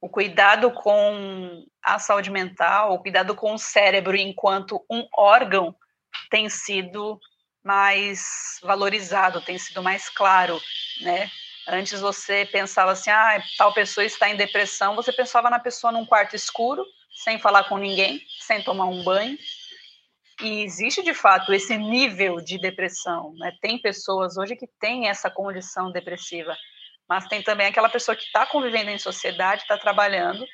o 0.00 0.08
cuidado 0.08 0.70
com 0.70 1.64
a 1.82 1.98
saúde 1.98 2.30
mental, 2.30 2.92
o 2.92 2.98
cuidado 3.00 3.34
com 3.34 3.54
o 3.54 3.58
cérebro 3.58 4.16
enquanto 4.16 4.84
um 4.90 5.06
órgão 5.16 5.74
tem 6.30 6.48
sido 6.48 7.18
mais 7.64 8.60
valorizado, 8.62 9.40
tem 9.40 9.58
sido 9.58 9.82
mais 9.82 10.08
claro, 10.08 10.60
né? 11.00 11.28
Antes 11.68 12.00
você 12.00 12.46
pensava 12.46 12.92
assim, 12.92 13.10
ah, 13.10 13.42
tal 13.58 13.72
pessoa 13.74 14.04
está 14.04 14.28
em 14.28 14.36
depressão, 14.36 14.94
você 14.94 15.12
pensava 15.12 15.50
na 15.50 15.58
pessoa 15.58 15.92
num 15.92 16.06
quarto 16.06 16.36
escuro, 16.36 16.84
sem 17.24 17.38
falar 17.40 17.64
com 17.64 17.76
ninguém, 17.76 18.20
sem 18.40 18.62
tomar 18.62 18.84
um 18.84 19.02
banho. 19.02 19.36
E 20.42 20.62
existe 20.62 21.02
de 21.02 21.14
fato 21.14 21.52
esse 21.52 21.76
nível 21.76 22.36
de 22.36 22.58
depressão. 22.58 23.32
Né? 23.36 23.52
Tem 23.60 23.80
pessoas 23.80 24.36
hoje 24.36 24.54
que 24.54 24.68
têm 24.78 25.08
essa 25.08 25.30
condição 25.30 25.90
depressiva, 25.90 26.56
mas 27.08 27.26
tem 27.26 27.42
também 27.42 27.66
aquela 27.66 27.88
pessoa 27.88 28.14
que 28.14 28.24
está 28.24 28.46
convivendo 28.46 28.90
em 28.90 28.98
sociedade, 28.98 29.62
está 29.62 29.76
trabalhando, 29.76 30.44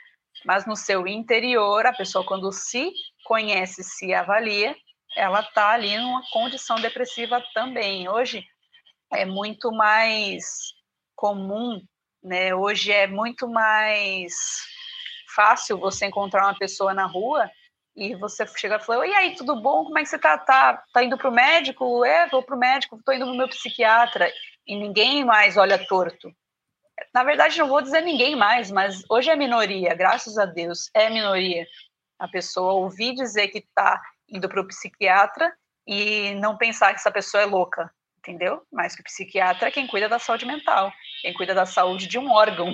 mas 0.47 0.65
no 0.67 0.77
seu 0.77 1.07
interior, 1.07 1.85
a 1.85 1.93
pessoa, 1.93 2.25
quando 2.25 2.51
se 2.53 2.91
conhece, 3.25 3.83
se 3.83 4.15
avalia, 4.15 4.75
ela 5.17 5.41
está 5.41 5.71
ali 5.71 5.97
numa 5.99 6.23
condição 6.31 6.77
depressiva 6.77 7.43
também. 7.53 8.09
Hoje 8.09 8.45
é 9.13 9.27
muito 9.27 9.71
mais 9.73 10.73
comum, 11.15 11.83
né, 12.23 12.55
hoje 12.55 12.93
é 12.93 13.07
muito 13.07 13.49
mais 13.49 14.35
fácil 15.35 15.79
você 15.79 16.07
encontrar 16.07 16.47
uma 16.47 16.59
pessoa 16.59 16.95
na 16.95 17.07
rua 17.07 17.51
e 17.95 18.15
você 18.15 18.47
chega 18.47 18.77
e 18.77 18.81
fala, 18.81 19.07
e 19.07 19.15
aí, 19.15 19.35
tudo 19.35 19.61
bom? 19.61 19.85
Como 19.85 19.99
é 19.99 20.03
que 20.03 20.09
você 20.09 20.19
tá? 20.19 20.39
Tá, 20.39 20.83
tá 20.93 21.05
indo 21.05 21.19
pro 21.19 21.31
médico? 21.31 22.05
É, 22.05 22.27
vou 22.29 22.43
pro 22.43 22.57
médico, 22.57 23.01
tô 23.05 23.13
indo 23.13 23.27
pro 23.27 23.37
meu 23.37 23.49
psiquiatra. 23.49 24.33
E 24.67 24.77
ninguém 24.77 25.25
mais 25.25 25.57
olha 25.57 25.79
torto. 25.87 26.33
Na 27.13 27.23
verdade, 27.23 27.59
não 27.59 27.69
vou 27.69 27.83
dizer 27.83 28.01
ninguém 28.01 28.35
mais, 28.35 28.71
mas 28.71 29.03
hoje 29.11 29.29
é 29.29 29.37
minoria, 29.37 29.95
graças 29.95 30.39
a 30.39 30.47
Deus, 30.47 30.91
é 30.95 31.11
minoria. 31.11 31.67
A 32.19 32.29
pessoa 32.29 32.75
ouvir 32.75 33.15
dizer 33.15 33.49
que 33.49 33.67
tá 33.75 34.01
indo 34.29 34.49
pro 34.49 34.67
psiquiatra 34.69 35.53
e 35.87 36.35
não 36.37 36.57
pensar 36.57 36.91
que 36.91 37.01
essa 37.01 37.11
pessoa 37.11 37.43
é 37.43 37.47
louca, 37.47 37.91
entendeu? 38.23 38.63
Mas 38.73 38.95
que 38.95 39.03
o 39.03 39.05
psiquiatra 39.05 39.69
é 39.69 39.73
quem 39.73 39.87
cuida 39.87 40.09
da 40.09 40.19
saúde 40.19 40.47
mental, 40.47 40.93
quem 41.21 41.35
cuida 41.35 41.55
da 41.55 41.67
saúde 41.67 42.07
de 42.07 42.19
um 42.19 42.31
órgão. 42.31 42.73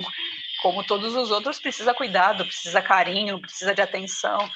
Como 0.61 0.85
todos 0.85 1.15
os 1.15 1.31
outros, 1.31 1.59
precisa 1.59 1.93
cuidado, 1.93 2.45
precisa 2.45 2.81
carinho, 2.81 3.41
precisa 3.41 3.73
de 3.73 3.81
atenção, 3.81 4.49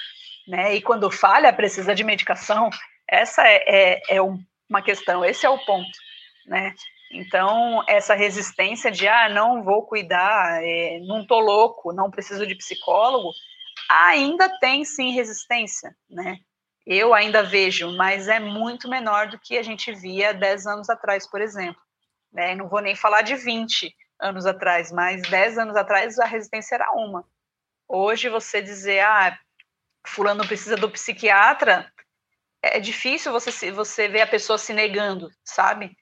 né? 0.48 0.76
E 0.76 0.82
quando 0.82 1.10
falha, 1.10 1.52
precisa 1.52 1.96
de 1.96 2.04
medicação. 2.04 2.70
Essa 3.10 3.48
é, 3.48 3.64
é, 3.68 4.02
é 4.18 4.22
uma 4.22 4.82
questão, 4.82 5.26
esse 5.26 5.46
é 5.46 5.50
o 5.50 5.66
ponto, 5.66 5.98
né? 6.46 6.76
Então, 7.12 7.84
essa 7.88 8.16
resistência 8.16 8.92
de, 8.92 9.08
ah, 9.08 9.30
não 9.30 9.64
vou 9.64 9.86
cuidar, 9.86 10.62
é, 10.64 11.00
não 11.06 11.26
tô 11.26 11.40
louco, 11.40 11.94
não 11.94 12.12
preciso 12.12 12.46
de 12.46 12.56
psicólogo, 12.56 13.32
ainda 13.90 14.50
tem 14.60 14.84
sim 14.84 15.12
resistência, 15.12 15.96
né? 16.10 16.38
Eu 16.86 17.14
ainda 17.14 17.42
vejo, 17.44 17.96
mas 17.96 18.28
é 18.28 18.40
muito 18.40 18.90
menor 18.90 19.28
do 19.28 19.40
que 19.40 19.58
a 19.58 19.64
gente 19.64 19.94
via 19.94 20.34
10 20.34 20.68
anos 20.68 20.90
atrás, 20.90 21.30
por 21.30 21.42
exemplo. 21.42 21.82
Né? 22.32 22.56
Não 22.56 22.68
vou 22.68 22.82
nem 22.82 22.96
falar 22.96 23.22
de 23.22 23.36
20 23.36 23.96
anos 24.20 24.46
atrás, 24.46 24.92
mas 24.92 25.22
10 25.24 25.58
anos 25.58 25.76
atrás 25.76 26.20
a 26.20 26.26
resistência 26.26 26.76
era 26.76 26.92
uma. 26.92 27.26
Hoje 27.88 28.28
você 28.30 28.62
dizer, 28.62 29.00
ah, 29.02 29.38
fulano 30.06 30.46
precisa 30.46 30.76
do 30.76 30.90
psiquiatra, 30.90 31.92
é 32.62 32.80
difícil 32.80 33.32
você, 33.32 33.72
você 33.72 34.08
ver 34.08 34.22
a 34.22 34.28
pessoa 34.28 34.58
se 34.58 34.74
negando, 34.74 35.30
sabe? 35.44 35.96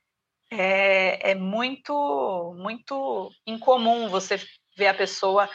É, 0.52 1.32
é 1.32 1.36
muito, 1.36 2.56
muito 2.58 3.32
incomum 3.48 4.10
você 4.10 4.40
ver 4.78 4.88
a 4.88 4.94
pessoa 4.94 5.50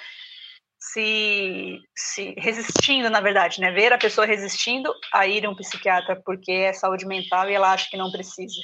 se, 0.93 1.81
se 1.95 2.35
resistindo, 2.39 3.11
na 3.11 3.21
verdade, 3.21 3.61
né? 3.61 3.71
Ver 3.73 3.93
a 3.93 3.99
pessoa 3.99 4.27
resistindo 4.27 4.93
a 5.13 5.27
ir 5.27 5.45
a 5.45 5.51
um 5.51 5.57
psiquiatra 5.57 6.21
porque 6.25 6.53
é 6.53 6.73
saúde 6.73 7.07
mental 7.07 7.49
e 7.49 7.55
ela 7.55 7.73
acha 7.73 7.89
que 7.91 7.97
não 7.97 8.11
precisa. 8.11 8.55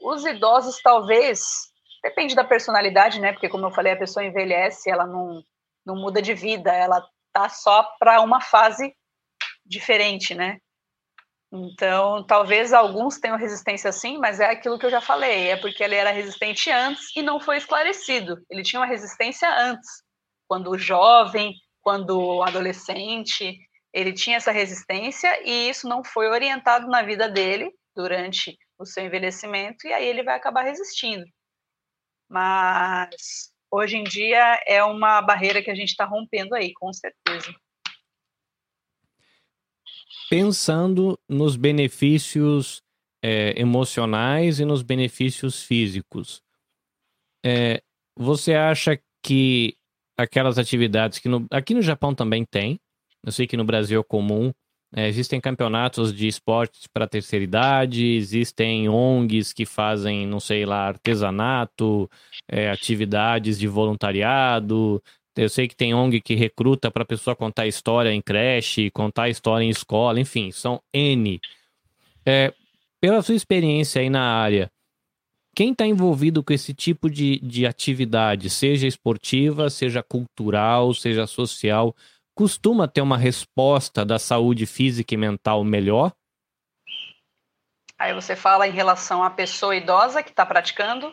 Os 0.00 0.24
idosos, 0.24 0.80
talvez, 0.82 1.40
depende 2.02 2.34
da 2.34 2.44
personalidade, 2.44 3.20
né? 3.20 3.32
Porque, 3.32 3.48
como 3.48 3.66
eu 3.66 3.70
falei, 3.70 3.92
a 3.92 3.98
pessoa 3.98 4.24
envelhece, 4.24 4.90
ela 4.90 5.06
não, 5.06 5.42
não 5.84 5.96
muda 5.96 6.22
de 6.22 6.34
vida, 6.34 6.72
ela 6.72 7.06
tá 7.32 7.48
só 7.48 7.82
para 7.98 8.20
uma 8.22 8.40
fase 8.40 8.94
diferente, 9.64 10.34
né? 10.34 10.58
Então, 11.52 12.24
talvez 12.26 12.72
alguns 12.72 13.18
tenham 13.18 13.36
resistência 13.36 13.92
sim, 13.92 14.18
mas 14.18 14.40
é 14.40 14.46
aquilo 14.46 14.78
que 14.78 14.86
eu 14.86 14.90
já 14.90 15.00
falei, 15.00 15.50
é 15.50 15.56
porque 15.56 15.82
ele 15.82 15.94
era 15.94 16.10
resistente 16.10 16.70
antes 16.70 17.14
e 17.14 17.22
não 17.22 17.38
foi 17.38 17.56
esclarecido. 17.58 18.38
Ele 18.50 18.62
tinha 18.62 18.80
uma 18.80 18.86
resistência 18.86 19.48
antes, 19.56 20.02
quando 20.48 20.78
jovem, 20.78 21.54
quando 21.80 22.42
adolescente, 22.42 23.58
ele 23.92 24.12
tinha 24.12 24.36
essa 24.36 24.50
resistência 24.50 25.40
e 25.44 25.68
isso 25.68 25.88
não 25.88 26.04
foi 26.04 26.28
orientado 26.28 26.86
na 26.86 27.02
vida 27.02 27.28
dele 27.28 27.72
durante 27.94 28.58
o 28.78 28.84
seu 28.84 29.04
envelhecimento 29.04 29.86
e 29.86 29.92
aí 29.92 30.06
ele 30.06 30.22
vai 30.22 30.36
acabar 30.36 30.62
resistindo. 30.62 31.24
Mas 32.28 33.52
hoje 33.70 33.96
em 33.96 34.04
dia 34.04 34.60
é 34.66 34.82
uma 34.82 35.22
barreira 35.22 35.62
que 35.62 35.70
a 35.70 35.74
gente 35.74 35.90
está 35.90 36.04
rompendo 36.04 36.54
aí, 36.54 36.72
com 36.74 36.92
certeza. 36.92 37.54
Pensando 40.28 41.18
nos 41.28 41.56
benefícios 41.56 42.82
é, 43.22 43.58
emocionais 43.58 44.60
e 44.60 44.64
nos 44.64 44.82
benefícios 44.82 45.62
físicos, 45.62 46.42
é, 47.44 47.80
você 48.16 48.54
acha 48.54 49.00
que 49.22 49.76
aquelas 50.16 50.58
atividades 50.58 51.18
que 51.18 51.28
no, 51.28 51.46
aqui 51.50 51.74
no 51.74 51.82
Japão 51.82 52.14
também 52.14 52.44
tem, 52.44 52.78
eu 53.24 53.32
sei 53.32 53.46
que 53.46 53.56
no 53.56 53.64
Brasil 53.64 54.00
é 54.00 54.04
comum, 54.04 54.52
é, 54.94 55.08
existem 55.08 55.40
campeonatos 55.40 56.14
de 56.14 56.28
esportes 56.28 56.86
para 56.86 57.08
terceira 57.08 57.44
idade, 57.44 58.14
existem 58.14 58.88
ONGs 58.88 59.52
que 59.52 59.66
fazem, 59.66 60.26
não 60.26 60.40
sei 60.40 60.64
lá, 60.64 60.86
artesanato, 60.86 62.08
é, 62.48 62.70
atividades 62.70 63.58
de 63.58 63.66
voluntariado. 63.66 65.02
Eu 65.36 65.48
sei 65.48 65.68
que 65.68 65.76
tem 65.76 65.92
ONG 65.92 66.20
que 66.20 66.34
recruta 66.34 66.90
para 66.90 67.02
a 67.02 67.06
pessoa 67.06 67.36
contar 67.36 67.66
história 67.66 68.12
em 68.12 68.22
creche, 68.22 68.90
contar 68.90 69.28
história 69.28 69.64
em 69.64 69.70
escola, 69.70 70.20
enfim, 70.20 70.50
são 70.50 70.80
N. 70.94 71.40
É, 72.24 72.54
pela 73.00 73.20
sua 73.22 73.34
experiência 73.34 74.00
aí 74.00 74.08
na 74.08 74.22
área, 74.22 74.70
quem 75.56 75.72
está 75.72 75.86
envolvido 75.86 76.44
com 76.44 76.52
esse 76.52 76.74
tipo 76.74 77.08
de, 77.08 77.38
de 77.38 77.66
atividade, 77.66 78.50
seja 78.50 78.86
esportiva, 78.86 79.70
seja 79.70 80.02
cultural, 80.02 80.92
seja 80.92 81.26
social, 81.26 81.96
costuma 82.34 82.86
ter 82.86 83.00
uma 83.00 83.16
resposta 83.16 84.04
da 84.04 84.18
saúde 84.18 84.66
física 84.66 85.14
e 85.14 85.16
mental 85.16 85.64
melhor? 85.64 86.12
Aí 87.98 88.12
você 88.12 88.36
fala 88.36 88.68
em 88.68 88.72
relação 88.72 89.22
à 89.22 89.30
pessoa 89.30 89.74
idosa 89.74 90.22
que 90.22 90.28
está 90.28 90.44
praticando? 90.44 91.10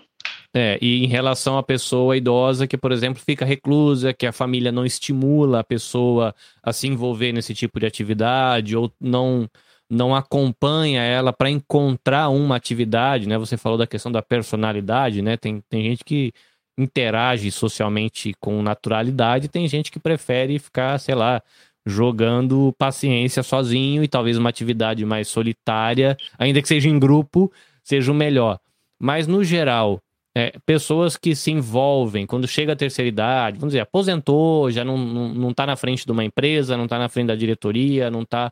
É, 0.54 0.78
e 0.82 1.06
em 1.06 1.08
relação 1.08 1.58
à 1.58 1.64
pessoa 1.64 2.18
idosa 2.18 2.68
que, 2.68 2.78
por 2.78 2.92
exemplo, 2.92 3.24
fica 3.24 3.46
reclusa, 3.46 4.14
que 4.14 4.28
a 4.28 4.34
família 4.34 4.74
não 4.74 4.86
estimula 4.86 5.62
a 5.62 5.64
pessoa 5.64 6.36
a 6.62 6.74
se 6.74 6.86
envolver 6.86 7.32
nesse 7.32 7.56
tipo 7.56 7.80
de 7.80 7.86
atividade, 7.86 8.76
ou 8.76 8.92
não, 9.00 9.50
não 9.94 10.16
acompanha 10.16 11.02
ela 11.02 11.32
para 11.32 11.50
encontrar 11.50 12.30
uma 12.30 12.56
atividade, 12.56 13.28
né? 13.28 13.38
Você 13.38 13.56
falou 13.58 13.78
da 13.78 13.88
questão 13.88 14.12
da 14.12 14.22
personalidade, 14.22 15.22
né? 15.22 15.38
Tem, 15.38 15.62
tem 15.70 15.84
gente 15.84 16.04
que 16.04 16.34
interage 16.78 17.52
socialmente 17.52 18.34
com 18.40 18.62
naturalidade, 18.62 19.48
tem 19.48 19.68
gente 19.68 19.92
que 19.92 20.00
prefere 20.00 20.58
ficar, 20.58 21.00
sei 21.00 21.14
lá, 21.16 21.42
jogando 21.86 22.74
paciência 22.78 23.44
sozinho 23.44 24.04
e 24.04 24.08
talvez 24.08 24.38
uma 24.38 24.50
atividade 24.50 25.06
mais 25.06 25.28
solitária, 25.28 26.18
ainda 26.38 26.62
que 26.62 26.68
seja 26.68 26.90
em 26.90 26.98
grupo, 26.98 27.52
seja 27.84 28.12
o 28.12 28.16
melhor. 28.16 28.60
Mas 29.00 29.28
no 29.28 29.44
geral, 29.44 30.02
é, 30.36 30.54
pessoas 30.66 31.16
que 31.16 31.36
se 31.36 31.52
envolvem 31.52 32.26
quando 32.26 32.48
chega 32.48 32.74
a 32.74 32.76
terceira 32.76 33.08
idade, 33.08 33.60
vamos 33.60 33.74
dizer, 33.74 33.82
aposentou, 33.82 34.72
já 34.72 34.84
não, 34.84 34.98
não, 34.98 35.34
não 35.34 35.54
tá 35.54 35.66
na 35.66 35.76
frente 35.76 36.06
de 36.06 36.12
uma 36.12 36.24
empresa, 36.24 36.78
não 36.78 36.86
está 36.86 36.98
na 36.98 37.10
frente 37.10 37.28
da 37.28 37.36
diretoria, 37.36 38.10
não 38.10 38.24
está 38.24 38.52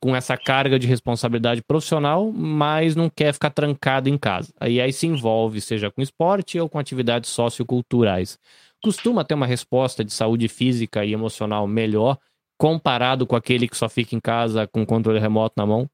com 0.00 0.14
essa 0.14 0.36
carga 0.36 0.78
de 0.78 0.86
responsabilidade 0.86 1.62
profissional, 1.62 2.30
mas 2.30 2.94
não 2.94 3.08
quer 3.08 3.32
ficar 3.32 3.50
trancado 3.50 4.08
em 4.08 4.18
casa. 4.18 4.52
Aí 4.60 4.80
aí 4.80 4.92
se 4.92 5.06
envolve, 5.06 5.60
seja 5.60 5.90
com 5.90 6.02
esporte 6.02 6.58
ou 6.60 6.68
com 6.68 6.78
atividades 6.78 7.30
socioculturais. 7.30 8.38
Costuma 8.82 9.24
ter 9.24 9.34
uma 9.34 9.46
resposta 9.46 10.04
de 10.04 10.12
saúde 10.12 10.46
física 10.46 11.04
e 11.04 11.12
emocional 11.12 11.66
melhor 11.66 12.18
comparado 12.58 13.26
com 13.26 13.34
aquele 13.34 13.66
que 13.66 13.76
só 13.76 13.88
fica 13.88 14.14
em 14.14 14.20
casa 14.20 14.66
com 14.66 14.84
controle 14.84 15.18
remoto 15.18 15.54
na 15.56 15.66
mão? 15.66 15.88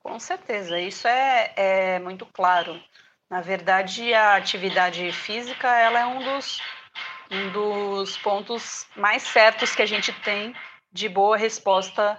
Com 0.00 0.18
certeza, 0.18 0.80
isso 0.80 1.06
é, 1.06 1.52
é 1.56 1.98
muito 1.98 2.26
claro. 2.26 2.80
Na 3.30 3.40
verdade, 3.40 4.12
a 4.14 4.36
atividade 4.36 5.12
física 5.12 5.68
ela 5.68 6.00
é 6.00 6.06
um 6.06 6.18
dos, 6.18 6.60
um 7.30 7.50
dos 7.50 8.16
pontos 8.18 8.86
mais 8.96 9.22
certos 9.22 9.74
que 9.74 9.82
a 9.82 9.86
gente 9.86 10.12
tem 10.22 10.54
de 10.90 11.08
boa 11.08 11.36
resposta 11.36 12.18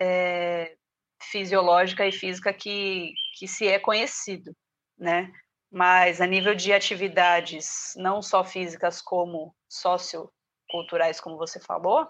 é, 0.00 0.76
fisiológica 1.20 2.06
e 2.06 2.12
física 2.12 2.52
que, 2.52 3.12
que 3.38 3.48
se 3.48 3.66
é 3.66 3.78
conhecido, 3.78 4.54
né? 4.98 5.32
Mas 5.70 6.20
a 6.20 6.26
nível 6.26 6.54
de 6.54 6.72
atividades, 6.72 7.92
não 7.96 8.22
só 8.22 8.44
físicas 8.44 9.02
como 9.02 9.54
socioculturais, 9.68 11.20
como 11.20 11.36
você 11.36 11.58
falou, 11.60 12.08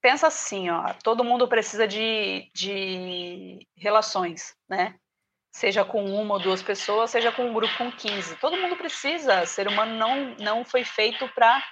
pensa 0.00 0.28
assim, 0.28 0.70
ó, 0.70 0.94
todo 1.02 1.24
mundo 1.24 1.48
precisa 1.48 1.86
de, 1.86 2.50
de 2.54 3.66
relações, 3.76 4.54
né? 4.68 4.98
Seja 5.52 5.84
com 5.84 6.04
uma 6.04 6.34
ou 6.34 6.40
duas 6.40 6.62
pessoas, 6.62 7.10
seja 7.10 7.32
com 7.32 7.50
um 7.50 7.54
grupo 7.54 7.76
com 7.76 7.90
15. 7.90 8.36
Todo 8.36 8.56
mundo 8.56 8.76
precisa. 8.76 9.42
O 9.42 9.46
ser 9.46 9.66
humano 9.66 9.96
não, 9.96 10.36
não 10.36 10.64
foi 10.64 10.84
feito 10.84 11.28
para 11.34 11.62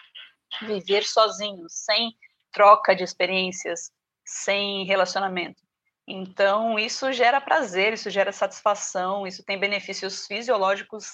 viver 0.62 1.04
sozinho, 1.04 1.64
sem 1.68 2.12
troca 2.52 2.96
de 2.96 3.04
experiências, 3.04 3.90
sem 4.26 4.84
relacionamento. 4.84 5.62
Então, 6.06 6.78
isso 6.78 7.12
gera 7.12 7.40
prazer, 7.40 7.92
isso 7.92 8.10
gera 8.10 8.32
satisfação, 8.32 9.26
isso 9.26 9.44
tem 9.44 9.58
benefícios 9.58 10.26
fisiológicos 10.26 11.12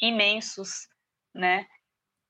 imensos, 0.00 0.88
né? 1.34 1.66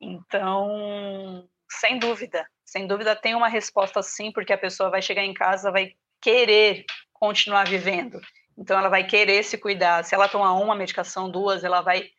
Então, 0.01 1.49
sem 1.71 1.99
dúvida, 1.99 2.47
sem 2.65 2.87
dúvida 2.87 3.15
tem 3.15 3.35
uma 3.35 3.49
resposta 3.49 4.03
sim, 4.03 4.33
porque 4.33 4.53
a 4.53 4.59
pessoa 4.59 4.91
vai 4.91 5.03
chegar 5.03 5.25
em 5.25 5.35
casa, 5.35 5.71
vai 5.71 5.93
querer 6.21 6.85
continuar 7.13 7.67
vivendo. 7.67 8.21
Então, 8.59 8.79
ela 8.79 8.89
vai 8.89 9.07
querer 9.07 9.45
se 9.45 9.57
cuidar. 9.57 10.05
Se 10.05 10.15
ela 10.15 10.29
tomar 10.29 10.55
uma 10.55 10.75
medicação, 10.75 11.31
duas, 11.31 11.63
ela 11.63 11.81
vai 11.81 12.11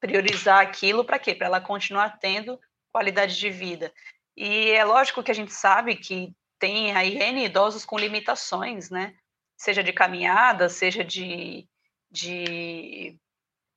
priorizar 0.00 0.60
aquilo 0.60 1.04
para 1.04 1.18
quê? 1.18 1.34
Para 1.34 1.46
ela 1.46 1.60
continuar 1.60 2.18
tendo 2.18 2.58
qualidade 2.92 3.38
de 3.38 3.50
vida. 3.50 3.92
E 4.36 4.70
é 4.70 4.84
lógico 4.84 5.22
que 5.22 5.30
a 5.30 5.34
gente 5.34 5.52
sabe 5.52 5.96
que 5.96 6.34
tem 6.58 6.94
aí 6.96 7.16
N 7.18 7.44
idosos 7.44 7.84
com 7.84 7.98
limitações, 7.98 8.90
né? 8.90 9.14
Seja 9.56 9.82
de 9.82 9.92
caminhada, 9.92 10.68
seja 10.68 11.04
de, 11.04 11.66
de 12.10 13.18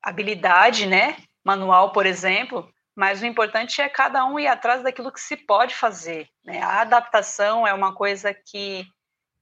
habilidade, 0.02 0.86
né? 0.86 1.18
Manual, 1.44 1.92
por 1.92 2.06
exemplo. 2.06 2.72
Mas 2.96 3.22
o 3.22 3.26
importante 3.26 3.82
é 3.82 3.88
cada 3.88 4.26
um 4.26 4.40
ir 4.40 4.48
atrás 4.48 4.84
daquilo 4.84 5.12
que 5.12 5.22
se 5.22 5.38
pode 5.38 5.74
fazer. 5.74 6.28
Né? 6.44 6.62
A 6.62 6.82
adaptação 6.82 7.66
é 7.66 7.74
uma 7.74 7.96
coisa 7.96 8.34
que 8.34 8.86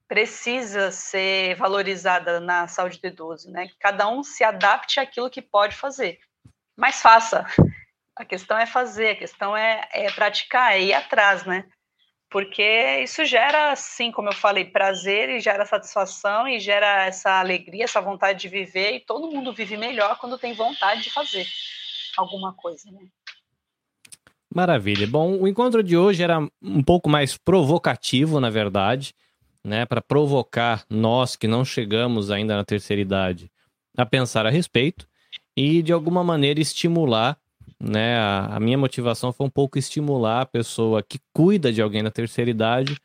precisa 0.07 0.91
ser 0.91 1.55
valorizada 1.55 2.39
na 2.39 2.67
saúde 2.67 2.99
do 3.01 3.07
idoso, 3.07 3.51
né? 3.51 3.67
Que 3.67 3.75
cada 3.79 4.07
um 4.07 4.23
se 4.23 4.43
adapte 4.43 4.99
àquilo 4.99 5.29
que 5.29 5.41
pode 5.41 5.75
fazer. 5.75 6.19
Mas 6.77 7.01
faça. 7.01 7.45
A 8.15 8.23
questão 8.23 8.57
é 8.57 8.65
fazer, 8.65 9.09
a 9.09 9.15
questão 9.15 9.55
é, 9.55 9.87
é 9.91 10.11
praticar, 10.11 10.73
é 10.73 10.81
ir 10.81 10.93
atrás, 10.93 11.43
né? 11.45 11.65
Porque 12.29 12.99
isso 13.03 13.23
gera, 13.23 13.71
assim, 13.71 14.11
como 14.11 14.29
eu 14.29 14.33
falei, 14.33 14.65
prazer 14.65 15.29
e 15.29 15.39
gera 15.39 15.65
satisfação 15.65 16.47
e 16.47 16.59
gera 16.59 17.05
essa 17.05 17.39
alegria, 17.39 17.85
essa 17.85 18.01
vontade 18.01 18.39
de 18.39 18.49
viver 18.49 18.95
e 18.95 18.99
todo 18.99 19.31
mundo 19.31 19.53
vive 19.53 19.77
melhor 19.77 20.17
quando 20.19 20.37
tem 20.37 20.53
vontade 20.53 21.03
de 21.03 21.09
fazer 21.09 21.47
alguma 22.17 22.53
coisa, 22.53 22.91
né? 22.91 23.07
Maravilha. 24.53 25.07
Bom, 25.07 25.37
o 25.39 25.47
encontro 25.47 25.81
de 25.81 25.95
hoje 25.95 26.23
era 26.23 26.39
um 26.61 26.83
pouco 26.83 27.09
mais 27.09 27.37
provocativo, 27.37 28.39
na 28.39 28.49
verdade 28.49 29.13
né, 29.67 29.85
para 29.85 30.01
provocar 30.01 30.85
nós 30.89 31.35
que 31.35 31.45
não 31.45 31.65
chegamos 31.65 32.31
ainda 32.31 32.55
na 32.55 32.63
terceira 32.63 33.01
idade 33.01 33.51
a 33.97 34.05
pensar 34.05 34.45
a 34.45 34.49
respeito 34.49 35.05
e 35.55 35.81
de 35.81 35.91
alguma 35.91 36.23
maneira 36.23 36.61
estimular, 36.61 37.37
né, 37.79 38.17
a, 38.17 38.55
a 38.55 38.59
minha 38.59 38.77
motivação 38.77 39.31
foi 39.31 39.45
um 39.45 39.49
pouco 39.49 39.77
estimular 39.77 40.41
a 40.41 40.45
pessoa 40.45 41.03
que 41.03 41.19
cuida 41.33 41.71
de 41.71 41.81
alguém 41.81 42.01
na 42.01 42.11
terceira 42.11 42.49
idade 42.49 42.97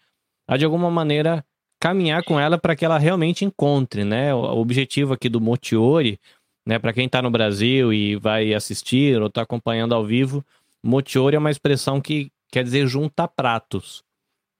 a 0.49 0.57
de 0.57 0.65
alguma 0.65 0.91
maneira 0.91 1.45
caminhar 1.81 2.25
com 2.25 2.39
ela 2.39 2.59
para 2.59 2.77
que 2.77 2.85
ela 2.85 2.99
realmente 2.99 3.45
encontre, 3.45 4.05
né? 4.05 4.35
O 4.35 4.59
objetivo 4.59 5.13
aqui 5.15 5.29
do 5.29 5.41
Motiori, 5.41 6.19
né, 6.67 6.79
para 6.79 6.93
quem 6.93 7.07
está 7.07 7.21
no 7.23 7.31
Brasil 7.31 7.93
e 7.93 8.17
vai 8.17 8.55
assistir 8.55 9.21
ou 9.21 9.29
está 9.29 9.43
acompanhando 9.43 9.95
ao 9.95 10.05
vivo, 10.05 10.45
Motiori 10.83 11.37
é 11.37 11.39
uma 11.39 11.51
expressão 11.51 12.01
que 12.01 12.31
quer 12.51 12.65
dizer 12.65 12.87
junta 12.87 13.27
pratos 13.27 14.05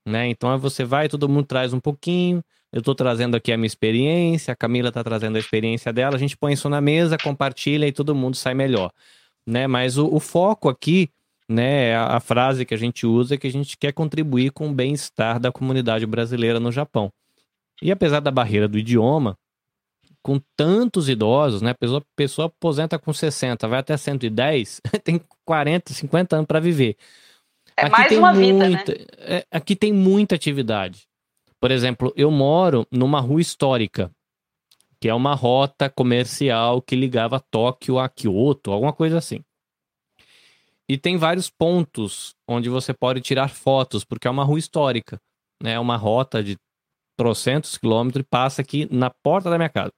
né? 0.07 0.29
Então 0.29 0.57
você 0.59 0.85
vai, 0.85 1.09
todo 1.09 1.29
mundo 1.29 1.47
traz 1.47 1.73
um 1.73 1.81
pouquinho. 1.81 2.43
Eu 2.73 2.81
estou 2.81 2.95
trazendo 2.95 3.37
aqui 3.37 3.53
a 3.53 3.57
minha 3.57 3.67
experiência, 3.67 4.53
a 4.53 4.57
Camila 4.57 4.89
está 4.89 5.05
trazendo 5.05 5.37
a 5.37 5.39
experiência 5.39 5.93
dela. 5.93 6.17
A 6.17 6.19
gente 6.19 6.37
põe 6.37 6.55
isso 6.55 6.69
na 6.69 6.81
mesa, 6.81 7.19
compartilha 7.19 7.87
e 7.87 7.93
todo 7.93 8.15
mundo 8.15 8.37
sai 8.37 8.55
melhor, 8.55 8.91
né? 9.47 9.67
Mas 9.67 9.99
o, 9.99 10.07
o 10.07 10.21
foco 10.21 10.69
aqui, 10.69 11.11
né? 11.49 11.95
A, 11.97 12.17
a 12.17 12.21
frase 12.21 12.65
que 12.65 12.75
a 12.75 12.79
gente 12.79 13.07
usa 13.07 13.35
é 13.35 13.39
que 13.39 13.47
a 13.47 13.53
gente 13.53 13.77
quer 13.77 13.93
contribuir 13.93 14.53
com 14.53 14.69
o 14.69 14.75
bem-estar 14.75 15.39
da 15.39 15.53
comunidade 15.53 16.07
brasileira 16.07 16.61
no 16.61 16.73
Japão. 16.73 17.11
E 17.81 17.91
apesar 17.91 18.21
da 18.21 18.31
barreira 18.31 18.69
do 18.69 18.79
idioma, 18.79 19.37
com 20.23 20.41
tantos 20.57 21.09
idosos, 21.09 21.61
né? 21.61 21.71
A 21.71 21.75
pessoa, 21.75 22.03
pessoa 22.15 22.47
aposenta 22.47 22.99
com 22.99 23.13
60, 23.13 23.67
vai 23.67 23.81
até 23.81 23.97
110, 23.97 24.81
tem 25.03 25.21
40, 25.45 25.93
50 25.93 26.37
anos 26.37 26.47
para 26.47 26.61
viver. 26.61 26.97
É 27.77 27.87
aqui 27.87 27.91
mais 27.91 28.13
uma 28.13 28.33
muita, 28.33 28.69
vida, 28.69 28.93
né? 28.93 29.07
É, 29.19 29.47
aqui 29.51 29.75
tem 29.75 29.93
muita 29.93 30.35
atividade. 30.35 31.09
Por 31.61 31.71
exemplo, 31.71 32.13
eu 32.17 32.31
moro 32.31 32.87
numa 32.91 33.21
rua 33.21 33.41
histórica, 33.41 34.11
que 35.03 35.09
é 35.09 35.15
uma 35.15 35.35
rota 35.35 35.91
comercial 35.91 36.81
que 36.81 36.95
ligava 36.95 37.41
Tóquio 37.41 37.99
a 37.99 38.09
Kyoto, 38.09 38.71
alguma 38.71 38.93
coisa 38.93 39.19
assim. 39.19 39.41
E 40.89 40.97
tem 40.97 41.17
vários 41.17 41.51
pontos 41.51 42.37
onde 42.47 42.69
você 42.69 42.95
pode 42.95 43.21
tirar 43.21 43.49
fotos, 43.49 44.05
porque 44.05 44.29
é 44.29 44.31
uma 44.31 44.45
rua 44.45 44.61
histórica. 44.61 45.21
Né? 45.61 45.73
É 45.73 45.79
uma 45.81 45.97
rota 45.97 46.41
de 46.41 46.57
trocentos 47.17 47.77
quilômetros 47.77 48.23
e 48.23 48.29
passa 48.31 48.63
aqui 48.63 48.87
na 48.95 49.11
porta 49.11 49.51
da 49.51 49.59
minha 49.59 49.69
casa. 49.69 49.91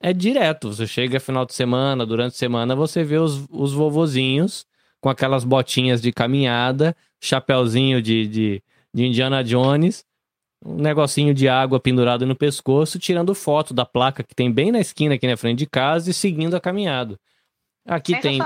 É 0.00 0.12
direto, 0.12 0.72
você 0.72 0.86
chega 0.86 1.18
final 1.18 1.44
de 1.44 1.54
semana, 1.54 2.06
durante 2.06 2.34
a 2.34 2.38
semana, 2.38 2.76
você 2.76 3.02
vê 3.02 3.18
os, 3.18 3.48
os 3.50 3.72
vovozinhos 3.72 4.64
com 5.00 5.08
aquelas 5.08 5.42
botinhas 5.42 6.00
de 6.00 6.12
caminhada, 6.12 6.94
chapéuzinho 7.20 8.00
de, 8.00 8.28
de, 8.28 8.62
de 8.94 9.06
Indiana 9.06 9.42
Jones, 9.42 10.04
um 10.64 10.74
negocinho 10.74 11.32
de 11.32 11.48
água 11.48 11.78
pendurado 11.78 12.26
no 12.26 12.34
pescoço, 12.34 12.98
tirando 12.98 13.34
foto 13.34 13.72
da 13.72 13.84
placa 13.84 14.22
que 14.22 14.34
tem 14.34 14.50
bem 14.50 14.72
na 14.72 14.80
esquina 14.80 15.14
aqui 15.14 15.26
na 15.26 15.36
frente 15.36 15.58
de 15.58 15.66
casa 15.66 16.10
e 16.10 16.14
seguindo 16.14 16.54
a 16.54 16.60
caminhada. 16.60 17.18
Aqui 17.86 18.20
tem 18.20 18.40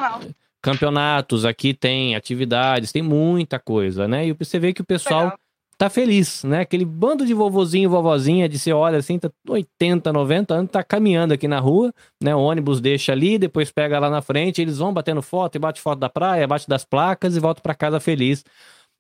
campeonatos, 0.60 1.44
aqui 1.44 1.74
tem 1.74 2.14
atividades, 2.14 2.92
tem 2.92 3.02
muita 3.02 3.58
coisa, 3.58 4.06
né? 4.06 4.26
E 4.26 4.32
você 4.32 4.58
vê 4.58 4.72
que 4.72 4.82
o 4.82 4.84
pessoal 4.84 5.24
Legal 5.24 5.38
tá 5.82 5.90
feliz, 5.90 6.44
né? 6.44 6.60
Aquele 6.60 6.84
bando 6.84 7.26
de 7.26 7.34
vovozinho 7.34 7.86
e 7.86 7.88
vovozinha 7.88 8.48
de 8.48 8.56
você 8.56 8.72
olha 8.72 8.98
assim, 8.98 9.18
tá 9.18 9.28
80, 9.48 10.12
90 10.12 10.54
anos, 10.54 10.70
tá 10.70 10.80
caminhando 10.84 11.34
aqui 11.34 11.48
na 11.48 11.58
rua, 11.58 11.92
né? 12.22 12.32
O 12.36 12.40
ônibus 12.40 12.80
deixa 12.80 13.10
ali, 13.10 13.36
depois 13.36 13.72
pega 13.72 13.98
lá 13.98 14.08
na 14.08 14.22
frente, 14.22 14.62
eles 14.62 14.78
vão 14.78 14.92
batendo 14.92 15.20
foto 15.20 15.56
e 15.56 15.58
bate 15.58 15.80
foto 15.80 15.98
da 15.98 16.08
praia, 16.08 16.46
bate 16.46 16.68
das 16.68 16.84
placas 16.84 17.36
e 17.36 17.40
volta 17.40 17.60
para 17.60 17.74
casa 17.74 17.98
feliz, 17.98 18.44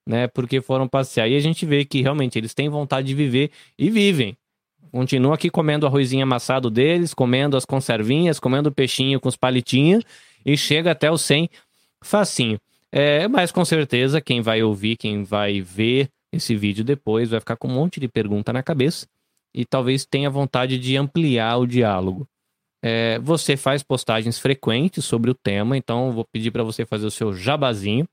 né? 0.06 0.26
Porque 0.26 0.60
foram 0.60 0.88
passear. 0.88 1.28
E 1.28 1.36
a 1.36 1.40
gente 1.40 1.64
vê 1.64 1.84
que 1.84 2.02
realmente 2.02 2.38
eles 2.38 2.54
têm 2.54 2.68
vontade 2.68 3.06
de 3.08 3.14
viver 3.14 3.50
e 3.78 3.90
vivem. 3.90 4.36
Continuam 4.90 5.32
aqui 5.32 5.48
comendo 5.48 5.86
o 5.86 5.88
arrozinho 5.88 6.22
amassado 6.22 6.70
deles, 6.70 7.14
comendo 7.14 7.56
as 7.56 7.64
conservinhas, 7.64 8.38
comendo 8.38 8.68
o 8.68 8.72
peixinho 8.72 9.18
com 9.18 9.28
os 9.28 9.36
palitinhos 9.36 10.04
e 10.44 10.56
chega 10.56 10.90
até 10.90 11.10
o 11.10 11.16
100 11.16 11.48
facinho. 12.02 12.58
É, 12.90 13.26
mas 13.26 13.50
com 13.50 13.64
certeza 13.64 14.20
quem 14.20 14.42
vai 14.42 14.62
ouvir, 14.62 14.96
quem 14.96 15.22
vai 15.24 15.62
ver 15.62 16.10
esse 16.30 16.54
vídeo 16.54 16.84
depois, 16.84 17.30
vai 17.30 17.40
ficar 17.40 17.56
com 17.56 17.68
um 17.68 17.72
monte 17.72 17.98
de 17.98 18.06
pergunta 18.08 18.52
na 18.52 18.62
cabeça 18.62 19.06
e 19.54 19.64
talvez 19.64 20.04
tenha 20.04 20.28
vontade 20.28 20.78
de 20.78 20.96
ampliar 20.96 21.56
o 21.56 21.66
diálogo. 21.66 22.26
É, 22.84 23.18
você 23.20 23.56
faz 23.56 23.82
postagens 23.82 24.38
frequentes 24.38 25.04
sobre 25.04 25.30
o 25.30 25.34
tema, 25.34 25.76
então 25.76 26.12
vou 26.12 26.24
pedir 26.24 26.50
para 26.50 26.64
você 26.64 26.84
fazer 26.84 27.06
o 27.06 27.10
seu 27.10 27.32
jabazinho 27.32 28.06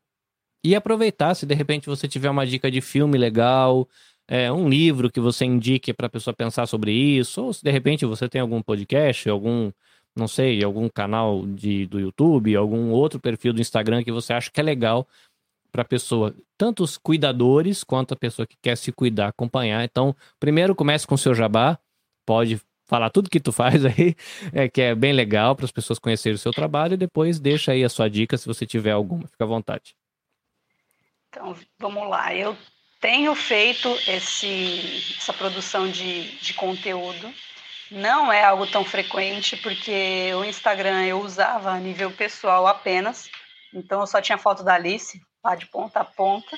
e 0.63 0.75
aproveitar 0.75 1.35
se 1.35 1.45
de 1.45 1.55
repente 1.55 1.87
você 1.87 2.07
tiver 2.07 2.29
uma 2.29 2.45
dica 2.45 2.69
de 2.69 2.81
filme 2.81 3.17
legal, 3.17 3.87
é, 4.27 4.51
um 4.51 4.69
livro 4.69 5.11
que 5.11 5.19
você 5.19 5.45
indique 5.45 5.93
para 5.93 6.07
a 6.07 6.09
pessoa 6.09 6.33
pensar 6.33 6.67
sobre 6.67 6.91
isso, 6.91 7.43
ou 7.43 7.53
se 7.53 7.63
de 7.63 7.71
repente 7.71 8.05
você 8.05 8.29
tem 8.29 8.39
algum 8.41 8.61
podcast, 8.61 9.27
algum, 9.29 9.71
não 10.15 10.27
sei, 10.27 10.63
algum 10.63 10.87
canal 10.89 11.45
de, 11.47 11.87
do 11.87 11.99
YouTube, 11.99 12.55
algum 12.55 12.91
outro 12.91 13.19
perfil 13.19 13.53
do 13.53 13.61
Instagram 13.61 14.03
que 14.03 14.11
você 14.11 14.33
acha 14.33 14.51
que 14.51 14.59
é 14.59 14.63
legal 14.63 15.07
para 15.71 15.81
a 15.83 15.85
pessoa, 15.85 16.35
tanto 16.57 16.83
os 16.83 16.97
cuidadores 16.97 17.83
quanto 17.83 18.13
a 18.13 18.17
pessoa 18.17 18.45
que 18.45 18.55
quer 18.61 18.75
se 18.75 18.91
cuidar, 18.91 19.29
acompanhar. 19.29 19.83
Então, 19.83 20.15
primeiro 20.39 20.75
comece 20.75 21.07
com 21.07 21.15
o 21.15 21.17
seu 21.17 21.33
jabá, 21.33 21.79
pode 22.25 22.59
falar 22.87 23.09
tudo 23.11 23.29
que 23.29 23.39
tu 23.39 23.51
faz 23.53 23.85
aí, 23.85 24.15
é, 24.53 24.67
que 24.67 24.81
é 24.81 24.95
bem 24.95 25.13
legal 25.13 25.55
para 25.55 25.65
as 25.65 25.71
pessoas 25.71 25.99
conhecerem 25.99 26.35
o 26.35 26.39
seu 26.39 26.51
trabalho, 26.51 26.93
e 26.93 26.97
depois 26.97 27.39
deixa 27.39 27.71
aí 27.71 27.83
a 27.83 27.89
sua 27.89 28.09
dica 28.09 28.37
se 28.37 28.47
você 28.47 28.65
tiver 28.65 28.91
alguma, 28.91 29.27
fica 29.27 29.43
à 29.43 29.47
vontade. 29.47 29.95
Então, 31.29 31.55
vamos 31.77 32.09
lá. 32.09 32.33
Eu 32.33 32.57
tenho 32.99 33.35
feito 33.35 33.87
esse, 34.07 35.15
essa 35.17 35.31
produção 35.31 35.89
de, 35.89 36.37
de 36.39 36.53
conteúdo. 36.55 37.31
Não 37.91 38.31
é 38.31 38.43
algo 38.43 38.65
tão 38.67 38.83
frequente, 38.83 39.55
porque 39.57 40.31
o 40.33 40.43
Instagram 40.43 41.05
eu 41.05 41.19
usava 41.21 41.71
a 41.71 41.79
nível 41.79 42.11
pessoal 42.11 42.65
apenas. 42.65 43.29
Então, 43.73 44.01
eu 44.01 44.07
só 44.07 44.19
tinha 44.19 44.37
foto 44.37 44.63
da 44.63 44.73
Alice, 44.73 45.21
lá 45.43 45.55
de 45.55 45.67
ponta 45.67 45.99
a 45.99 46.05
ponta. 46.05 46.57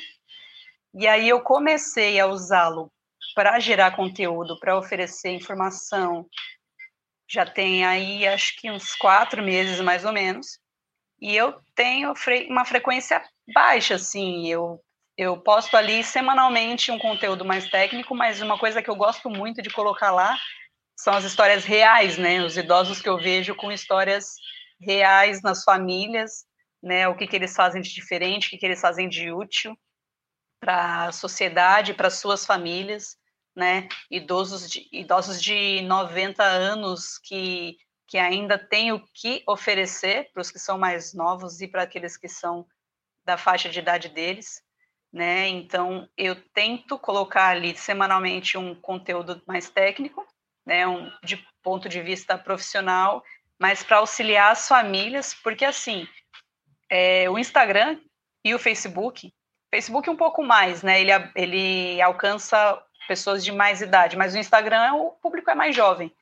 E 0.93 1.07
aí 1.07 1.27
eu 1.27 1.41
comecei 1.41 2.19
a 2.19 2.27
usá-lo 2.27 2.91
para 3.35 3.59
gerar 3.59 3.95
conteúdo, 3.95 4.57
para 4.59 4.77
oferecer 4.77 5.31
informação. 5.31 6.25
Já 7.29 7.45
tem 7.45 7.85
aí 7.85 8.25
acho 8.27 8.59
que 8.59 8.69
uns 8.71 8.95
quatro 8.95 9.43
meses 9.43 9.79
mais 9.81 10.05
ou 10.05 10.11
menos. 10.11 10.59
E 11.19 11.35
eu 11.35 11.61
tenho 11.75 12.13
uma 12.49 12.65
frequência 12.65 13.23
baixa, 13.51 13.95
assim. 13.95 14.47
Eu, 14.47 14.79
eu 15.17 15.37
posto 15.37 15.75
ali 15.75 16.03
semanalmente 16.03 16.91
um 16.91 16.99
conteúdo 16.99 17.45
mais 17.45 17.69
técnico, 17.69 18.15
mas 18.15 18.41
uma 18.41 18.57
coisa 18.57 18.81
que 18.81 18.89
eu 18.89 18.95
gosto 18.95 19.29
muito 19.29 19.61
de 19.61 19.69
colocar 19.69 20.11
lá 20.11 20.37
são 20.97 21.13
as 21.13 21.23
histórias 21.23 21.65
reais, 21.65 22.17
né? 22.17 22.43
Os 22.43 22.57
idosos 22.57 23.01
que 23.01 23.09
eu 23.09 23.17
vejo 23.17 23.55
com 23.55 23.71
histórias 23.71 24.35
reais 24.79 25.41
nas 25.41 25.63
famílias 25.63 26.45
né? 26.81 27.07
O 27.07 27.15
que, 27.15 27.27
que 27.27 27.35
eles 27.35 27.55
fazem 27.55 27.81
de 27.81 27.93
diferente, 27.93 28.47
o 28.47 28.49
que, 28.49 28.57
que 28.57 28.65
eles 28.65 28.81
fazem 28.81 29.07
de 29.07 29.31
útil 29.31 29.77
para 30.59 31.07
a 31.07 31.11
sociedade, 31.11 31.93
para 31.93 32.09
suas 32.09 32.45
famílias, 32.45 33.17
né? 33.55 33.87
Idosos 34.09 34.69
de, 34.69 34.87
idosos 34.91 35.41
de 35.41 35.81
90 35.81 36.43
anos 36.43 37.17
que, 37.19 37.77
que 38.07 38.17
ainda 38.17 38.57
têm 38.57 38.91
o 38.91 39.03
que 39.13 39.43
oferecer 39.47 40.31
para 40.33 40.41
os 40.41 40.51
que 40.51 40.59
são 40.59 40.77
mais 40.77 41.13
novos 41.13 41.61
e 41.61 41.67
para 41.67 41.83
aqueles 41.83 42.17
que 42.17 42.27
são 42.27 42.65
da 43.31 43.37
faixa 43.37 43.69
de 43.69 43.79
idade 43.79 44.09
deles, 44.09 44.61
né? 45.11 45.47
Então 45.47 46.07
eu 46.17 46.35
tento 46.53 46.99
colocar 46.99 47.47
ali 47.47 47.75
semanalmente 47.77 48.57
um 48.57 48.75
conteúdo 48.75 49.41
mais 49.47 49.69
técnico, 49.69 50.25
né? 50.65 50.85
Um, 50.85 51.09
de 51.23 51.37
ponto 51.63 51.87
de 51.87 52.01
vista 52.01 52.37
profissional, 52.37 53.23
mas 53.57 53.83
para 53.83 53.97
auxiliar 53.97 54.51
as 54.51 54.67
famílias, 54.67 55.33
porque 55.33 55.63
assim 55.63 56.05
é, 56.89 57.29
o 57.29 57.39
Instagram 57.39 58.01
e 58.43 58.53
o 58.53 58.59
Facebook, 58.59 59.33
Facebook 59.73 60.09
um 60.09 60.17
pouco 60.17 60.43
mais, 60.43 60.83
né? 60.83 60.99
Ele, 60.99 61.11
ele 61.35 62.01
alcança 62.01 62.83
pessoas 63.07 63.45
de 63.45 63.51
mais 63.51 63.81
idade, 63.81 64.17
mas 64.17 64.35
o 64.35 64.37
Instagram 64.37 64.95
o 64.95 65.11
público 65.11 65.49
é 65.49 65.55
mais 65.55 65.73
jovem, 65.73 66.13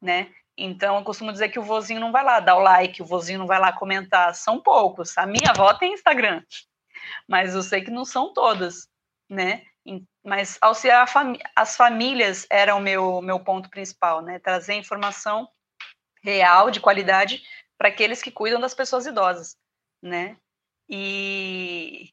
né? 0.00 0.32
Então 0.64 0.96
eu 0.96 1.02
costumo 1.02 1.32
dizer 1.32 1.48
que 1.48 1.58
o 1.58 1.64
vozinho 1.64 1.98
não 1.98 2.12
vai 2.12 2.22
lá 2.22 2.38
dar 2.38 2.56
o 2.56 2.60
like, 2.60 3.02
o 3.02 3.04
vozinho 3.04 3.40
não 3.40 3.48
vai 3.48 3.58
lá 3.58 3.72
comentar, 3.72 4.32
são 4.34 4.60
poucos. 4.60 5.18
A 5.18 5.26
minha 5.26 5.50
avó 5.50 5.74
tem 5.74 5.92
Instagram, 5.92 6.40
mas 7.28 7.54
eu 7.54 7.62
sei 7.64 7.82
que 7.82 7.90
não 7.90 8.04
são 8.04 8.32
todas, 8.32 8.88
né? 9.28 9.64
Mas 10.24 10.58
auxiliar 10.60 11.08
fami 11.08 11.40
as 11.56 11.76
famílias 11.76 12.46
era 12.48 12.76
o 12.76 12.80
meu, 12.80 13.20
meu 13.20 13.40
ponto 13.40 13.68
principal, 13.68 14.22
né? 14.22 14.38
Trazer 14.38 14.74
informação 14.74 15.48
real, 16.22 16.70
de 16.70 16.78
qualidade, 16.78 17.42
para 17.76 17.88
aqueles 17.88 18.22
que 18.22 18.30
cuidam 18.30 18.60
das 18.60 18.72
pessoas 18.72 19.04
idosas, 19.04 19.56
né? 20.00 20.36
E, 20.88 22.10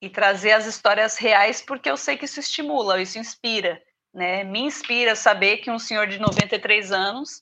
e 0.00 0.10
trazer 0.10 0.52
as 0.52 0.66
histórias 0.66 1.16
reais, 1.18 1.62
porque 1.62 1.88
eu 1.88 1.96
sei 1.96 2.16
que 2.16 2.24
isso 2.24 2.40
estimula, 2.40 3.00
isso 3.00 3.16
inspira, 3.16 3.80
né? 4.12 4.42
Me 4.42 4.58
inspira 4.58 5.14
saber 5.14 5.58
que 5.58 5.70
um 5.70 5.78
senhor 5.78 6.08
de 6.08 6.18
93 6.18 6.90
anos, 6.90 7.40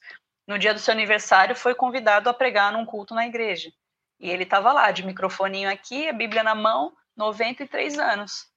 no 0.50 0.58
dia 0.58 0.74
do 0.74 0.80
seu 0.80 0.90
aniversário, 0.90 1.54
foi 1.54 1.76
convidado 1.76 2.28
a 2.28 2.34
pregar 2.34 2.72
num 2.72 2.84
culto 2.84 3.14
na 3.14 3.24
igreja. 3.24 3.70
E 4.18 4.28
ele 4.28 4.42
estava 4.42 4.72
lá, 4.72 4.90
de 4.90 5.06
microfoninho 5.06 5.70
aqui, 5.70 6.08
a 6.08 6.12
Bíblia 6.12 6.42
na 6.42 6.56
mão, 6.56 6.92
93 7.16 7.96
anos, 8.00 8.48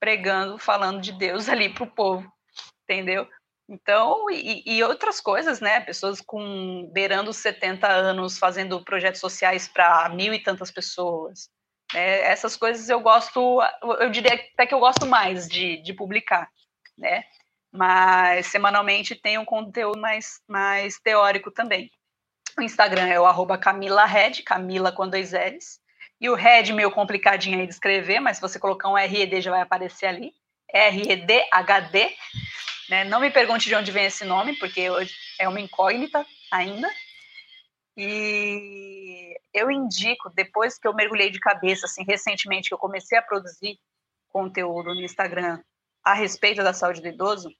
pregando, 0.00 0.58
falando 0.58 1.02
de 1.02 1.12
Deus 1.12 1.50
ali 1.50 1.68
para 1.68 1.84
o 1.84 1.90
povo, 1.90 2.26
entendeu? 2.84 3.28
Então, 3.68 4.30
e, 4.30 4.62
e, 4.66 4.82
outras 4.82 5.20
coisas, 5.20 5.60
né? 5.60 5.80
Pessoas 5.80 6.22
com 6.22 6.90
beirando 6.90 7.34
70 7.34 7.86
anos 7.86 8.38
fazendo 8.38 8.82
projetos 8.82 9.20
sociais 9.20 9.68
para 9.68 10.08
mil 10.08 10.32
e 10.32 10.42
tantas 10.42 10.70
pessoas. 10.70 11.50
Né? 11.92 12.22
Essas 12.22 12.56
coisas 12.56 12.88
eu 12.88 13.00
gosto, 13.00 13.60
eu 14.00 14.08
diria 14.08 14.34
até 14.34 14.66
que 14.66 14.74
eu 14.74 14.80
gosto 14.80 15.06
mais 15.06 15.46
de, 15.46 15.82
de 15.82 15.92
publicar, 15.92 16.48
né? 16.96 17.24
Mas 17.72 18.48
semanalmente 18.48 19.14
tem 19.14 19.38
um 19.38 19.44
conteúdo 19.44 19.98
mais, 19.98 20.40
mais 20.46 21.00
teórico 21.00 21.50
também. 21.50 21.90
O 22.58 22.62
Instagram 22.62 23.06
é 23.06 23.18
o 23.18 23.24
arroba 23.24 23.56
Camila 23.56 24.04
Red, 24.04 24.42
Camila 24.42 24.92
com 24.92 25.08
dois 25.08 25.32
L's. 25.32 25.80
E 26.20 26.28
o 26.28 26.34
Red 26.34 26.72
meio 26.72 26.90
complicadinho 26.90 27.58
aí 27.58 27.66
de 27.66 27.72
escrever, 27.72 28.20
mas 28.20 28.36
se 28.36 28.40
você 28.40 28.58
colocar 28.58 28.88
um 28.88 28.94
RED 28.94 29.40
já 29.40 29.50
vai 29.50 29.60
aparecer 29.60 30.06
ali. 30.06 30.32
R-E-D-H-D. 30.72 32.14
Né? 32.88 33.04
Não 33.04 33.18
me 33.18 33.30
pergunte 33.30 33.68
de 33.68 33.74
onde 33.74 33.90
vem 33.90 34.04
esse 34.04 34.24
nome, 34.24 34.56
porque 34.56 34.88
é 35.38 35.48
uma 35.48 35.60
incógnita 35.60 36.24
ainda. 36.50 36.88
E 37.96 39.34
eu 39.52 39.70
indico, 39.70 40.30
depois 40.30 40.78
que 40.78 40.86
eu 40.86 40.94
mergulhei 40.94 41.30
de 41.30 41.40
cabeça, 41.40 41.86
assim, 41.86 42.04
recentemente, 42.04 42.68
que 42.68 42.74
eu 42.74 42.78
comecei 42.78 43.18
a 43.18 43.22
produzir 43.22 43.78
conteúdo 44.28 44.94
no 44.94 45.02
Instagram 45.02 45.60
a 46.04 46.14
respeito 46.14 46.62
da 46.62 46.72
saúde 46.72 47.02
do 47.02 47.08
idoso, 47.08 47.50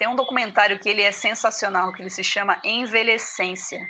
tem 0.00 0.08
um 0.08 0.16
documentário 0.16 0.78
que 0.78 0.88
ele 0.88 1.02
é 1.02 1.12
sensacional, 1.12 1.92
que 1.92 2.00
ele 2.00 2.08
se 2.08 2.24
chama 2.24 2.58
Envelhecência, 2.64 3.86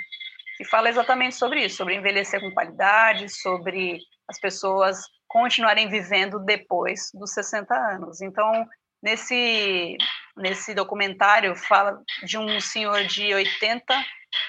que 0.57 0.65
fala 0.65 0.89
exatamente 0.89 1.37
sobre 1.37 1.65
isso, 1.65 1.77
sobre 1.77 1.95
envelhecer 1.95 2.41
com 2.41 2.51
qualidade, 2.51 3.29
sobre 3.29 4.01
as 4.29 4.37
pessoas 4.41 4.99
continuarem 5.29 5.89
vivendo 5.89 6.41
depois 6.41 7.13
dos 7.15 7.33
60 7.33 7.73
anos. 7.73 8.21
Então, 8.21 8.67
nesse, 9.01 9.97
nesse 10.37 10.75
documentário, 10.75 11.55
fala 11.55 12.03
de 12.25 12.37
um 12.37 12.61
senhor 12.61 13.05
de 13.05 13.33
80 13.33 14.05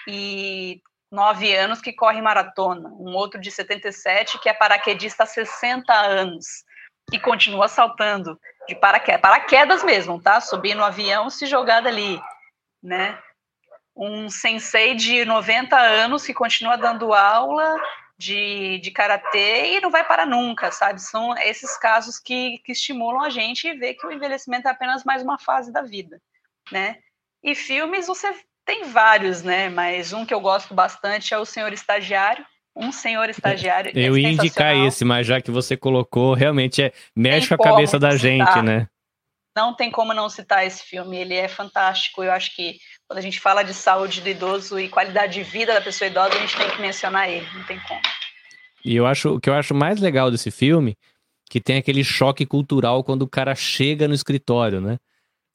e 0.08 0.82
nove 1.12 1.56
anos 1.56 1.80
que 1.80 1.94
corre 1.94 2.24
maratona, 2.24 2.90
um 2.90 3.14
outro 3.14 3.40
de 3.40 3.52
77 3.52 4.40
que 4.40 4.50
é 4.50 4.54
paraquedista 4.54 5.26
há 5.26 5.28
60 5.28 5.94
anos 5.94 6.44
e 7.14 7.20
continua 7.20 7.68
saltando 7.68 8.40
de 8.72 8.76
paraquedas, 8.76 9.22
paraquedas 9.22 9.84
mesmo, 9.84 10.22
tá? 10.22 10.40
Subir 10.40 10.76
no 10.76 10.84
avião, 10.84 11.30
se 11.30 11.46
jogar 11.46 11.82
dali, 11.82 12.22
né? 12.82 13.20
Um 13.96 14.30
sensei 14.30 14.96
de 14.96 15.26
90 15.26 15.78
anos 15.78 16.26
que 16.26 16.34
continua 16.34 16.78
dando 16.78 17.14
aula 17.14 17.76
de, 18.18 18.80
de 18.80 18.92
karatê 18.92 19.78
e 19.78 19.82
não 19.82 19.92
vai 19.92 20.06
parar 20.06 20.26
nunca, 20.26 20.72
sabe? 20.72 21.02
São 21.02 21.38
esses 21.38 21.78
casos 21.78 22.18
que, 22.18 22.60
que 22.60 22.72
estimulam 22.72 23.24
a 23.24 23.30
gente 23.30 23.68
e 23.68 23.74
ver 23.74 23.96
que 23.96 24.08
o 24.08 24.12
envelhecimento 24.12 24.68
é 24.68 24.72
apenas 24.72 25.04
mais 25.04 25.22
uma 25.22 25.38
fase 25.38 25.72
da 25.72 25.82
vida, 25.82 26.22
né? 26.72 27.00
E 27.44 27.54
filmes 27.54 28.08
você 28.08 28.34
tem 28.64 28.86
vários, 28.86 29.44
né? 29.44 29.68
Mas 29.70 30.14
um 30.14 30.26
que 30.26 30.34
eu 30.34 30.40
gosto 30.40 30.74
bastante 30.74 31.34
é 31.34 31.38
o 31.38 31.46
Senhor 31.46 31.74
Estagiário. 31.74 32.46
Um 32.76 32.92
Senhor 32.92 33.30
Estagiário. 33.30 33.92
Eu 33.94 34.16
é 34.16 34.20
ia 34.20 34.30
indicar 34.30 34.76
esse, 34.76 35.04
mas 35.04 35.28
já 35.28 35.42
que 35.42 35.52
você 35.52 35.76
colocou, 35.76 36.34
realmente 36.34 36.82
é 36.82 36.94
mexe 37.16 37.48
com 37.48 37.56
a 37.56 37.58
cabeça 37.58 38.00
da 38.00 38.16
gente, 38.16 38.62
né? 38.62 38.88
Não 39.56 39.76
tem 39.76 39.92
como 39.92 40.14
não 40.14 40.30
citar 40.30 40.66
esse 40.66 40.84
filme, 40.84 41.18
ele 41.18 41.36
é 41.36 41.48
fantástico. 41.48 42.24
Eu 42.24 42.32
acho 42.32 42.56
que 42.56 42.78
quando 43.08 43.18
a 43.18 43.22
gente 43.22 43.40
fala 43.40 43.64
de 43.64 43.74
saúde 43.74 44.22
do 44.22 44.30
idoso 44.30 44.80
e 44.80 44.88
qualidade 44.88 45.34
de 45.34 45.44
vida 45.44 45.74
da 45.74 45.82
pessoa 45.82 46.08
idosa, 46.10 46.36
a 46.36 46.40
gente 46.40 46.56
tem 46.56 46.70
que 46.70 46.82
mencionar 46.82 47.30
ele, 47.30 47.46
não 47.54 47.64
tem 47.66 47.78
como. 47.82 48.00
E 48.84 48.96
eu 48.96 49.06
acho 49.06 49.36
o 49.36 49.40
que 49.40 49.50
eu 49.50 49.54
acho 49.54 49.76
mais 49.76 50.00
legal 50.00 50.32
desse 50.32 50.50
filme, 50.50 50.98
que 51.50 51.60
tem 51.60 51.78
aquele 51.78 52.04
choque 52.04 52.46
cultural 52.46 53.04
quando 53.04 53.24
o 53.24 53.30
cara 53.30 53.54
chega 53.54 54.08
no 54.08 54.14
escritório, 54.14 54.80
né? 54.80 54.98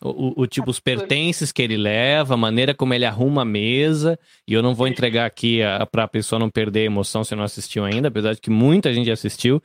O, 0.02 0.42
o, 0.42 0.46
tipo, 0.46 0.70
os 0.70 0.78
pertences 0.78 1.50
que 1.50 1.62
ele 1.62 1.76
leva, 1.76 2.34
a 2.34 2.36
maneira 2.36 2.74
como 2.74 2.92
ele 2.92 3.06
arruma 3.06 3.42
a 3.42 3.44
mesa. 3.46 4.18
E 4.46 4.52
eu 4.52 4.62
não 4.62 4.74
vou 4.74 4.86
entregar 4.86 5.24
aqui 5.24 5.60
para 5.90 6.04
a 6.04 6.08
pessoa 6.08 6.38
não 6.38 6.50
perder 6.50 6.80
a 6.80 6.84
emoção 6.84 7.24
se 7.24 7.34
não 7.34 7.42
assistiu 7.42 7.84
ainda, 7.84 8.08
apesar 8.08 8.34
de 8.34 8.40
que 8.40 8.50
muita 8.50 8.92
gente 8.92 9.10
assistiu. 9.10 9.62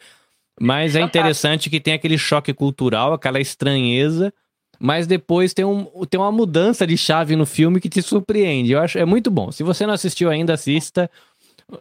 Mas 0.59 0.95
é 0.95 1.01
interessante 1.01 1.69
que 1.69 1.79
tem 1.79 1.93
aquele 1.93 2.17
choque 2.17 2.53
cultural, 2.53 3.13
aquela 3.13 3.39
estranheza, 3.39 4.33
mas 4.79 5.05
depois 5.05 5.53
tem, 5.53 5.65
um, 5.65 5.85
tem 6.09 6.19
uma 6.19 6.31
mudança 6.31 6.87
de 6.87 6.97
chave 6.97 7.35
no 7.35 7.45
filme 7.45 7.81
que 7.81 7.89
te 7.89 8.01
surpreende. 8.01 8.71
Eu 8.71 8.79
acho 8.79 8.97
é 8.97 9.05
muito 9.05 9.29
bom. 9.29 9.51
Se 9.51 9.63
você 9.63 9.85
não 9.85 9.93
assistiu 9.93 10.29
ainda, 10.29 10.53
assista. 10.53 11.09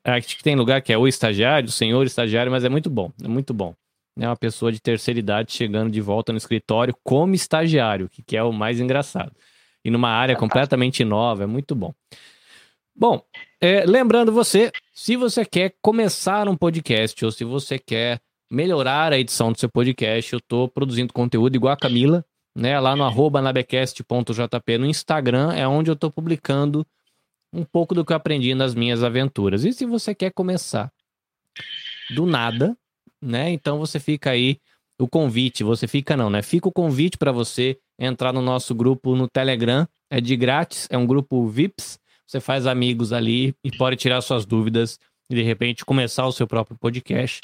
Acho 0.04 0.36
que 0.36 0.42
tem 0.42 0.56
lugar 0.56 0.82
que 0.82 0.92
é 0.92 0.98
o 0.98 1.06
estagiário, 1.06 1.68
o 1.68 1.72
senhor 1.72 2.04
estagiário, 2.06 2.50
mas 2.50 2.64
é 2.64 2.68
muito 2.68 2.90
bom. 2.90 3.12
É 3.22 3.28
muito 3.28 3.54
bom 3.54 3.74
né, 4.16 4.28
uma 4.28 4.36
pessoa 4.36 4.72
de 4.72 4.80
terceira 4.80 5.20
idade 5.20 5.52
chegando 5.52 5.90
de 5.90 6.00
volta 6.00 6.32
no 6.32 6.38
escritório 6.38 6.94
como 7.02 7.34
estagiário, 7.34 8.08
que, 8.08 8.22
que 8.22 8.36
é 8.36 8.42
o 8.42 8.52
mais 8.52 8.80
engraçado. 8.80 9.32
E 9.84 9.90
numa 9.90 10.10
área 10.10 10.36
completamente 10.36 11.04
nova, 11.04 11.44
é 11.44 11.46
muito 11.46 11.74
bom. 11.74 11.94
Bom, 12.94 13.22
é, 13.60 13.84
lembrando 13.86 14.30
você, 14.30 14.70
se 14.92 15.16
você 15.16 15.44
quer 15.44 15.74
começar 15.80 16.48
um 16.48 16.56
podcast 16.56 17.24
ou 17.24 17.32
se 17.32 17.44
você 17.44 17.78
quer 17.78 18.20
melhorar 18.50 19.12
a 19.12 19.18
edição 19.18 19.52
do 19.52 19.58
seu 19.58 19.70
podcast, 19.70 20.32
eu 20.32 20.38
estou 20.38 20.68
produzindo 20.68 21.12
conteúdo 21.12 21.54
igual 21.54 21.72
a 21.72 21.76
Camila, 21.76 22.24
né? 22.54 22.78
Lá 22.80 22.96
no 22.96 23.04
arroba 23.04 23.40
nabecast.jp 23.40 24.78
no 24.78 24.86
Instagram 24.86 25.52
é 25.52 25.66
onde 25.66 25.90
eu 25.90 25.94
estou 25.94 26.10
publicando 26.10 26.86
um 27.52 27.64
pouco 27.64 27.94
do 27.94 28.04
que 28.04 28.12
eu 28.12 28.16
aprendi 28.16 28.54
nas 28.54 28.74
minhas 28.74 29.02
aventuras. 29.02 29.64
E 29.64 29.72
se 29.72 29.86
você 29.86 30.14
quer 30.14 30.32
começar 30.32 30.92
do 32.14 32.26
nada, 32.26 32.76
né? 33.20 33.50
Então 33.50 33.78
você 33.78 33.98
fica 33.98 34.30
aí 34.30 34.58
o 34.98 35.08
convite, 35.08 35.64
você 35.64 35.86
fica 35.86 36.16
não, 36.16 36.28
né? 36.28 36.42
Fica 36.42 36.68
o 36.68 36.72
convite 36.72 37.16
para 37.16 37.32
você 37.32 37.78
entrar 37.98 38.32
no 38.32 38.42
nosso 38.42 38.74
grupo 38.74 39.16
no 39.16 39.28
Telegram, 39.28 39.86
é 40.10 40.20
de 40.20 40.36
grátis, 40.36 40.86
é 40.90 40.98
um 40.98 41.06
grupo 41.06 41.46
VIPs, 41.46 41.98
você 42.26 42.40
faz 42.40 42.66
amigos 42.66 43.12
ali 43.12 43.54
e 43.64 43.70
pode 43.76 43.96
tirar 43.96 44.20
suas 44.20 44.44
dúvidas 44.44 44.98
e 45.30 45.34
de 45.34 45.42
repente 45.42 45.84
começar 45.84 46.26
o 46.26 46.32
seu 46.32 46.46
próprio 46.46 46.76
podcast. 46.78 47.40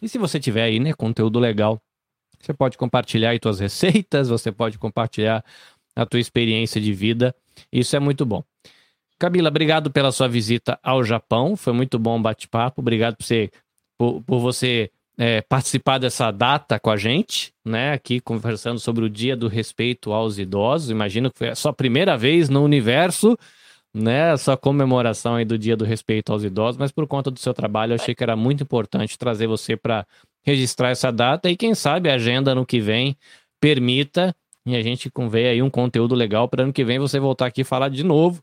E 0.00 0.08
se 0.08 0.18
você 0.18 0.38
tiver 0.40 0.62
aí, 0.62 0.80
né, 0.80 0.92
conteúdo 0.92 1.38
legal, 1.38 1.80
você 2.40 2.52
pode 2.52 2.78
compartilhar 2.78 3.30
aí 3.30 3.40
suas 3.42 3.60
receitas, 3.60 4.28
você 4.28 4.52
pode 4.52 4.78
compartilhar 4.78 5.44
a 5.94 6.06
tua 6.06 6.20
experiência 6.20 6.80
de 6.80 6.92
vida. 6.92 7.34
Isso 7.72 7.96
é 7.96 7.98
muito 7.98 8.24
bom. 8.24 8.44
Camila, 9.18 9.48
obrigado 9.48 9.90
pela 9.90 10.12
sua 10.12 10.28
visita 10.28 10.78
ao 10.82 11.02
Japão. 11.02 11.56
Foi 11.56 11.72
muito 11.72 11.98
bom 11.98 12.18
o 12.18 12.22
bate-papo. 12.22 12.80
Obrigado 12.80 13.16
por 13.16 13.24
você 13.24 13.50
por, 13.98 14.22
por 14.22 14.38
você 14.38 14.90
é, 15.18 15.42
participar 15.42 15.98
dessa 15.98 16.30
data 16.30 16.78
com 16.78 16.90
a 16.90 16.96
gente, 16.96 17.52
né? 17.64 17.92
Aqui 17.92 18.20
conversando 18.20 18.78
sobre 18.78 19.04
o 19.04 19.10
Dia 19.10 19.36
do 19.36 19.48
Respeito 19.48 20.12
aos 20.12 20.38
Idosos. 20.38 20.90
Imagino 20.90 21.30
que 21.30 21.38
foi 21.38 21.48
a 21.48 21.56
sua 21.56 21.72
primeira 21.72 22.16
vez 22.16 22.48
no 22.48 22.62
universo, 22.62 23.36
né? 23.92 24.32
Essa 24.32 24.56
comemoração 24.56 25.34
aí 25.34 25.44
do 25.44 25.58
Dia 25.58 25.76
do 25.76 25.84
Respeito 25.84 26.32
aos 26.32 26.44
Idosos, 26.44 26.78
mas 26.78 26.92
por 26.92 27.06
conta 27.08 27.32
do 27.32 27.40
seu 27.40 27.52
trabalho, 27.52 27.92
eu 27.92 27.96
achei 27.96 28.14
que 28.14 28.22
era 28.22 28.36
muito 28.36 28.62
importante 28.62 29.18
trazer 29.18 29.48
você 29.48 29.76
para 29.76 30.06
registrar 30.44 30.90
essa 30.90 31.10
data 31.10 31.50
e 31.50 31.56
quem 31.56 31.74
sabe 31.74 32.08
a 32.08 32.14
agenda 32.14 32.54
no 32.54 32.64
que 32.64 32.80
vem 32.80 33.16
permita 33.60 34.34
e 34.64 34.76
a 34.76 34.82
gente 34.82 35.10
convém 35.10 35.46
aí 35.46 35.62
um 35.62 35.70
conteúdo 35.70 36.14
legal 36.14 36.48
para 36.48 36.62
ano 36.62 36.72
que 36.72 36.84
vem 36.84 36.98
você 36.98 37.18
voltar 37.18 37.46
aqui 37.46 37.62
e 37.62 37.64
falar 37.64 37.88
de 37.88 38.04
novo, 38.04 38.40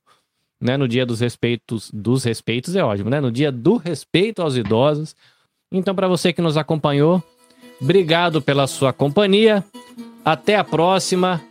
né? 0.59 0.75
No 0.75 0.89
Dia 0.89 1.05
dos 1.05 1.21
Respeitos, 1.21 1.89
dos 1.93 2.25
Respeitos 2.25 2.75
é 2.75 2.83
ótimo, 2.83 3.09
né? 3.09 3.21
No 3.21 3.31
Dia 3.31 3.49
do 3.49 3.77
Respeito 3.77 4.41
aos 4.41 4.57
Idosos 4.57 5.15
então, 5.77 5.95
para 5.95 6.07
você 6.07 6.31
que 6.33 6.41
nos 6.41 6.57
acompanhou, 6.57 7.23
obrigado 7.81 8.41
pela 8.41 8.67
sua 8.67 8.93
companhia. 8.93 9.63
Até 10.23 10.55
a 10.55 10.63
próxima. 10.63 11.41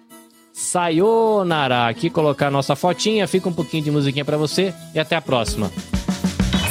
Sayonara. 0.52 1.88
Aqui 1.88 2.08
colocar 2.08 2.50
nossa 2.50 2.76
fotinha, 2.76 3.26
fica 3.26 3.48
um 3.48 3.52
pouquinho 3.52 3.82
de 3.82 3.90
musiquinha 3.90 4.24
para 4.24 4.36
você 4.36 4.72
e 4.94 5.00
até 5.00 5.16
a 5.16 5.20
próxima. 5.20 5.70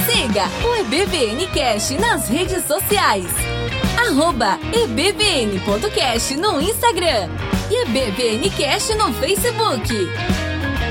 Siga 0.05 0.45
o 0.65 0.75
EBVN 0.75 1.47
Cash 1.47 1.91
nas 1.99 2.29
redes 2.29 2.63
sociais 2.65 3.25
arroba 4.07 4.59
ebvn.cast 4.73 6.35
no 6.35 6.61
Instagram 6.61 7.29
e 7.71 7.83
ebvncast 7.83 8.93
no 8.95 9.13
Facebook. 9.13 9.93